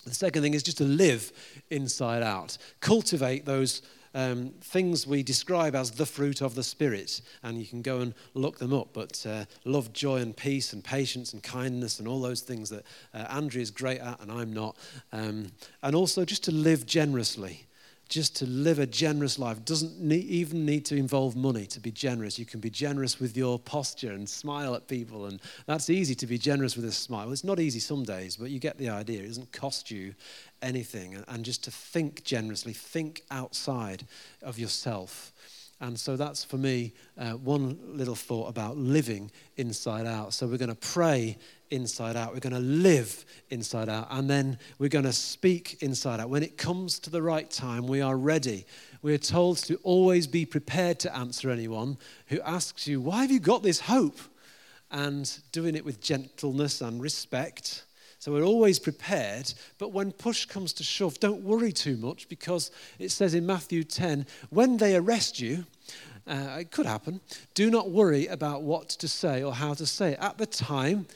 The 0.04 0.14
second 0.14 0.42
thing 0.42 0.54
is 0.54 0.62
just 0.62 0.78
to 0.78 0.84
live 0.84 1.32
inside 1.70 2.22
out. 2.22 2.58
Cultivate 2.80 3.44
those 3.44 3.82
um, 4.14 4.50
things 4.60 5.06
we 5.06 5.22
describe 5.22 5.74
as 5.74 5.92
the 5.92 6.06
fruit 6.06 6.42
of 6.42 6.54
the 6.54 6.62
Spirit, 6.62 7.20
and 7.42 7.58
you 7.58 7.66
can 7.66 7.82
go 7.82 8.00
and 8.00 8.14
look 8.34 8.58
them 8.58 8.74
up. 8.74 8.88
But 8.92 9.24
uh, 9.26 9.44
love, 9.64 9.92
joy, 9.92 10.16
and 10.18 10.36
peace, 10.36 10.72
and 10.72 10.82
patience, 10.82 11.32
and 11.32 11.42
kindness, 11.42 11.98
and 11.98 12.08
all 12.08 12.20
those 12.20 12.40
things 12.40 12.68
that 12.70 12.84
uh, 13.14 13.48
is 13.54 13.70
great 13.70 14.00
at, 14.00 14.20
and 14.20 14.30
I'm 14.30 14.52
not. 14.52 14.76
Um, 15.12 15.52
and 15.82 15.94
also 15.94 16.24
just 16.24 16.44
to 16.44 16.52
live 16.52 16.84
generously 16.84 17.66
just 18.12 18.36
to 18.36 18.46
live 18.46 18.78
a 18.78 18.86
generous 18.86 19.38
life 19.38 19.64
doesn't 19.64 19.98
need, 19.98 20.24
even 20.24 20.66
need 20.66 20.84
to 20.84 20.94
involve 20.96 21.34
money 21.34 21.64
to 21.64 21.80
be 21.80 21.90
generous. 21.90 22.38
You 22.38 22.44
can 22.44 22.60
be 22.60 22.68
generous 22.68 23.18
with 23.18 23.34
your 23.38 23.58
posture 23.58 24.12
and 24.12 24.28
smile 24.28 24.74
at 24.74 24.86
people, 24.86 25.24
and 25.24 25.40
that's 25.64 25.88
easy 25.88 26.14
to 26.16 26.26
be 26.26 26.36
generous 26.36 26.76
with 26.76 26.84
a 26.84 26.92
smile. 26.92 27.32
It's 27.32 27.42
not 27.42 27.58
easy 27.58 27.80
some 27.80 28.04
days, 28.04 28.36
but 28.36 28.50
you 28.50 28.58
get 28.58 28.76
the 28.76 28.90
idea. 28.90 29.22
It 29.22 29.28
doesn't 29.28 29.52
cost 29.52 29.90
you 29.90 30.14
anything, 30.60 31.24
and 31.26 31.42
just 31.42 31.64
to 31.64 31.70
think 31.70 32.22
generously, 32.22 32.74
think 32.74 33.22
outside 33.30 34.06
of 34.42 34.58
yourself. 34.58 35.32
And 35.82 35.98
so 35.98 36.16
that's 36.16 36.44
for 36.44 36.58
me 36.58 36.94
uh, 37.18 37.32
one 37.32 37.76
little 37.84 38.14
thought 38.14 38.48
about 38.48 38.76
living 38.76 39.32
inside 39.56 40.06
out. 40.06 40.32
So 40.32 40.46
we're 40.46 40.56
going 40.56 40.68
to 40.68 40.76
pray 40.76 41.36
inside 41.72 42.14
out. 42.14 42.32
We're 42.32 42.38
going 42.38 42.54
to 42.54 42.60
live 42.60 43.24
inside 43.50 43.88
out. 43.88 44.06
And 44.12 44.30
then 44.30 44.58
we're 44.78 44.88
going 44.88 45.06
to 45.06 45.12
speak 45.12 45.82
inside 45.82 46.20
out. 46.20 46.30
When 46.30 46.44
it 46.44 46.56
comes 46.56 47.00
to 47.00 47.10
the 47.10 47.20
right 47.20 47.50
time, 47.50 47.88
we 47.88 48.00
are 48.00 48.16
ready. 48.16 48.64
We're 49.02 49.18
told 49.18 49.58
to 49.64 49.74
always 49.82 50.28
be 50.28 50.46
prepared 50.46 51.00
to 51.00 51.16
answer 51.16 51.50
anyone 51.50 51.98
who 52.28 52.40
asks 52.42 52.86
you, 52.86 53.00
Why 53.00 53.22
have 53.22 53.32
you 53.32 53.40
got 53.40 53.64
this 53.64 53.80
hope? 53.80 54.20
And 54.92 55.36
doing 55.50 55.74
it 55.74 55.84
with 55.84 56.00
gentleness 56.00 56.80
and 56.80 57.02
respect. 57.02 57.86
So 58.22 58.30
we're 58.30 58.44
always 58.44 58.78
prepared, 58.78 59.52
but 59.78 59.90
when 59.90 60.12
push 60.12 60.44
comes 60.44 60.72
to 60.74 60.84
shove, 60.84 61.18
don't 61.18 61.42
worry 61.42 61.72
too 61.72 61.96
much 61.96 62.28
because 62.28 62.70
it 63.00 63.08
says 63.08 63.34
in 63.34 63.44
Matthew 63.44 63.82
10 63.82 64.26
when 64.50 64.76
they 64.76 64.94
arrest 64.94 65.40
you, 65.40 65.64
uh, 66.28 66.58
it 66.60 66.70
could 66.70 66.86
happen, 66.86 67.20
do 67.54 67.68
not 67.68 67.90
worry 67.90 68.28
about 68.28 68.62
what 68.62 68.90
to 68.90 69.08
say 69.08 69.42
or 69.42 69.52
how 69.52 69.74
to 69.74 69.84
say. 69.84 70.12
It. 70.12 70.20
At 70.20 70.38
the 70.38 70.46
time, 70.46 71.08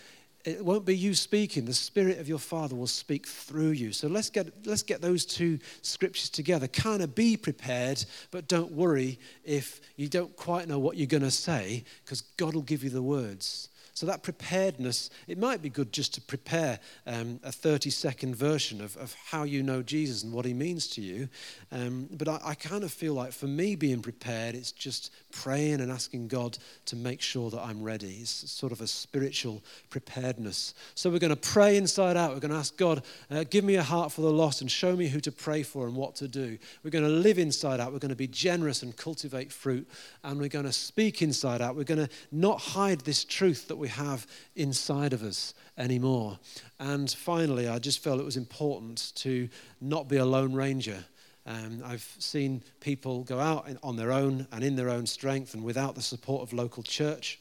it 0.45 0.65
won't 0.65 0.85
be 0.85 0.97
you 0.97 1.15
speaking. 1.15 1.65
The 1.65 1.75
spirit 1.75 2.19
of 2.19 2.27
your 2.27 2.41
father 2.41 2.75
will 2.75 2.89
speak 2.89 3.29
through 3.29 3.71
you. 3.71 3.93
So 3.93 4.09
let's 4.09 4.29
get 4.29 4.67
let's 4.67 4.83
get 4.83 5.01
those 5.01 5.25
two 5.25 5.61
scriptures 5.83 6.29
together. 6.29 6.67
Kind 6.67 7.03
of 7.03 7.15
be 7.15 7.37
prepared 7.37 8.05
but 8.33 8.49
don't 8.49 8.73
worry 8.73 9.21
if 9.45 9.81
you 9.95 10.09
don't 10.09 10.35
quite 10.35 10.67
know 10.67 10.81
what 10.81 10.97
you're 10.97 11.07
going 11.07 11.23
to 11.23 11.31
say 11.31 11.85
because 12.05 12.23
god 12.37 12.57
will 12.57 12.63
give 12.63 12.83
you 12.83 12.91
the 12.91 13.01
words 13.01 13.69
so, 13.97 14.05
that 14.05 14.23
preparedness, 14.23 15.09
it 15.27 15.39
might 15.39 15.63
be 15.63 15.71
good 15.71 15.91
just 15.91 16.13
to 16.17 16.21
prepare 16.21 16.81
um, 17.07 17.41
a 17.43 17.51
30 17.51 17.89
second 17.89 18.37
version 18.37 18.83
of, 18.83 18.95
of 18.99 19.15
how 19.15 19.45
you 19.45 19.63
know 19.63 19.83
Jesus 19.83 20.23
and 20.23 20.35
what 20.35 20.45
he 20.45 20.53
means 20.53 20.87
to 20.89 21.01
you. 21.01 21.31
Um, 21.73 22.07
but 22.13 22.29
I, 22.29 22.39
I 22.45 22.55
kind 22.57 22.85
of 22.85 22.93
feel 22.93 23.15
like 23.15 23.33
for 23.33 23.47
me, 23.47 23.75
being 23.75 24.03
prepared, 24.03 24.55
it's 24.55 24.71
just 24.71 25.15
praying 25.33 25.81
and 25.81 25.91
asking 25.91 26.29
God 26.29 26.59
to 26.85 26.95
make 26.95 27.23
sure 27.23 27.49
that 27.49 27.63
I'm 27.63 27.83
ready. 27.83 28.19
It's 28.21 28.53
sort 28.53 28.71
of 28.71 28.83
a 28.83 28.87
spiritual 28.87 29.65
preparedness. 29.89 30.75
So, 30.95 31.09
we're 31.09 31.19
going 31.19 31.31
to 31.31 31.37
pray 31.37 31.79
inside 31.79 32.19
out. 32.19 32.35
We're 32.35 32.41
going 32.41 32.53
to 32.53 32.59
ask 32.59 32.77
God, 32.77 33.03
uh, 33.31 33.45
give 33.49 33.65
me 33.65 33.77
a 33.77 33.83
heart 33.83 34.13
for 34.13 34.21
the 34.21 34.31
lost 34.31 34.61
and 34.61 34.71
show 34.71 34.95
me 34.95 35.09
who 35.09 35.21
to 35.21 35.33
pray 35.33 35.63
for 35.63 35.87
and 35.87 35.97
what 35.97 36.17
to 36.17 36.29
do. 36.29 36.59
We're 36.85 36.91
going 36.91 37.07
to 37.07 37.11
live 37.11 37.39
inside 37.39 37.81
out. 37.81 37.95
We're 37.95 37.99
going 37.99 38.11
to 38.11 38.15
be 38.15 38.29
generous 38.29 38.83
and 38.83 38.95
cultivate 38.95 39.51
fruit. 39.51 39.89
And 40.23 40.39
we're 40.39 40.49
going 40.49 40.67
to 40.67 40.73
speak 40.75 41.23
inside 41.23 41.63
out. 41.63 41.77
We're 41.77 41.85
going 41.85 42.07
to 42.07 42.11
not 42.31 42.61
hide 42.61 43.01
this 43.01 43.25
truth 43.25 43.69
that 43.69 43.77
we 43.77 43.86
we 43.87 43.91
have 43.91 44.27
inside 44.57 45.13
of 45.13 45.23
us 45.23 45.55
anymore. 45.79 46.41
And 46.81 47.09
finally, 47.09 47.69
I 47.69 47.79
just 47.79 48.03
felt 48.03 48.19
it 48.19 48.25
was 48.25 48.37
important 48.37 49.13
to 49.17 49.49
not 49.81 50.09
be 50.09 50.17
a 50.17 50.25
lone 50.25 50.55
ranger. 50.55 51.05
Um, 51.47 51.85
I've 51.85 52.17
seen 52.19 52.65
people 52.81 53.23
go 53.23 53.39
out 53.39 53.69
on 53.85 53.95
their 53.95 54.11
own 54.11 54.49
and 54.51 54.65
in 54.65 54.75
their 54.75 54.89
own 54.89 55.07
strength 55.07 55.55
and 55.55 55.63
without 55.63 55.95
the 55.95 56.03
support 56.03 56.43
of 56.43 56.53
local 56.53 56.83
church. 56.83 57.39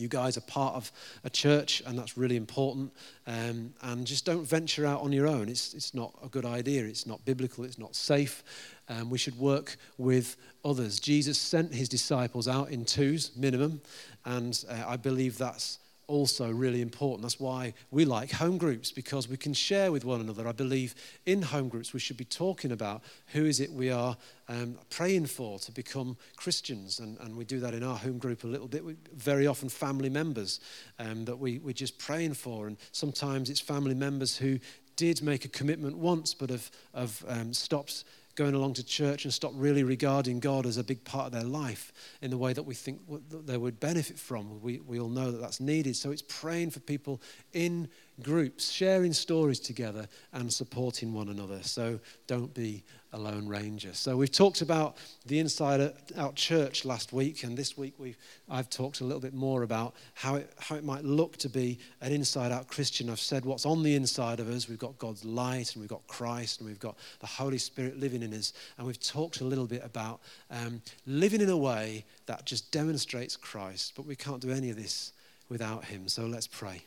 You 0.00 0.08
guys 0.08 0.36
are 0.36 0.42
part 0.42 0.74
of 0.74 0.90
a 1.24 1.30
church, 1.30 1.82
and 1.86 1.98
that's 1.98 2.16
really 2.16 2.36
important. 2.36 2.92
Um, 3.26 3.74
and 3.82 4.06
just 4.06 4.24
don't 4.24 4.44
venture 4.44 4.86
out 4.86 5.02
on 5.02 5.12
your 5.12 5.26
own. 5.26 5.48
It's, 5.48 5.74
it's 5.74 5.94
not 5.94 6.14
a 6.24 6.28
good 6.28 6.44
idea. 6.44 6.84
It's 6.84 7.06
not 7.06 7.24
biblical. 7.24 7.64
It's 7.64 7.78
not 7.78 7.94
safe. 7.94 8.42
Um, 8.88 9.10
we 9.10 9.18
should 9.18 9.38
work 9.38 9.76
with 9.98 10.36
others. 10.64 10.98
Jesus 10.98 11.38
sent 11.38 11.74
his 11.74 11.88
disciples 11.88 12.48
out 12.48 12.70
in 12.70 12.84
twos, 12.84 13.36
minimum, 13.36 13.80
and 14.24 14.64
uh, 14.68 14.84
I 14.86 14.96
believe 14.96 15.38
that's 15.38 15.78
also 16.10 16.50
really 16.50 16.82
important. 16.82 17.22
That's 17.22 17.38
why 17.38 17.72
we 17.90 18.04
like 18.04 18.32
home 18.32 18.58
groups 18.58 18.90
because 18.90 19.28
we 19.28 19.36
can 19.36 19.54
share 19.54 19.92
with 19.92 20.04
one 20.04 20.20
another. 20.20 20.46
I 20.48 20.52
believe 20.52 20.94
in 21.24 21.40
home 21.40 21.68
groups 21.68 21.92
we 21.92 22.00
should 22.00 22.16
be 22.16 22.24
talking 22.24 22.72
about 22.72 23.02
who 23.28 23.46
is 23.46 23.60
it 23.60 23.70
we 23.72 23.90
are 23.90 24.16
um, 24.48 24.76
praying 24.90 25.26
for 25.26 25.60
to 25.60 25.72
become 25.72 26.16
Christians, 26.36 26.98
and, 26.98 27.16
and 27.20 27.36
we 27.36 27.44
do 27.44 27.60
that 27.60 27.72
in 27.72 27.84
our 27.84 27.96
home 27.96 28.18
group 28.18 28.42
a 28.42 28.48
little 28.48 28.66
bit. 28.66 28.84
We, 28.84 28.96
very 29.14 29.46
often, 29.46 29.68
family 29.68 30.10
members 30.10 30.58
um, 30.98 31.24
that 31.26 31.38
we, 31.38 31.58
we're 31.60 31.72
just 31.72 31.98
praying 31.98 32.34
for, 32.34 32.66
and 32.66 32.76
sometimes 32.90 33.48
it's 33.48 33.60
family 33.60 33.94
members 33.94 34.36
who 34.36 34.58
did 34.96 35.22
make 35.22 35.44
a 35.44 35.48
commitment 35.48 35.96
once 35.96 36.34
but 36.34 36.50
have, 36.50 36.70
have 36.94 37.24
um, 37.28 37.54
stopped 37.54 38.04
going 38.40 38.54
along 38.54 38.72
to 38.72 38.82
church 38.82 39.26
and 39.26 39.34
stop 39.34 39.52
really 39.54 39.82
regarding 39.82 40.40
God 40.40 40.64
as 40.64 40.78
a 40.78 40.82
big 40.82 41.04
part 41.04 41.26
of 41.26 41.32
their 41.32 41.44
life 41.44 41.92
in 42.22 42.30
the 42.30 42.38
way 42.38 42.54
that 42.54 42.62
we 42.62 42.74
think 42.74 42.98
they 43.30 43.58
would 43.58 43.78
benefit 43.78 44.18
from. 44.18 44.62
We, 44.62 44.78
we 44.78 44.98
all 44.98 45.10
know 45.10 45.30
that 45.30 45.42
that's 45.42 45.60
needed. 45.60 45.94
So 45.94 46.10
it's 46.10 46.22
praying 46.26 46.70
for 46.70 46.80
people 46.80 47.20
in 47.52 47.86
groups, 48.22 48.70
sharing 48.70 49.12
stories 49.12 49.60
together 49.60 50.08
and 50.32 50.52
supporting 50.52 51.12
one 51.12 51.28
another. 51.28 51.60
So 51.62 52.00
don't 52.26 52.52
be 52.54 52.84
a 53.12 53.18
lone 53.18 53.48
ranger. 53.48 53.92
So 53.92 54.16
we've 54.16 54.30
talked 54.30 54.62
about 54.62 54.96
the 55.26 55.40
Inside 55.40 55.92
Out 56.16 56.36
Church 56.36 56.84
last 56.84 57.12
week, 57.12 57.42
and 57.42 57.56
this 57.56 57.76
week 57.76 57.94
we've, 57.98 58.16
I've 58.48 58.70
talked 58.70 59.00
a 59.00 59.04
little 59.04 59.20
bit 59.20 59.34
more 59.34 59.62
about 59.62 59.94
how 60.14 60.36
it, 60.36 60.52
how 60.58 60.76
it 60.76 60.84
might 60.84 61.04
look 61.04 61.36
to 61.38 61.48
be 61.48 61.78
an 62.00 62.12
inside 62.12 62.52
out 62.52 62.68
Christian. 62.68 63.10
I've 63.10 63.18
said 63.18 63.44
what's 63.44 63.66
on 63.66 63.82
the 63.82 63.94
inside 63.96 64.38
of 64.38 64.48
us. 64.48 64.68
We've 64.68 64.78
got 64.78 64.96
God's 64.98 65.24
light, 65.24 65.74
and 65.74 65.80
we've 65.80 65.90
got 65.90 66.06
Christ, 66.06 66.60
and 66.60 66.68
we've 66.68 66.78
got 66.78 66.96
the 67.18 67.26
Holy 67.26 67.58
Spirit 67.58 67.98
living 67.98 68.22
in 68.22 68.32
us. 68.32 68.52
And 68.78 68.86
we've 68.86 69.00
talked 69.00 69.40
a 69.40 69.44
little 69.44 69.66
bit 69.66 69.82
about 69.84 70.20
um, 70.50 70.80
living 71.06 71.40
in 71.40 71.50
a 71.50 71.56
way 71.56 72.04
that 72.26 72.44
just 72.44 72.70
demonstrates 72.70 73.36
Christ, 73.36 73.94
but 73.96 74.06
we 74.06 74.14
can't 74.14 74.40
do 74.40 74.50
any 74.50 74.70
of 74.70 74.76
this 74.76 75.12
without 75.48 75.84
Him. 75.84 76.06
So 76.06 76.26
let's 76.26 76.46
pray. 76.46 76.82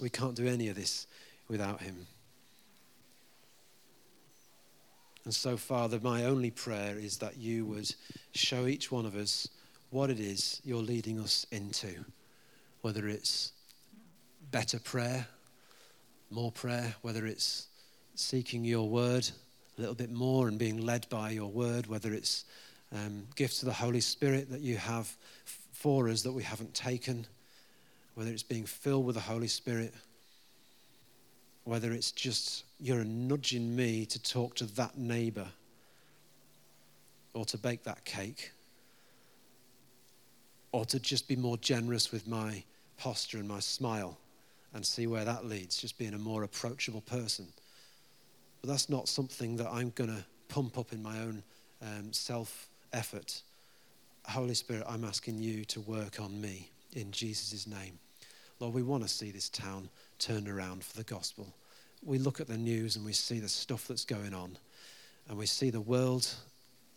We 0.00 0.10
can't 0.10 0.34
do 0.34 0.46
any 0.46 0.68
of 0.68 0.76
this 0.76 1.06
without 1.48 1.80
Him. 1.80 2.06
And 5.24 5.34
so, 5.34 5.56
Father, 5.56 5.98
my 6.00 6.24
only 6.24 6.50
prayer 6.50 6.96
is 6.96 7.18
that 7.18 7.36
you 7.36 7.64
would 7.66 7.92
show 8.32 8.66
each 8.66 8.92
one 8.92 9.06
of 9.06 9.16
us 9.16 9.48
what 9.90 10.08
it 10.08 10.20
is 10.20 10.60
you're 10.64 10.82
leading 10.82 11.18
us 11.18 11.46
into, 11.50 12.04
whether 12.82 13.08
it's 13.08 13.52
better 14.50 14.78
prayer, 14.78 15.26
more 16.30 16.52
prayer, 16.52 16.94
whether 17.02 17.26
it's 17.26 17.66
seeking 18.14 18.64
your 18.64 18.88
word 18.88 19.28
a 19.76 19.80
little 19.80 19.94
bit 19.94 20.10
more 20.10 20.48
and 20.48 20.58
being 20.58 20.80
led 20.80 21.08
by 21.08 21.30
your 21.30 21.50
word, 21.50 21.86
whether 21.86 22.12
it's 22.12 22.44
um, 22.92 23.26
gifts 23.34 23.62
of 23.62 23.66
the 23.66 23.74
Holy 23.74 24.00
Spirit 24.00 24.50
that 24.50 24.60
you 24.60 24.76
have 24.76 25.14
for 25.72 26.08
us 26.08 26.22
that 26.22 26.32
we 26.32 26.42
haven't 26.42 26.72
taken, 26.72 27.26
whether 28.16 28.32
it's 28.32 28.42
being 28.42 28.66
filled 28.66 29.06
with 29.06 29.14
the 29.14 29.20
Holy 29.20 29.48
Spirit 29.48 29.94
whether 31.66 31.92
it's 31.92 32.12
just 32.12 32.64
you're 32.78 33.04
nudging 33.04 33.74
me 33.74 34.06
to 34.06 34.22
talk 34.22 34.54
to 34.54 34.64
that 34.76 34.96
neighbor 34.96 35.48
or 37.34 37.44
to 37.44 37.58
bake 37.58 37.82
that 37.82 38.04
cake 38.04 38.52
or 40.70 40.84
to 40.84 41.00
just 41.00 41.26
be 41.26 41.34
more 41.34 41.56
generous 41.56 42.12
with 42.12 42.28
my 42.28 42.62
posture 42.96 43.38
and 43.38 43.48
my 43.48 43.58
smile 43.58 44.16
and 44.74 44.86
see 44.86 45.08
where 45.08 45.24
that 45.24 45.44
leads, 45.44 45.76
just 45.76 45.98
being 45.98 46.14
a 46.14 46.18
more 46.18 46.44
approachable 46.44 47.00
person. 47.00 47.48
But 48.60 48.70
that's 48.70 48.88
not 48.88 49.08
something 49.08 49.56
that 49.56 49.68
I'm 49.68 49.90
going 49.96 50.10
to 50.10 50.24
pump 50.46 50.78
up 50.78 50.92
in 50.92 51.02
my 51.02 51.18
own 51.18 51.42
um, 51.82 52.12
self 52.12 52.68
effort. 52.92 53.42
Holy 54.24 54.54
Spirit, 54.54 54.84
I'm 54.88 55.04
asking 55.04 55.40
you 55.40 55.64
to 55.64 55.80
work 55.80 56.20
on 56.20 56.40
me 56.40 56.70
in 56.92 57.10
Jesus' 57.10 57.66
name. 57.66 57.98
Lord, 58.58 58.74
we 58.74 58.82
want 58.82 59.02
to 59.02 59.08
see 59.08 59.30
this 59.30 59.50
town 59.50 59.90
turned 60.18 60.48
around 60.48 60.82
for 60.82 60.96
the 60.96 61.04
gospel. 61.04 61.54
We 62.02 62.18
look 62.18 62.40
at 62.40 62.48
the 62.48 62.56
news 62.56 62.96
and 62.96 63.04
we 63.04 63.12
see 63.12 63.38
the 63.38 63.48
stuff 63.48 63.86
that's 63.86 64.04
going 64.04 64.32
on, 64.32 64.56
and 65.28 65.36
we 65.36 65.46
see 65.46 65.70
the 65.70 65.80
world 65.80 66.26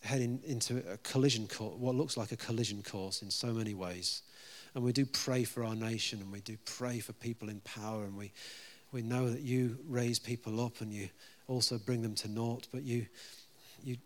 heading 0.02 0.40
into 0.46 0.82
a 0.90 0.98
collision 0.98 1.48
course, 1.48 1.76
what 1.78 1.96
looks 1.96 2.16
like 2.16 2.32
a 2.32 2.38
collision 2.38 2.82
course 2.82 3.22
in 3.22 3.30
so 3.30 3.48
many 3.48 3.74
ways. 3.74 4.22
And 4.74 4.84
we 4.84 4.94
do 4.94 5.06
pray 5.06 5.44
for 5.44 5.66
our 5.66 5.76
nation 5.76 6.22
and 6.22 6.32
we 6.32 6.40
do 6.42 6.56
pray 6.64 7.00
for 7.00 7.12
people 7.14 7.50
in 7.50 7.60
power, 7.62 8.04
and 8.06 8.16
we, 8.16 8.32
we 8.92 9.02
know 9.02 9.30
that 9.30 9.42
you 9.42 9.78
raise 9.88 10.20
people 10.20 10.64
up 10.64 10.80
and 10.80 10.94
you 10.94 11.10
also 11.48 11.78
bring 11.78 12.02
them 12.02 12.16
to 12.16 12.30
naught, 12.30 12.68
but 12.72 12.84
you, 12.84 13.06
you, 13.84 13.98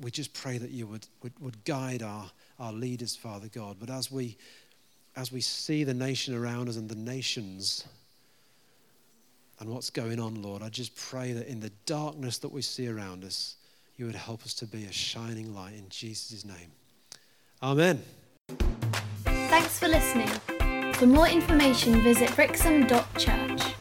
we 0.00 0.10
just 0.10 0.34
pray 0.34 0.58
that 0.58 0.70
you 0.70 0.86
would, 0.86 1.06
would, 1.22 1.32
would 1.40 1.64
guide 1.64 2.02
our, 2.02 2.30
our 2.58 2.72
leaders, 2.72 3.16
Father 3.16 3.48
God. 3.48 3.76
But 3.80 3.88
as 3.88 4.10
we, 4.10 4.36
as 5.18 5.32
we 5.32 5.40
see 5.40 5.82
the 5.82 5.92
nation 5.92 6.32
around 6.32 6.68
us 6.68 6.76
and 6.76 6.88
the 6.88 6.94
nations, 6.94 7.84
and 9.58 9.68
what's 9.68 9.90
going 9.90 10.20
on, 10.20 10.40
Lord. 10.40 10.62
I 10.62 10.68
just 10.68 10.94
pray 10.94 11.32
that 11.32 11.48
in 11.48 11.58
the 11.58 11.72
darkness 11.86 12.38
that 12.38 12.52
we 12.52 12.62
see 12.62 12.86
around 12.86 13.24
us, 13.24 13.56
you 13.96 14.06
would 14.06 14.14
help 14.14 14.44
us 14.44 14.54
to 14.54 14.66
be 14.66 14.84
a 14.84 14.92
shining 14.92 15.52
light 15.52 15.74
in 15.74 15.88
Jesus' 15.88 16.44
name. 16.44 16.70
Amen. 17.60 18.00
Thanks 19.24 19.80
for 19.80 19.88
listening. 19.88 20.28
For 20.92 21.06
more 21.06 21.26
information, 21.26 22.00
visit 22.00 22.32
brixham.church. 22.36 23.77